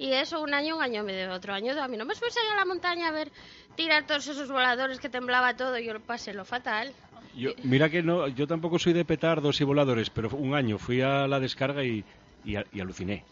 y 0.00 0.12
eso 0.14 0.40
un 0.40 0.54
año 0.54 0.74
engañóme 0.76 1.12
de 1.12 1.28
otro 1.28 1.52
año. 1.54 1.72
A 1.80 1.86
mí 1.88 1.96
no 1.96 2.04
me 2.06 2.14
fuese 2.14 2.38
a 2.52 2.56
la 2.56 2.64
montaña 2.64 3.08
a 3.08 3.12
ver 3.12 3.30
tirar 3.76 4.06
todos 4.06 4.26
esos 4.26 4.48
voladores 4.50 4.98
que 4.98 5.08
temblaba 5.08 5.54
todo. 5.56 5.78
Yo 5.78 5.92
lo 5.92 6.00
pasé 6.00 6.32
lo 6.32 6.44
fatal. 6.44 6.92
Yo, 7.34 7.50
mira 7.62 7.88
que 7.90 8.02
no, 8.02 8.26
yo 8.28 8.46
tampoco 8.46 8.78
soy 8.78 8.92
de 8.94 9.04
petardos 9.04 9.60
y 9.60 9.64
voladores, 9.64 10.10
pero 10.10 10.30
un 10.30 10.54
año 10.54 10.78
fui 10.78 11.00
a 11.02 11.26
la 11.28 11.38
descarga 11.38 11.84
y, 11.84 12.04
y, 12.44 12.56
y 12.72 12.80
aluciné. 12.80 13.24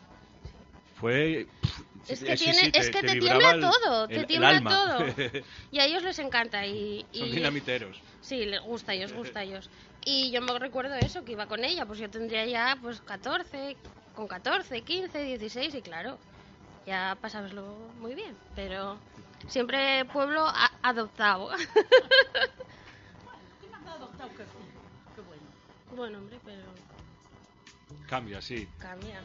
Fue. 1.00 1.46
pff, 1.62 1.80
Es 2.10 2.22
que, 2.24 2.36
sí, 2.36 2.44
tiene, 2.44 2.58
sí, 2.58 2.70
es 2.74 2.90
que 2.90 3.00
te 3.02 3.18
tiembla 3.18 3.52
el- 3.52 3.60
todo, 3.60 4.08
te 4.08 4.16
el 4.16 4.26
tiembla 4.26 4.60
todo. 4.60 4.98
Y 5.70 5.78
a 5.78 5.86
ellos 5.86 6.02
les 6.02 6.18
encanta 6.18 6.66
y, 6.66 7.06
Son 7.12 7.28
y- 7.28 7.32
dinamiteros. 7.32 8.00
sí, 8.20 8.44
les 8.44 8.60
gusta 8.60 8.92
a 8.92 8.94
ellos, 8.94 9.12
gusta 9.12 9.40
a 9.40 9.44
ellos. 9.44 9.70
Y 10.04 10.30
yo 10.32 10.40
me 10.42 10.58
recuerdo 10.58 10.94
eso, 10.96 11.24
que 11.24 11.32
iba 11.32 11.46
con 11.46 11.64
ella, 11.64 11.86
pues 11.86 11.98
yo 11.98 12.10
tendría 12.10 12.44
ya 12.46 12.76
pues 12.82 13.00
14, 13.00 13.76
con 14.14 14.26
14, 14.26 14.82
15, 14.82 15.22
16 15.22 15.74
y 15.74 15.82
claro, 15.82 16.18
ya 16.88 17.16
pasabaslo 17.20 17.62
muy 18.00 18.14
bien, 18.14 18.34
pero 18.56 18.98
siempre 19.46 20.04
pueblo 20.06 20.46
a- 20.48 20.72
adoptado. 20.82 21.50
¿Qué 23.60 23.68
más 23.70 23.86
ha 23.86 23.92
adoptado 23.94 24.30
que? 24.30 24.44
Qué 25.14 25.20
bueno. 25.20 25.44
bueno, 25.94 26.18
hombre, 26.18 26.38
pero 26.44 26.62
Cambia, 28.08 28.40
sí. 28.40 28.66
cambia. 28.78 29.22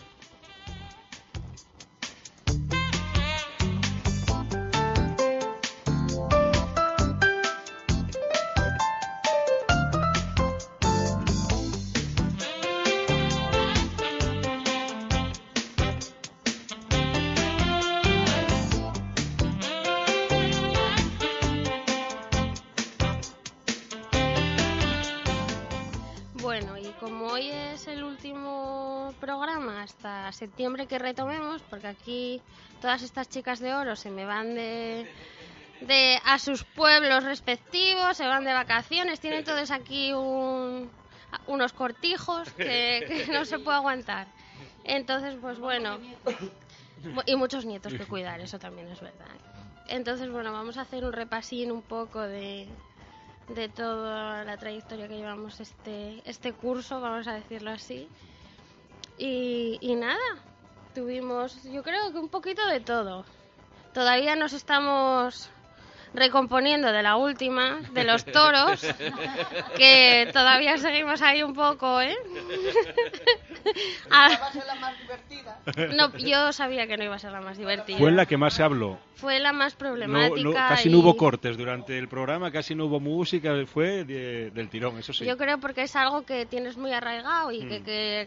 Septiembre 30.48 30.88
que 30.88 31.00
retomemos, 31.00 31.62
porque 31.70 31.88
aquí 31.88 32.42
todas 32.82 33.02
estas 33.02 33.30
chicas 33.30 33.60
de 33.60 33.74
oro 33.74 33.96
se 33.96 34.10
me 34.10 34.26
van 34.26 34.56
de, 34.56 35.08
de 35.82 36.20
a 36.26 36.38
sus 36.38 36.64
pueblos 36.66 37.24
respectivos, 37.24 38.18
se 38.18 38.28
van 38.28 38.44
de 38.44 38.52
vacaciones, 38.54 39.22
tienen 39.22 39.46
todos 39.46 39.72
aquí 39.72 40.12
un- 40.14 40.90
unos 41.48 41.72
cortijos 41.72 42.50
que, 42.52 43.06
que 43.08 43.28
no 43.32 43.46
se 43.46 43.58
puede 43.60 43.78
aguantar. 43.78 44.28
Entonces, 44.84 45.36
pues 45.42 45.60
bueno, 45.60 45.98
Bu- 47.16 47.24
y 47.26 47.36
muchos 47.36 47.66
nietos 47.66 47.94
que 47.94 48.06
cuidar, 48.06 48.40
eso 48.42 48.60
también 48.60 48.88
es 48.90 49.00
verdad. 49.00 49.28
Entonces, 49.88 50.30
bueno, 50.30 50.52
vamos 50.52 50.78
a 50.78 50.82
hacer 50.82 51.04
un 51.06 51.14
repasín 51.14 51.72
un 51.72 51.82
poco 51.82 52.20
de, 52.22 52.68
de 53.48 53.70
toda 53.70 54.44
la 54.44 54.58
trayectoria 54.58 55.08
que 55.08 55.16
llevamos 55.18 55.60
este, 55.62 56.22
este 56.26 56.52
curso, 56.54 57.00
vamos 57.02 57.28
a 57.28 57.34
decirlo 57.34 57.72
así. 57.72 58.08
Y, 59.18 59.78
y 59.82 59.96
nada, 59.96 60.18
tuvimos 60.94 61.64
yo 61.64 61.84
creo 61.84 62.12
que 62.12 62.20
un 62.20 62.30
poquito 62.30 62.66
de 62.68 62.80
todo. 62.80 63.26
Todavía 63.94 64.36
nos 64.36 64.54
estamos 64.54 65.50
recomponiendo 66.14 66.92
de 66.92 67.04
la 67.04 67.16
última, 67.16 67.82
de 67.92 68.04
los 68.04 68.26
toros, 68.32 68.82
que 69.76 70.30
todavía 70.32 70.78
seguimos 70.78 71.22
ahí 71.22 71.44
un 71.44 71.54
poco, 71.54 72.02
¿eh? 72.02 72.16
Ah, 74.12 74.30
Va 74.42 74.48
a 74.48 74.52
ser 74.52 74.66
la 74.66 74.76
más 74.76 75.00
divertida. 75.00 75.60
no, 75.96 76.18
yo 76.18 76.52
sabía 76.54 76.86
que 76.88 76.98
no 76.98 77.04
iba 77.04 77.16
a 77.16 77.20
ser 77.20 77.32
la 77.32 77.42
más 77.42 77.58
divertida. 77.58 77.98
Fue 77.98 78.12
la 78.12 78.26
que 78.26 78.38
más 78.38 78.54
se 78.54 78.64
habló. 78.64 79.00
Fue 79.16 79.40
la 79.40 79.54
más 79.54 79.74
problemática. 79.76 80.42
no, 80.44 80.54
casi 80.54 80.90
y- 80.90 80.92
no 80.92 81.00
hubo 81.00 81.16
cortes 81.16 81.58
durante 81.58 81.98
el 81.98 82.08
programa, 82.08 82.52
casi 82.52 82.76
no 82.76 82.86
hubo 82.86 83.00
música, 83.00 83.54
fue 83.66 84.04
de- 84.04 84.52
del 84.52 84.70
tirón, 84.70 85.00
eso 85.00 85.14
sí. 85.14 85.26
Yo 85.26 85.38
creo 85.38 85.60
porque 85.60 85.84
es 85.84 85.96
algo 85.96 86.26
que 86.26 86.46
tienes 86.46 86.78
muy 86.78 86.92
arraigado 86.92 87.52
y 87.52 87.66
que, 87.68 87.80
Mm. 87.80 87.84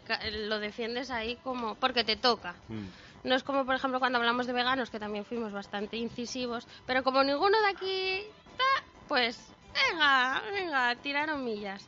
que 0.07 0.31
lo 0.49 0.59
defiendes 0.59 1.11
ahí 1.11 1.37
como 1.45 1.75
porque 1.75 2.03
te 2.05 2.17
toca. 2.17 2.55
Mm. 2.69 2.87
No 3.29 3.35
es 3.35 3.43
como, 3.43 3.67
por 3.67 3.75
ejemplo, 3.75 3.99
cuando 3.99 4.19
hablamos 4.19 4.47
de 4.47 4.53
veganos, 4.53 4.89
que 4.91 5.01
también 5.01 5.25
fuimos 5.25 5.53
bastante 5.53 5.97
incisivos, 5.97 6.67
pero 6.87 7.03
como 7.03 7.23
ninguno 7.25 7.59
de 7.61 7.69
aquí, 7.69 8.23
ta, 8.57 8.85
pues, 9.09 9.53
venga, 9.91 10.43
venga, 10.53 10.95
tiraron 11.03 11.45
millas. 11.45 11.85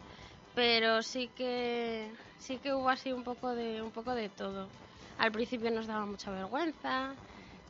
Pero 0.56 1.02
sí 1.02 1.30
que, 1.36 2.10
sí 2.38 2.58
que 2.58 2.72
hubo 2.74 2.88
así 2.88 3.12
un 3.12 3.24
poco 3.24 3.54
de, 3.54 3.82
un 3.82 3.90
poco 3.92 4.14
de 4.14 4.28
todo. 4.28 4.68
Al 5.18 5.32
principio 5.32 5.70
nos 5.70 5.86
daba 5.86 6.06
mucha 6.06 6.30
vergüenza, 6.30 7.14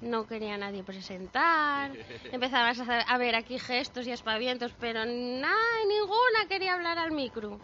no 0.00 0.26
quería 0.26 0.56
nadie 0.58 0.82
presentar, 0.84 1.90
empezabas 2.32 2.78
a, 2.80 2.82
hacer- 2.82 3.04
a 3.06 3.18
ver 3.18 3.34
aquí 3.34 3.58
gestos 3.58 4.06
y 4.06 4.12
aspavientos, 4.12 4.72
pero 4.78 5.04
nada, 5.04 5.54
ninguna 5.88 6.48
quería 6.48 6.74
hablar 6.74 6.98
al 6.98 7.12
micro. 7.12 7.60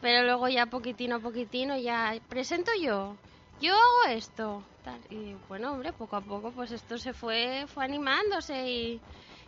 Pero 0.00 0.24
luego 0.24 0.48
ya 0.48 0.66
poquitino 0.66 1.16
a 1.16 1.20
poquitino 1.20 1.76
ya 1.78 2.14
presento 2.28 2.70
yo, 2.80 3.16
yo 3.60 3.72
hago 3.74 4.14
esto. 4.16 4.64
tal. 4.82 5.00
Y 5.08 5.34
bueno, 5.48 5.72
hombre, 5.72 5.92
poco 5.92 6.16
a 6.16 6.20
poco 6.20 6.52
pues 6.52 6.70
esto 6.70 6.98
se 6.98 7.12
fue, 7.12 7.64
fue 7.66 7.84
animándose 7.84 8.68
y, 8.70 9.02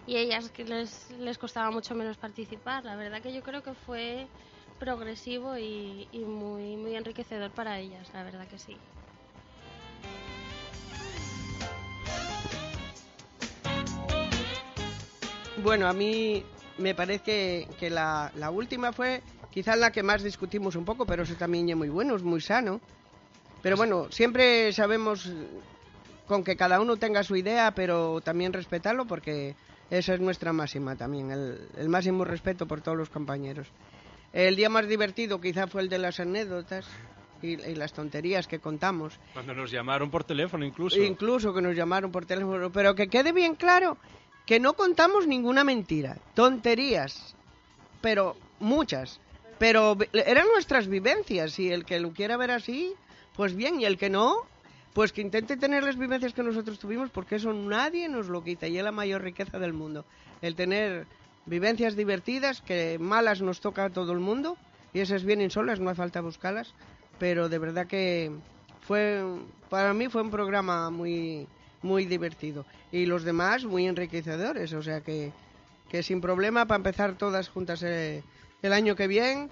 y 0.06 0.16
ellas 0.16 0.50
que 0.50 0.64
les, 0.64 1.10
les 1.10 1.36
costaba 1.36 1.70
mucho 1.70 1.94
menos 1.94 2.16
participar. 2.16 2.84
La 2.84 2.96
verdad 2.96 3.20
que 3.22 3.32
yo 3.32 3.42
creo 3.42 3.62
que 3.62 3.74
fue 3.74 4.26
progresivo 4.78 5.58
y, 5.58 6.08
y 6.12 6.20
muy, 6.20 6.76
muy 6.76 6.94
enriquecedor 6.96 7.50
para 7.50 7.78
ellas, 7.78 8.08
la 8.14 8.22
verdad 8.22 8.46
que 8.48 8.58
sí. 8.58 8.76
Bueno, 15.62 15.88
a 15.88 15.92
mí 15.92 16.44
me 16.78 16.94
parece 16.94 17.66
que, 17.78 17.90
la, 17.90 18.30
la 18.36 18.50
última 18.50 18.92
fue 18.92 19.22
quizás 19.50 19.76
la 19.76 19.90
que 19.90 20.04
más 20.04 20.22
discutimos 20.22 20.76
un 20.76 20.84
poco, 20.84 21.04
pero 21.04 21.24
eso 21.24 21.34
también 21.34 21.68
es 21.68 21.76
muy 21.76 21.88
bueno, 21.88 22.14
es 22.14 22.22
muy 22.22 22.40
sano. 22.40 22.80
Pero 23.60 23.76
bueno, 23.76 24.06
siempre 24.10 24.72
sabemos 24.72 25.28
con 26.28 26.44
que 26.44 26.56
cada 26.56 26.80
uno 26.80 26.96
tenga 26.96 27.24
su 27.24 27.34
idea, 27.34 27.72
pero 27.72 28.20
también 28.20 28.52
respetarlo 28.52 29.06
porque 29.06 29.56
esa 29.90 30.14
es 30.14 30.20
nuestra 30.20 30.52
máxima 30.52 30.94
también, 30.94 31.32
el, 31.32 31.58
el 31.76 31.88
máximo 31.88 32.24
respeto 32.24 32.66
por 32.66 32.80
todos 32.80 32.96
los 32.96 33.08
compañeros. 33.08 33.66
El 34.32 34.56
día 34.56 34.68
más 34.68 34.86
divertido 34.88 35.40
quizá 35.40 35.66
fue 35.66 35.82
el 35.82 35.88
de 35.88 35.98
las 35.98 36.20
anécdotas 36.20 36.86
y, 37.40 37.60
y 37.60 37.74
las 37.74 37.92
tonterías 37.92 38.46
que 38.46 38.58
contamos. 38.58 39.18
Cuando 39.32 39.54
nos 39.54 39.70
llamaron 39.70 40.10
por 40.10 40.24
teléfono 40.24 40.64
incluso. 40.64 41.02
Incluso 41.02 41.54
que 41.54 41.62
nos 41.62 41.74
llamaron 41.74 42.12
por 42.12 42.26
teléfono, 42.26 42.70
pero 42.70 42.94
que 42.94 43.08
quede 43.08 43.32
bien 43.32 43.54
claro 43.54 43.96
que 44.48 44.60
no 44.60 44.72
contamos 44.72 45.26
ninguna 45.26 45.62
mentira, 45.62 46.16
tonterías, 46.32 47.36
pero 48.00 48.34
muchas, 48.60 49.20
pero 49.58 49.94
eran 50.14 50.46
nuestras 50.48 50.88
vivencias 50.88 51.58
y 51.58 51.70
el 51.70 51.84
que 51.84 52.00
lo 52.00 52.12
quiera 52.12 52.38
ver 52.38 52.52
así, 52.52 52.94
pues 53.36 53.54
bien, 53.54 53.78
y 53.78 53.84
el 53.84 53.98
que 53.98 54.08
no, 54.08 54.46
pues 54.94 55.12
que 55.12 55.20
intente 55.20 55.58
tener 55.58 55.82
las 55.84 55.98
vivencias 55.98 56.32
que 56.32 56.42
nosotros 56.42 56.78
tuvimos, 56.78 57.10
porque 57.10 57.36
eso 57.36 57.52
nadie 57.52 58.08
nos 58.08 58.28
lo 58.28 58.42
quita 58.42 58.66
y 58.68 58.78
es 58.78 58.84
la 58.84 58.90
mayor 58.90 59.20
riqueza 59.20 59.58
del 59.58 59.74
mundo, 59.74 60.06
el 60.40 60.54
tener 60.54 61.06
vivencias 61.46 61.96
divertidas, 61.96 62.60
que 62.62 62.98
malas 62.98 63.40
nos 63.40 63.60
toca 63.60 63.84
a 63.86 63.90
todo 63.90 64.12
el 64.12 64.20
mundo, 64.20 64.56
y 64.92 65.00
esas 65.00 65.24
vienen 65.24 65.50
solas, 65.50 65.80
no 65.80 65.90
hace 65.90 65.98
falta 65.98 66.20
buscarlas, 66.20 66.74
pero 67.18 67.48
de 67.48 67.58
verdad 67.58 67.86
que 67.86 68.32
fue 68.80 69.22
para 69.68 69.92
mí 69.92 70.08
fue 70.08 70.22
un 70.22 70.30
programa 70.30 70.90
muy 70.90 71.46
muy 71.82 72.06
divertido. 72.06 72.64
Y 72.90 73.06
los 73.06 73.22
demás 73.22 73.64
muy 73.64 73.86
enriquecedores 73.86 74.72
o 74.72 74.82
sea 74.82 75.00
que, 75.02 75.32
que 75.90 76.02
sin 76.02 76.20
problema 76.20 76.66
para 76.66 76.76
empezar 76.76 77.16
todas 77.16 77.48
juntas 77.48 77.82
eh, 77.82 78.22
el 78.62 78.72
año 78.72 78.96
que 78.96 79.06
viene 79.06 79.48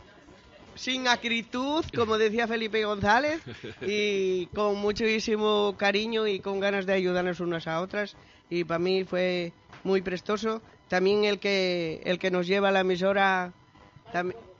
sin 0.74 1.08
acritud 1.08 1.84
como 1.94 2.18
decía 2.18 2.48
Felipe 2.48 2.84
González 2.84 3.40
y 3.86 4.46
con 4.46 4.76
muchísimo 4.76 5.74
cariño 5.78 6.26
y 6.26 6.40
con 6.40 6.60
ganas 6.60 6.86
de 6.86 6.94
ayudarnos 6.94 7.40
unas 7.40 7.66
a 7.66 7.80
otras 7.80 8.16
y 8.48 8.64
para 8.64 8.78
mí 8.78 9.04
fue 9.04 9.52
muy 9.84 10.02
prestoso 10.02 10.62
también 10.88 11.24
el 11.24 11.38
que 11.38 12.00
el 12.04 12.18
que 12.18 12.30
nos 12.30 12.46
lleva 12.46 12.68
a 12.68 12.72
la 12.72 12.80
emisora 12.80 13.52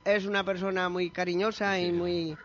es 0.05 0.27
una 0.27 0.45
persona 0.45 0.89
muy 0.89 1.11
cariñosa 1.11 1.79
y 1.79 1.93
muy 1.93 2.37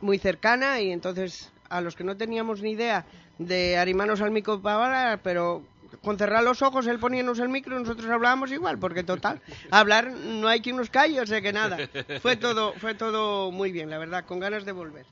muy 0.00 0.18
cercana 0.18 0.80
y 0.80 0.90
entonces 0.90 1.50
a 1.68 1.80
los 1.80 1.96
que 1.96 2.04
no 2.04 2.16
teníamos 2.16 2.62
ni 2.62 2.72
idea 2.72 3.04
de 3.38 3.76
arimarnos 3.76 4.20
al 4.20 4.30
micro 4.30 4.60
para 4.60 4.84
hablar, 4.84 5.20
pero 5.22 5.62
con 6.02 6.18
cerrar 6.18 6.42
los 6.42 6.62
ojos 6.62 6.86
él 6.86 6.98
poníamos 6.98 7.38
el 7.38 7.48
micro 7.48 7.76
y 7.76 7.82
nosotros 7.82 8.10
hablábamos 8.10 8.50
igual, 8.50 8.78
porque 8.78 9.02
total, 9.02 9.40
hablar 9.70 10.10
no 10.12 10.48
hay 10.48 10.60
quien 10.60 10.76
nos 10.76 10.90
calle, 10.90 11.20
o 11.20 11.26
sea 11.26 11.40
que 11.40 11.52
nada, 11.52 11.78
fue 12.20 12.36
todo, 12.36 12.72
fue 12.74 12.94
todo 12.94 13.50
muy 13.50 13.72
bien, 13.72 13.90
la 13.90 13.98
verdad, 13.98 14.24
con 14.24 14.40
ganas 14.40 14.64
de 14.64 14.72
volver. 14.72 15.06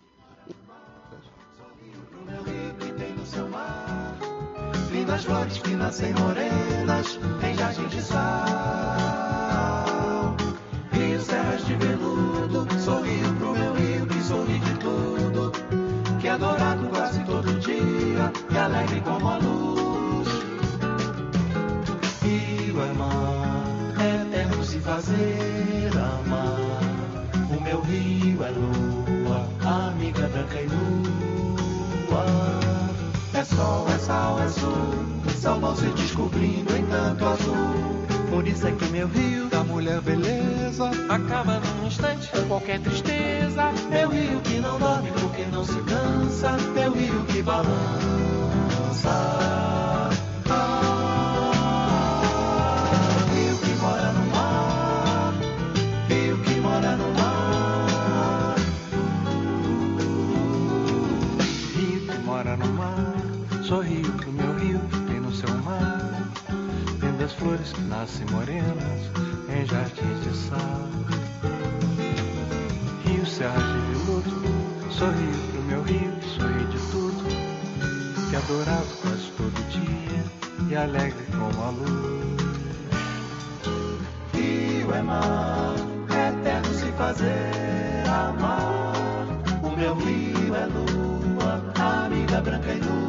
Das 5.06 5.24
flores 5.24 5.58
que 5.58 5.74
nascem 5.76 6.12
morenas 6.14 7.18
em 7.42 7.54
jardim 7.54 7.86
de 7.88 8.02
sal. 8.02 8.26
Rio, 10.92 11.20
serras 11.20 11.64
de 11.64 11.74
veludo, 11.76 12.66
sorrio 12.80 13.34
pro 13.34 13.52
meu 13.52 13.74
rio 13.74 14.06
que 14.06 14.20
sorri 14.22 14.58
de 14.58 14.74
tudo, 14.74 15.52
que 16.20 16.28
é 16.28 16.36
dourado 16.36 16.88
quase 16.88 17.22
todo 17.24 17.58
dia 17.60 18.32
e 18.50 18.58
alegre 18.58 19.00
como 19.02 19.28
a 19.28 19.36
luz. 19.38 20.28
Rio 22.22 22.82
é 22.82 22.92
mar, 22.94 23.94
é 24.00 24.22
eterno 24.22 24.64
se 24.64 24.80
fazer 24.80 25.90
amar. 25.94 26.80
O 27.56 27.60
meu 27.62 27.80
rio 27.82 28.42
é 28.42 28.50
lua, 28.50 29.48
amiga 29.88 30.26
branca 30.28 30.60
e 30.60 30.66
nua. 30.66 31.15
É 33.36 33.44
sol, 33.44 33.86
é 33.94 33.98
sal, 33.98 34.40
é 34.42 34.48
sul, 34.48 34.72
são 35.38 35.60
vão 35.60 35.76
se 35.76 35.84
descobrindo 35.88 36.74
em 36.74 36.86
tanto 36.86 37.22
azul. 37.26 38.06
Por 38.30 38.48
isso 38.48 38.66
é 38.66 38.72
que 38.72 38.86
meu 38.86 39.06
rio 39.08 39.46
da 39.50 39.62
mulher 39.62 40.00
beleza 40.00 40.90
acaba 41.10 41.60
num 41.60 41.86
instante 41.86 42.30
qualquer 42.48 42.80
tristeza. 42.80 43.72
Meu 43.90 44.08
rio 44.08 44.40
que 44.40 44.58
não 44.58 44.78
dorme 44.78 45.12
porque 45.20 45.44
não 45.52 45.66
se 45.66 45.78
cansa, 45.82 46.56
meu 46.74 46.92
rio 46.94 47.24
que 47.26 47.42
balança. 47.42 47.76
Sorrio 63.66 64.12
pro 64.12 64.32
meu 64.32 64.54
rio 64.58 64.80
e 65.10 65.18
no 65.18 65.34
seu 65.34 65.52
mar. 65.64 66.30
Vendo 67.00 67.24
as 67.24 67.32
flores 67.32 67.72
que 67.72 67.80
nascem 67.82 68.24
morenas 68.30 69.10
em 69.48 69.66
jardins 69.66 70.22
de 70.22 70.36
sal. 70.36 70.88
Rio, 73.04 73.26
serra 73.26 73.58
de 73.58 73.98
veludo, 73.98 74.30
sorrio 74.92 75.38
pro 75.50 75.62
meu 75.62 75.82
rio, 75.82 76.12
sorri 76.22 76.64
de 76.66 76.78
tudo. 76.92 77.24
Que 78.30 78.36
adorado 78.36 78.86
quase 79.02 79.32
todo 79.36 79.68
dia 79.68 80.24
e 80.70 80.76
alegre 80.76 81.26
como 81.32 81.62
a 81.64 81.70
luz. 81.70 82.36
Rio 84.32 84.94
é 84.94 85.02
mar, 85.02 85.74
é 86.14 86.28
eterno 86.28 86.72
se 86.72 86.92
fazer 86.92 88.04
amar. 88.06 88.94
O 89.60 89.76
meu 89.76 89.96
rio 89.96 90.54
é 90.54 90.66
lua, 90.66 92.04
amiga 92.04 92.40
branca 92.40 92.72
e 92.72 92.78
nua. 92.78 93.05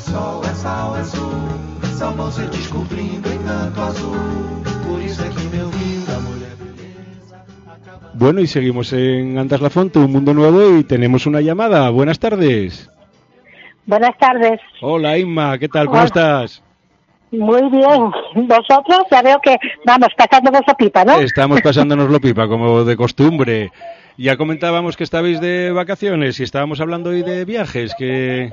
É 0.00 0.02
sol, 0.02 0.40
é 0.50 0.54
sal, 0.54 0.96
é 0.96 1.04
sul, 1.04 1.30
são 1.98 2.14
vão 2.14 2.30
se 2.30 2.40
descobrindo 2.46 3.28
tanto 3.46 3.80
azul. 3.82 4.16
Por 4.86 4.98
isso 5.02 5.22
é 5.22 5.28
que 5.28 5.44
meu 5.54 5.66
mulher. 5.66 6.56
Bueno, 8.14 8.40
y 8.40 8.46
seguimos 8.46 8.94
en 8.94 9.36
Andas 9.36 9.60
la 9.60 9.68
Fonte, 9.68 9.98
un 9.98 10.10
mundo 10.10 10.32
nuevo, 10.32 10.78
y 10.78 10.84
tenemos 10.84 11.26
una 11.26 11.42
llamada. 11.42 11.90
Buenas 11.90 12.18
tardes. 12.18 12.88
Buenas 13.84 14.16
tardes. 14.16 14.58
Hola, 14.80 15.18
Inma, 15.18 15.58
¿qué 15.58 15.68
tal? 15.68 15.84
¿Cómo 15.88 15.98
Hola. 15.98 16.06
estás? 16.06 16.62
Muy 17.30 17.68
bien. 17.68 18.10
Vosotros 18.48 19.02
ya 19.10 19.20
veo 19.20 19.38
que 19.42 19.58
vamos 19.84 20.08
pasando 20.16 20.50
esa 20.58 20.74
pipa, 20.78 21.04
¿no? 21.04 21.20
Estamos 21.20 21.60
pasándonos 21.60 22.08
lo 22.08 22.20
pipa, 22.20 22.48
como 22.48 22.84
de 22.84 22.96
costumbre. 22.96 23.70
Ya 24.16 24.38
comentábamos 24.38 24.96
que 24.96 25.04
estabais 25.04 25.42
de 25.42 25.72
vacaciones 25.72 26.40
y 26.40 26.44
estábamos 26.44 26.80
hablando 26.80 27.10
hoy 27.10 27.22
de 27.22 27.44
viajes. 27.44 27.94
que 27.98 28.50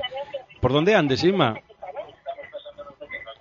¿Por 0.60 0.72
dónde 0.72 0.94
andes, 0.94 1.22
Inma? 1.24 1.60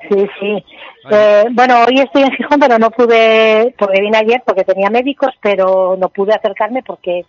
Sí, 0.10 0.28
sí. 0.40 0.66
Eh, 1.10 1.46
bueno, 1.52 1.84
hoy 1.86 2.00
estoy 2.00 2.24
en 2.24 2.32
Gijón, 2.32 2.60
pero 2.60 2.78
no 2.78 2.92
pude, 2.92 3.74
porque 3.78 4.02
vine 4.02 4.18
ayer 4.18 4.42
porque 4.46 4.64
tenía 4.64 4.90
médicos, 4.90 5.32
pero 5.42 5.96
no 5.98 6.10
pude 6.10 6.34
acercarme 6.34 6.84
porque 6.84 7.26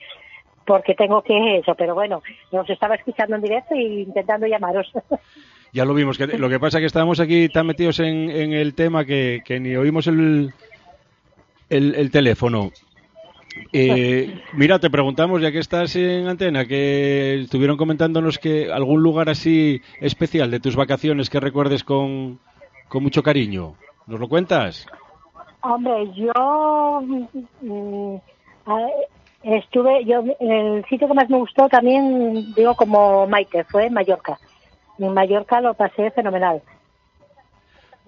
porque 0.64 0.94
tengo 0.94 1.22
que 1.22 1.58
eso. 1.58 1.74
Pero 1.74 1.94
bueno, 1.94 2.22
os 2.50 2.70
estaba 2.70 2.94
escuchando 2.94 3.36
en 3.36 3.42
directo 3.42 3.74
e 3.74 4.02
intentando 4.02 4.46
llamaros. 4.46 4.90
Ya 5.70 5.84
lo 5.84 5.92
vimos. 5.92 6.16
Que, 6.16 6.26
lo 6.26 6.48
que 6.48 6.58
pasa 6.58 6.78
es 6.78 6.82
que 6.82 6.86
estábamos 6.86 7.20
aquí 7.20 7.50
tan 7.50 7.66
metidos 7.66 8.00
en, 8.00 8.30
en 8.30 8.54
el 8.54 8.74
tema 8.74 9.04
que, 9.04 9.42
que 9.44 9.60
ni 9.60 9.76
oímos 9.76 10.06
el, 10.06 10.50
el, 11.68 11.94
el 11.94 12.10
teléfono. 12.10 12.72
Eh, 13.72 14.40
mira, 14.54 14.78
te 14.78 14.90
preguntamos, 14.90 15.42
ya 15.42 15.52
que 15.52 15.58
estás 15.58 15.94
en 15.96 16.26
antena, 16.26 16.66
que 16.66 17.40
estuvieron 17.42 17.76
comentándonos 17.76 18.38
que 18.38 18.72
algún 18.72 19.02
lugar 19.02 19.28
así 19.28 19.82
especial 20.00 20.50
de 20.50 20.60
tus 20.60 20.76
vacaciones 20.76 21.30
que 21.30 21.40
recuerdes 21.40 21.84
con, 21.84 22.38
con 22.88 23.02
mucho 23.02 23.22
cariño. 23.22 23.74
¿Nos 24.06 24.20
lo 24.20 24.28
cuentas? 24.28 24.86
Hombre, 25.60 26.10
yo 26.14 27.02
mm, 27.02 28.16
estuve, 29.42 30.04
yo 30.04 30.24
el 30.40 30.84
sitio 30.88 31.08
que 31.08 31.14
más 31.14 31.28
me 31.28 31.38
gustó 31.38 31.68
también, 31.68 32.54
digo 32.54 32.74
como 32.74 33.26
Maite, 33.26 33.64
fue 33.64 33.90
Mallorca. 33.90 34.38
En 34.98 35.12
Mallorca 35.12 35.60
lo 35.60 35.74
pasé 35.74 36.10
fenomenal. 36.10 36.62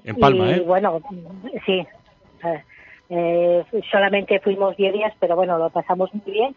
En 0.04 0.16
Palma, 0.16 0.48
y, 0.48 0.52
¿eh? 0.54 0.60
bueno, 0.60 1.00
sí. 1.66 1.86
Eh, 3.10 3.64
solamente 3.90 4.38
fuimos 4.40 4.76
10 4.76 4.92
días, 4.92 5.12
pero 5.18 5.34
bueno, 5.36 5.58
lo 5.58 5.68
pasamos 5.70 6.12
muy 6.14 6.32
bien. 6.32 6.54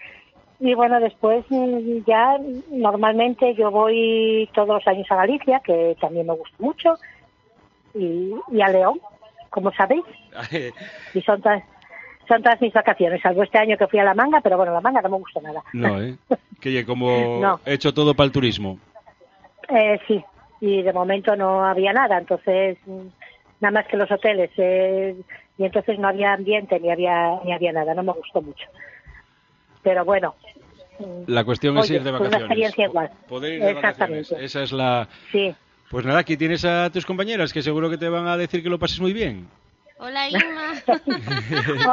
Y 0.60 0.76
bueno, 0.76 1.00
después 1.00 1.44
mm, 1.50 2.04
ya 2.08 2.38
normalmente 2.72 3.54
yo 3.56 3.72
voy 3.72 4.48
todos 4.54 4.70
los 4.70 4.88
años 4.88 5.08
a 5.12 5.16
Galicia, 5.16 5.62
que 5.66 5.98
también 6.00 6.28
me 6.28 6.34
gusta 6.36 6.56
mucho, 6.60 6.96
y, 7.96 8.32
y 8.52 8.62
a 8.62 8.70
León, 8.70 9.00
como 9.50 9.72
sabéis, 9.74 10.04
y 11.14 11.22
son 11.22 11.42
todas, 11.42 11.64
son 12.28 12.42
todas 12.44 12.62
mis 12.62 12.72
vacaciones, 12.72 13.22
salvo 13.22 13.44
este 13.44 13.58
año 13.58 13.76
que 13.78 13.88
fui 13.88 14.00
a 14.00 14.04
La 14.04 14.14
Manga, 14.14 14.40
pero 14.42 14.58
bueno, 14.58 14.74
La 14.74 14.82
Manga 14.82 15.02
no 15.02 15.10
me 15.10 15.18
gustó 15.18 15.42
nada. 15.42 15.64
No, 15.74 16.02
¿eh? 16.02 16.16
Que 16.62 16.70
oye, 16.70 16.86
como 16.86 17.40
No. 17.42 17.60
he 17.66 17.74
hecho 17.74 17.94
todo 17.94 18.14
para 18.14 18.26
el 18.28 18.32
turismo. 18.32 18.78
Eh, 19.68 20.00
sí, 20.08 20.24
y 20.62 20.82
de 20.82 20.94
momento 20.94 21.36
no 21.36 21.66
había 21.66 21.92
nada, 21.94 22.18
entonces 22.20 22.78
mm, 22.86 23.08
nada 23.60 23.72
más 23.74 23.88
que 23.88 23.98
los 23.98 24.10
hoteles 24.12 24.52
eh, 24.58 25.16
y 25.58 25.66
entonces 25.66 26.00
no 26.00 26.08
había 26.08 26.34
ambiente 26.34 26.80
ni 26.80 26.92
había 26.92 27.40
ni 27.44 27.54
había 27.54 27.72
nada, 27.72 27.94
no 27.94 28.04
me 28.04 28.14
gustó 28.14 28.42
mucho. 28.42 28.66
Pero 29.84 30.06
bueno, 30.06 30.36
La 31.28 31.44
cuestión 31.44 31.78
es 31.78 31.86
Oye, 31.86 31.96
ir 31.96 32.04
de 32.04 32.10
fue 32.12 32.20
una 32.20 32.30
vacaciones. 32.30 32.46
experiencia 32.52 32.86
igual. 32.86 33.12
Poder 33.28 33.54
ir 33.54 33.62
de 33.62 33.72
Exactamente. 33.72 34.20
vacaciones. 34.22 34.46
Esa 34.46 34.64
es 34.64 34.72
la... 34.72 35.08
sí. 35.32 35.54
Pues 35.90 36.06
nada, 36.06 36.20
aquí 36.20 36.38
tienes 36.38 36.66
a 36.66 36.90
tus 36.90 37.06
compañeras 37.06 37.54
que 37.54 37.62
seguro 37.62 37.88
que 37.90 37.98
te 38.00 38.10
van 38.10 38.26
a 38.28 38.36
decir 38.38 38.64
que 38.64 38.70
lo 38.70 38.80
pases 38.80 39.00
muy 39.00 39.14
bien. 39.14 39.48
Hola, 40.00 40.28
Inma. 40.30 40.74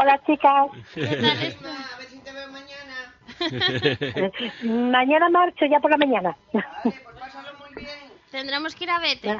Hola 0.00 0.20
chicas, 0.24 0.66
¿Qué 0.94 1.06
tal 1.06 1.42
estás? 1.42 1.94
A 1.94 1.98
ver 1.98 2.06
si 2.08 2.18
te 2.20 2.32
veo 2.32 2.48
mañana. 2.50 4.30
Mañana 4.90 5.28
marcho 5.28 5.66
ya 5.66 5.80
por 5.80 5.90
la 5.90 5.96
mañana. 5.98 6.34
Vale, 6.52 6.64
pues 6.82 6.94
pásalo 7.18 7.58
muy 7.58 7.74
bien. 7.82 7.90
Tendremos 8.30 8.74
que 8.74 8.84
ir 8.84 8.90
a 8.90 9.00
Vete. 9.00 9.36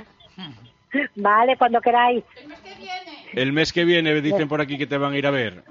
vale, 1.17 1.57
cuando 1.57 1.81
queráis. 1.81 2.25
El 2.37 2.49
mes 2.49 2.61
que 2.61 2.75
viene 2.75 3.10
dicen 4.23 4.49
por 4.49 4.61
aquí 4.61 4.79
que 4.79 4.87
te 4.87 4.99
van 4.99 5.13
a 5.13 5.19
ir 5.19 5.27
a 5.27 5.31
ver. 5.31 5.65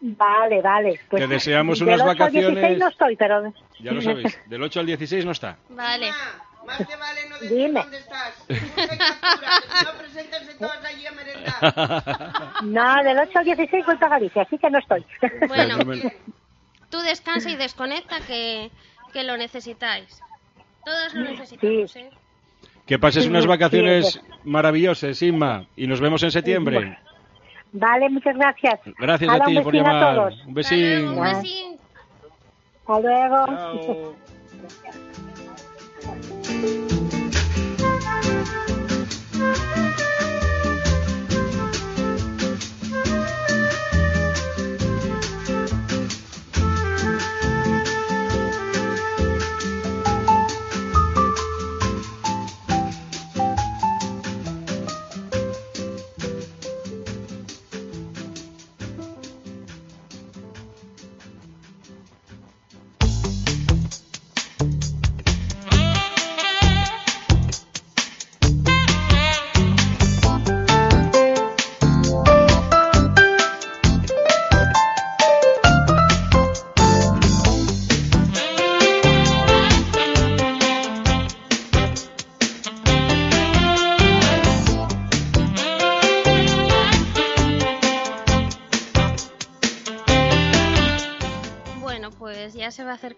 Vale, 0.00 0.62
vale. 0.62 1.00
Pues, 1.08 1.22
Te 1.22 1.28
deseamos 1.28 1.78
del 1.80 1.88
unas 1.88 2.00
8 2.02 2.10
al 2.10 2.16
16 2.32 2.44
vacaciones. 2.54 2.78
no 2.78 2.88
estoy, 2.88 3.16
pero 3.16 3.52
Ya 3.80 3.92
lo 3.92 4.00
sabéis. 4.00 4.38
Del 4.46 4.62
8 4.62 4.80
al 4.80 4.86
16 4.86 5.24
no 5.24 5.32
está. 5.32 5.58
Vale. 5.70 6.10
Más 6.66 6.78
te 6.78 6.96
vale 6.96 7.28
no 7.30 7.38
decir 7.38 7.56
Dime. 7.56 7.80
dónde 7.80 7.96
estás. 7.98 8.44
No 8.48 9.98
presentarse 9.98 10.54
todas 10.54 10.84
allí 10.84 11.06
a 11.06 11.12
merendar. 11.12 12.62
no, 12.64 13.02
del 13.02 13.18
8 13.18 13.38
al 13.38 13.44
16 13.44 13.86
voy 13.86 13.96
para 13.96 14.10
Galicia, 14.18 14.42
así 14.42 14.58
que 14.58 14.70
no 14.70 14.78
estoy. 14.78 15.04
Bueno, 15.48 15.78
tú 16.90 16.98
descansa 17.00 17.50
y 17.50 17.56
desconecta 17.56 18.20
que, 18.20 18.70
que 19.12 19.24
lo 19.24 19.36
necesitáis. 19.36 20.20
Todos 20.84 21.14
lo 21.14 21.24
necesitamos, 21.24 21.96
¿eh? 21.96 22.10
Que 22.88 22.98
pases 22.98 23.26
unas 23.26 23.46
vacaciones 23.46 24.14
sí, 24.14 24.20
maravillosas, 24.44 25.20
Inma. 25.22 25.66
Y 25.76 25.86
nos 25.86 26.00
vemos 26.00 26.22
en 26.22 26.30
septiembre. 26.30 26.98
Vale, 27.72 28.08
muchas 28.08 28.34
gracias. 28.34 28.80
Gracias 28.98 29.30
a 29.30 29.44
ti 29.44 29.60
por 29.60 29.74
a 29.74 29.78
llamar. 29.78 30.14
todos. 30.16 30.46
Un 30.46 30.58
Hasta 30.58 30.74
luego, 30.74 30.96
besín. 30.96 31.08
Un 31.08 31.22
besín. 31.22 31.76
Hasta 32.86 33.00
luego. 33.00 33.46
Chao. 36.48 36.88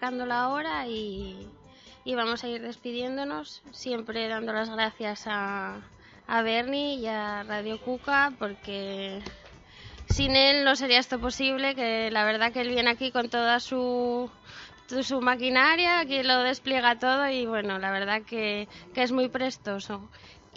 acercando 0.00 0.24
la 0.24 0.48
hora 0.48 0.86
y, 0.86 1.46
vamos 2.06 2.42
a 2.42 2.48
ir 2.48 2.62
despidiéndonos, 2.62 3.62
siempre 3.70 4.28
dando 4.28 4.50
las 4.50 4.70
gracias 4.70 5.24
a, 5.26 5.82
Bernie 6.42 6.94
y 6.94 7.06
a 7.06 7.42
Radio 7.42 7.78
Cuca 7.78 8.32
porque 8.38 9.20
sin 10.08 10.36
él 10.36 10.64
no 10.64 10.74
sería 10.74 11.00
esto 11.00 11.20
posible, 11.20 11.74
que 11.74 12.10
la 12.10 12.24
verdad 12.24 12.50
que 12.50 12.62
él 12.62 12.68
viene 12.68 12.88
aquí 12.88 13.10
con 13.10 13.28
toda 13.28 13.60
su, 13.60 14.30
maquinaria, 15.20 16.06
que 16.06 16.24
lo 16.24 16.44
despliega 16.44 16.98
todo 16.98 17.28
y 17.28 17.44
bueno, 17.44 17.78
la 17.78 17.90
verdad 17.90 18.22
que 18.22 18.68
es 18.94 19.12
muy 19.12 19.28
prestoso. 19.28 20.08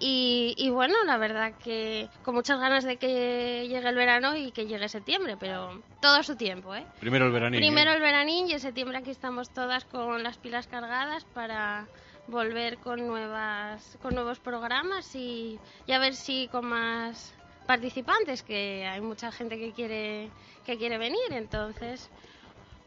Y, 0.06 0.54
y, 0.58 0.70
bueno, 0.70 0.96
la 1.06 1.18
verdad 1.18 1.54
que 1.64 2.10
con 2.24 2.36
muchas 2.36 2.60
ganas 2.60 2.84
de 2.84 2.98
que 2.98 3.70
llegue 3.70 3.88
el 3.88 3.96
verano 3.96 4.36
y 4.36 4.52
que 4.52 4.66
llegue 4.66 4.90
septiembre, 4.90 5.38
pero 5.40 5.82
todo 6.02 6.16
a 6.18 6.24
su 6.24 6.36
tiempo, 6.36 6.76
¿eh? 6.76 6.86
Primero 7.00 7.28
el 7.28 7.32
veranín. 7.32 7.62
Primero 7.62 7.92
¿eh? 7.92 7.96
el 7.96 8.02
veranín 8.02 8.50
y 8.50 8.52
en 8.52 8.60
septiembre 8.60 8.98
aquí 8.98 9.12
estamos 9.12 9.54
todas 9.54 9.86
con 9.86 10.22
las 10.22 10.38
pilas 10.38 10.68
cargadas 10.68 11.24
para 11.24 11.88
volver 12.28 12.80
con 12.80 13.08
nuevas 13.08 13.98
con 14.02 14.14
nuevos 14.14 14.42
programas 14.42 15.16
y, 15.16 15.58
y 15.88 15.92
a 15.94 16.00
ver 16.00 16.16
si 16.16 16.50
con 16.50 16.66
más 16.66 17.34
participantes 17.66 18.44
que 18.44 18.86
hay 18.86 19.00
mucha 19.00 19.32
gente 19.32 19.58
que 19.58 19.72
quiere 19.72 20.30
que 20.66 20.78
quiere 20.78 20.98
venir 20.98 21.32
entonces 21.32 22.10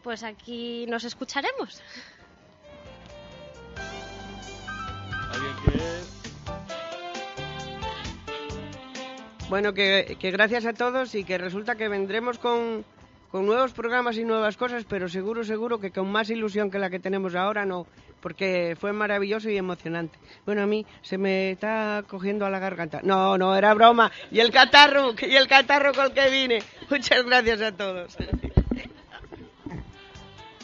pues 0.02 0.22
aquí 0.22 0.86
nos 0.86 1.04
escucharemos 1.04 1.82
¿Alguien 5.34 5.54
quiere? 5.64 6.15
Bueno, 9.48 9.74
que, 9.74 10.16
que 10.18 10.32
gracias 10.32 10.66
a 10.66 10.72
todos 10.72 11.14
y 11.14 11.22
que 11.22 11.38
resulta 11.38 11.76
que 11.76 11.88
vendremos 11.88 12.38
con, 12.38 12.84
nuevos 13.32 13.72
programas 13.72 14.16
y 14.16 14.24
nuevas 14.24 14.56
cosas, 14.56 14.84
pero 14.88 15.08
seguro, 15.08 15.44
seguro 15.44 15.78
que 15.78 15.92
con 15.92 16.10
más 16.10 16.30
ilusión 16.30 16.70
que 16.70 16.80
la 16.80 16.90
que 16.90 16.98
tenemos 16.98 17.36
ahora 17.36 17.64
no, 17.64 17.86
porque 18.20 18.76
fue 18.80 18.92
maravilloso 18.92 19.48
y 19.48 19.56
emocionante. 19.56 20.18
Bueno, 20.44 20.62
a 20.62 20.66
mí 20.66 20.84
se 21.02 21.16
me 21.16 21.52
está 21.52 22.02
cogiendo 22.08 22.44
a 22.44 22.50
la 22.50 22.58
garganta. 22.58 23.00
No, 23.04 23.38
no, 23.38 23.54
era 23.54 23.72
broma. 23.74 24.10
Y 24.32 24.40
el 24.40 24.50
catarro, 24.50 25.14
y 25.20 25.36
el 25.36 25.46
catarro 25.46 25.92
con 25.92 26.06
el 26.06 26.12
que 26.12 26.28
vine. 26.28 26.62
Muchas 26.90 27.24
gracias 27.24 27.60
a 27.60 27.72
todos. 27.72 28.16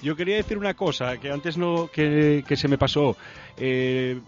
Yo 0.03 0.17
quería 0.17 0.35
decir 0.35 0.59
una 0.59 0.75
cosa 0.75 1.19
que 1.19 1.31
antes 1.31 1.57
no 1.57 1.87
que, 1.87 2.43
que 2.49 2.57
se 2.57 2.67
me 2.67 2.79
pasó. 2.79 3.17
Eh, 3.57 4.19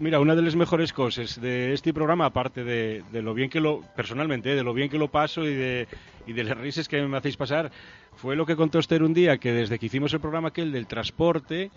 mira, 0.00 0.18
una 0.18 0.34
de 0.34 0.42
las 0.42 0.56
mejores 0.56 0.92
cosas 0.92 1.40
de 1.40 1.72
este 1.72 1.92
programa, 1.94 2.26
aparte 2.26 2.64
de, 2.64 3.02
lo 3.12 3.34
bien 3.34 3.50
que 3.50 3.60
lo, 3.60 3.82
personalmente, 3.94 4.54
de 4.54 4.64
lo 4.64 4.74
bien 4.74 4.88
que 4.88 4.98
lo 4.98 5.08
paso 5.08 5.44
y 5.44 5.54
de, 5.54 5.88
y 6.26 6.32
de 6.32 6.44
las 6.44 6.58
risas 6.58 6.88
que 6.88 7.00
me 7.02 7.16
hacéis 7.16 7.36
pasar, 7.36 7.70
fue 8.16 8.34
lo 8.34 8.46
que 8.46 8.56
contó 8.56 8.78
Esther 8.78 9.02
un 9.02 9.14
día, 9.14 9.38
que 9.38 9.52
desde 9.52 9.78
que 9.78 9.86
hicimos 9.86 10.12
el 10.12 10.20
programa 10.20 10.48
aquel 10.48 10.72
del 10.72 10.86
transporte, 10.86 11.70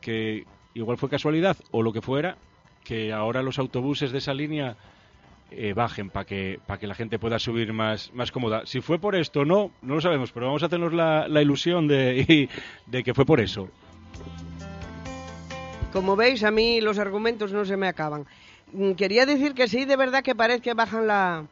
que 0.00 0.44
igual 0.74 0.98
fue 0.98 1.08
casualidad 1.08 1.56
o 1.70 1.82
lo 1.82 1.92
que 1.92 2.02
fuera, 2.02 2.36
que 2.84 3.12
ahora 3.12 3.42
los 3.42 3.58
autobuses 3.58 4.12
de 4.12 4.18
esa 4.18 4.34
línea 4.34 4.76
eh, 5.50 5.72
bajen 5.72 6.10
para 6.10 6.26
que, 6.26 6.60
para 6.66 6.78
que 6.78 6.86
la 6.86 6.94
gente 6.94 7.18
pueda 7.18 7.38
subir 7.38 7.72
más, 7.72 8.12
más 8.12 8.32
cómoda. 8.32 8.62
Si 8.66 8.80
fue 8.80 8.98
por 8.98 9.14
esto 9.14 9.40
o 9.40 9.44
no, 9.44 9.70
no 9.82 9.94
lo 9.94 10.00
sabemos, 10.00 10.32
pero 10.32 10.46
vamos 10.46 10.62
a 10.62 10.66
hacernos 10.66 10.92
la, 10.92 11.26
ilusión 11.40 11.88
de 11.88 12.48
que 13.04 13.14
fue 13.14 13.24
por 13.24 13.40
eso. 13.40 13.68
Como 15.92 16.16
veis, 16.16 16.44
a 16.44 16.50
mí 16.50 16.82
los 16.82 16.98
argumentos 16.98 17.50
no 17.52 17.64
se 17.64 17.78
me 17.78 17.88
acaban. 17.88 18.26
Mm, 18.72 18.92
Quería 18.92 19.24
decir 19.24 19.54
que 19.54 19.68
sí, 19.68 19.86
de 19.86 19.96
verdad 19.96 20.22
que 20.22 20.34
parece 20.34 20.60
que 20.60 20.74
bajan 20.74 21.06
la, 21.06 21.46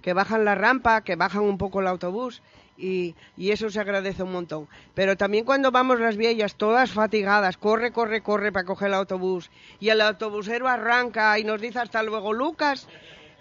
que 0.00 0.14
bajan 0.14 0.46
la 0.46 0.54
rampa, 0.54 1.02
que 1.02 1.14
bajan 1.16 1.42
un 1.42 1.58
poco 1.58 1.80
el 1.80 1.86
autobús 1.86 2.42
y, 2.78 3.14
eso 3.36 3.68
se 3.68 3.80
agradece 3.80 4.22
un 4.22 4.32
montón. 4.32 4.66
Pero 4.94 5.16
también 5.16 5.44
cuando 5.44 5.70
vamos 5.70 6.00
las 6.00 6.16
viejas 6.16 6.54
todas 6.54 6.90
fatigadas, 6.90 7.58
corre, 7.58 7.92
corre, 7.92 8.22
corre 8.22 8.50
para 8.50 8.64
coger 8.64 8.88
el 8.88 8.94
autobús 8.94 9.50
y 9.78 9.90
el 9.90 10.00
autobusero 10.00 10.68
arranca 10.68 11.38
y 11.38 11.44
nos 11.44 11.60
dice 11.60 11.78
hasta 11.78 12.02
luego 12.02 12.32
Lucas. 12.32 12.88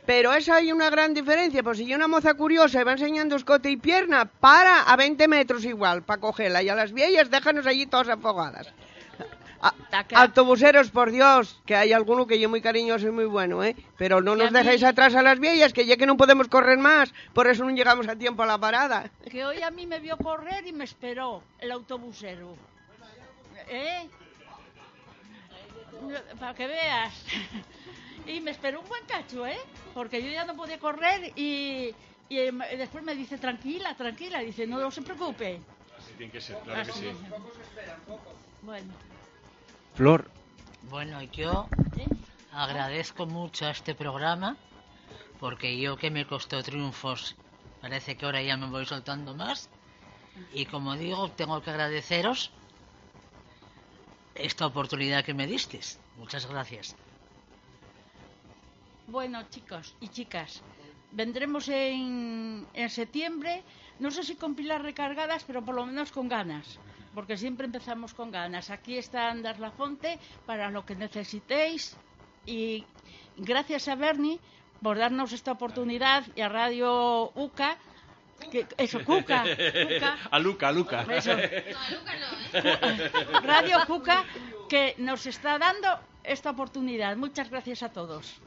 Pero 0.05 0.33
eso 0.33 0.53
hay 0.53 0.73
una 0.73 0.89
gran 0.89 1.13
diferencia, 1.13 1.63
pues 1.63 1.77
si 1.77 1.93
una 1.93 2.09
moza 2.09 2.33
curiosa 2.33 2.83
va 2.83 2.93
enseñando 2.93 3.37
escote 3.37 3.69
y 3.69 3.77
pierna, 3.77 4.25
para 4.25 4.81
a 4.81 4.95
20 4.97 5.27
metros 5.29 5.63
igual 5.63 6.03
para 6.03 6.19
cogerla 6.19 6.61
y 6.61 6.69
a 6.69 6.75
las 6.75 6.91
viejas 6.91 7.29
déjanos 7.29 7.65
allí 7.65 7.85
todas 7.85 8.09
afogadas. 8.09 8.73
A- 9.61 9.73
autobuseros, 10.15 10.89
por 10.89 11.11
Dios, 11.11 11.59
que 11.65 11.75
hay 11.75 11.93
alguno 11.93 12.25
que 12.25 12.39
yo 12.39 12.49
muy 12.49 12.61
cariñoso 12.61 13.07
y 13.07 13.11
muy 13.11 13.25
bueno, 13.25 13.63
¿eh? 13.63 13.75
Pero 13.97 14.19
no 14.21 14.35
nos 14.35 14.51
mí- 14.51 14.57
dejéis 14.57 14.83
atrás 14.83 15.13
a 15.15 15.21
las 15.21 15.39
viejas, 15.39 15.71
que 15.73 15.85
ya 15.85 15.97
que 15.97 16.05
no 16.07 16.17
podemos 16.17 16.47
correr 16.47 16.77
más, 16.79 17.13
por 17.33 17.47
eso 17.47 17.63
no 17.63 17.69
llegamos 17.71 18.07
a 18.07 18.15
tiempo 18.15 18.41
a 18.43 18.47
la 18.47 18.57
parada. 18.57 19.11
Que 19.29 19.45
hoy 19.45 19.61
a 19.61 19.69
mí 19.69 19.85
me 19.85 19.99
vio 19.99 20.17
correr 20.17 20.65
y 20.65 20.73
me 20.73 20.83
esperó 20.85 21.43
el 21.59 21.71
autobusero. 21.71 22.55
¿Eh? 23.69 24.07
Para 26.39 26.53
que 26.55 26.67
veas. 26.67 27.13
Y 28.25 28.39
me 28.41 28.51
esperó 28.51 28.81
un 28.81 28.87
buen 28.87 29.03
cacho, 29.05 29.45
¿eh? 29.45 29.57
Porque 29.93 30.21
yo 30.23 30.29
ya 30.29 30.45
no 30.45 30.55
podía 30.55 30.79
correr 30.79 31.31
y, 31.35 31.93
y 32.29 32.37
eh, 32.37 32.51
después 32.77 33.03
me 33.03 33.15
dice, 33.15 33.37
tranquila, 33.37 33.95
tranquila. 33.95 34.39
Dice, 34.39 34.65
no, 34.67 34.79
no 34.79 34.89
se 34.91 35.01
preocupe. 35.01 35.59
Así 35.97 36.13
tiene 36.17 36.31
que 36.31 36.41
ser, 36.41 36.57
Así 36.75 37.07
es. 37.07 37.15
Bueno, 38.63 38.93
Flor, 39.93 40.31
Bueno, 40.89 41.21
yo 41.23 41.67
agradezco 42.51 43.25
mucho 43.25 43.65
a 43.65 43.71
este 43.71 43.93
programa 43.93 44.57
porque 45.39 45.79
yo 45.79 45.97
que 45.97 46.11
me 46.11 46.25
costó 46.25 46.61
triunfos, 46.63 47.35
parece 47.81 48.15
que 48.15 48.25
ahora 48.25 48.41
ya 48.41 48.57
me 48.57 48.69
voy 48.69 48.85
soltando 48.85 49.35
más. 49.35 49.69
Y 50.53 50.65
como 50.65 50.95
digo, 50.95 51.29
tengo 51.31 51.61
que 51.61 51.71
agradeceros 51.71 52.51
esta 54.35 54.65
oportunidad 54.65 55.25
que 55.25 55.33
me 55.33 55.47
disteis. 55.47 55.99
Muchas 56.15 56.45
gracias. 56.47 56.95
Bueno, 59.07 59.43
chicos 59.49 59.95
y 59.99 60.07
chicas, 60.09 60.63
vendremos 61.11 61.67
en, 61.67 62.67
en 62.73 62.89
septiembre, 62.89 63.63
no 63.99 64.09
sé 64.11 64.23
si 64.23 64.35
con 64.35 64.55
pilas 64.55 64.81
recargadas, 64.81 65.43
pero 65.43 65.65
por 65.65 65.75
lo 65.75 65.85
menos 65.85 66.11
con 66.11 66.29
ganas, 66.29 66.79
porque 67.13 67.37
siempre 67.37 67.65
empezamos 67.65 68.13
con 68.13 68.31
ganas. 68.31 68.69
Aquí 68.69 68.97
está 68.97 69.29
Andar 69.29 69.59
La 69.59 69.71
Fonte 69.71 70.19
para 70.45 70.69
lo 70.69 70.85
que 70.85 70.95
necesitéis 70.95 71.95
y 72.45 72.85
gracias 73.37 73.87
a 73.87 73.95
Bernie 73.95 74.39
por 74.81 74.97
darnos 74.97 75.31
esta 75.31 75.51
oportunidad 75.51 76.23
y 76.35 76.41
a 76.41 76.49
Radio 76.49 77.31
UCA, 77.35 77.77
que, 78.51 78.65
eso, 78.77 79.03
Cuca, 79.05 79.43
Cuca, 79.43 80.17
a 80.31 80.39
Luca, 80.39 80.67
a 80.69 80.71
Luca. 80.71 81.05
eso. 81.11 81.31
Radio 83.43 83.77
Cuca, 83.85 84.25
que 84.67 84.95
nos 84.97 85.27
está 85.27 85.59
dando 85.59 85.87
esta 86.23 86.49
oportunidad. 86.49 87.15
Muchas 87.17 87.51
gracias 87.51 87.83
a 87.83 87.89
todos. 87.89 88.41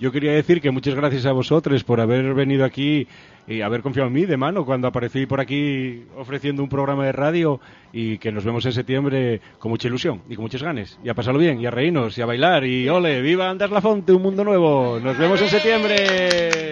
Yo 0.00 0.10
quería 0.12 0.32
decir 0.32 0.60
que 0.60 0.70
muchas 0.70 0.94
gracias 0.94 1.24
a 1.26 1.32
vosotros 1.32 1.84
por 1.84 2.00
haber 2.00 2.34
venido 2.34 2.64
aquí 2.64 3.06
y 3.46 3.60
haber 3.60 3.82
confiado 3.82 4.08
en 4.08 4.14
mí 4.14 4.24
de 4.24 4.36
mano 4.36 4.64
cuando 4.64 4.88
aparecí 4.88 5.26
por 5.26 5.40
aquí 5.40 6.04
ofreciendo 6.16 6.62
un 6.62 6.68
programa 6.68 7.04
de 7.04 7.12
radio 7.12 7.60
y 7.92 8.18
que 8.18 8.32
nos 8.32 8.44
vemos 8.44 8.64
en 8.66 8.72
septiembre 8.72 9.40
con 9.58 9.70
mucha 9.70 9.88
ilusión 9.88 10.22
y 10.28 10.34
con 10.34 10.44
muchas 10.44 10.62
ganas. 10.62 10.98
Y 11.04 11.08
a 11.08 11.14
pasarlo 11.14 11.38
bien, 11.38 11.60
y 11.60 11.66
a 11.66 11.70
reírnos, 11.70 12.16
y 12.18 12.22
a 12.22 12.26
bailar, 12.26 12.64
y 12.64 12.88
ole, 12.88 13.20
viva 13.22 13.50
Andas 13.50 13.70
La 13.70 13.80
Fonte, 13.80 14.12
un 14.12 14.22
mundo 14.22 14.44
nuevo. 14.44 14.98
Nos 15.02 15.16
vemos 15.16 15.40
en 15.42 15.48
septiembre. 15.48 16.63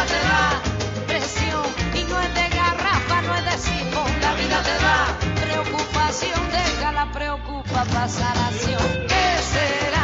vida 0.00 0.06
te 0.06 0.26
da 0.26 0.62
presión 1.06 1.64
y 1.94 2.04
no 2.04 2.20
es 2.20 2.34
de 2.34 2.48
garrafa, 2.56 3.22
no 3.22 3.34
es 3.34 3.44
de 3.44 3.58
sifón. 3.58 4.20
La 4.20 4.34
vida 4.34 4.62
te 4.62 4.74
da 4.84 5.18
preocupación, 5.44 6.50
deja 6.50 6.92
la 6.92 7.12
preocupa 7.12 7.84
pasar 7.84 8.36
acción. 8.38 9.06
¿Qué 9.08 9.42
será? 9.52 9.99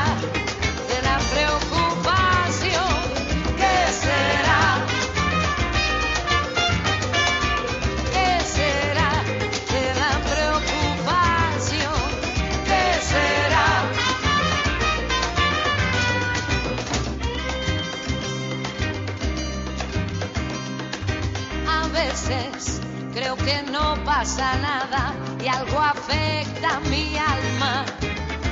creo 23.27 23.37
que 23.39 23.71
no 23.73 23.97
pasa 24.05 24.57
nada 24.59 25.13
y 25.43 25.49
algo 25.49 25.81
afecta 25.81 26.77
a 26.77 26.81
mi 26.89 27.17
alma. 27.17 27.85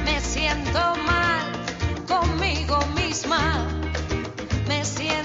Me 0.05 0.20
siento 0.20 0.81
mal 1.07 1.45
conmigo 2.09 2.81
misma. 2.97 3.68
Me 4.66 4.85
siento 4.85 5.24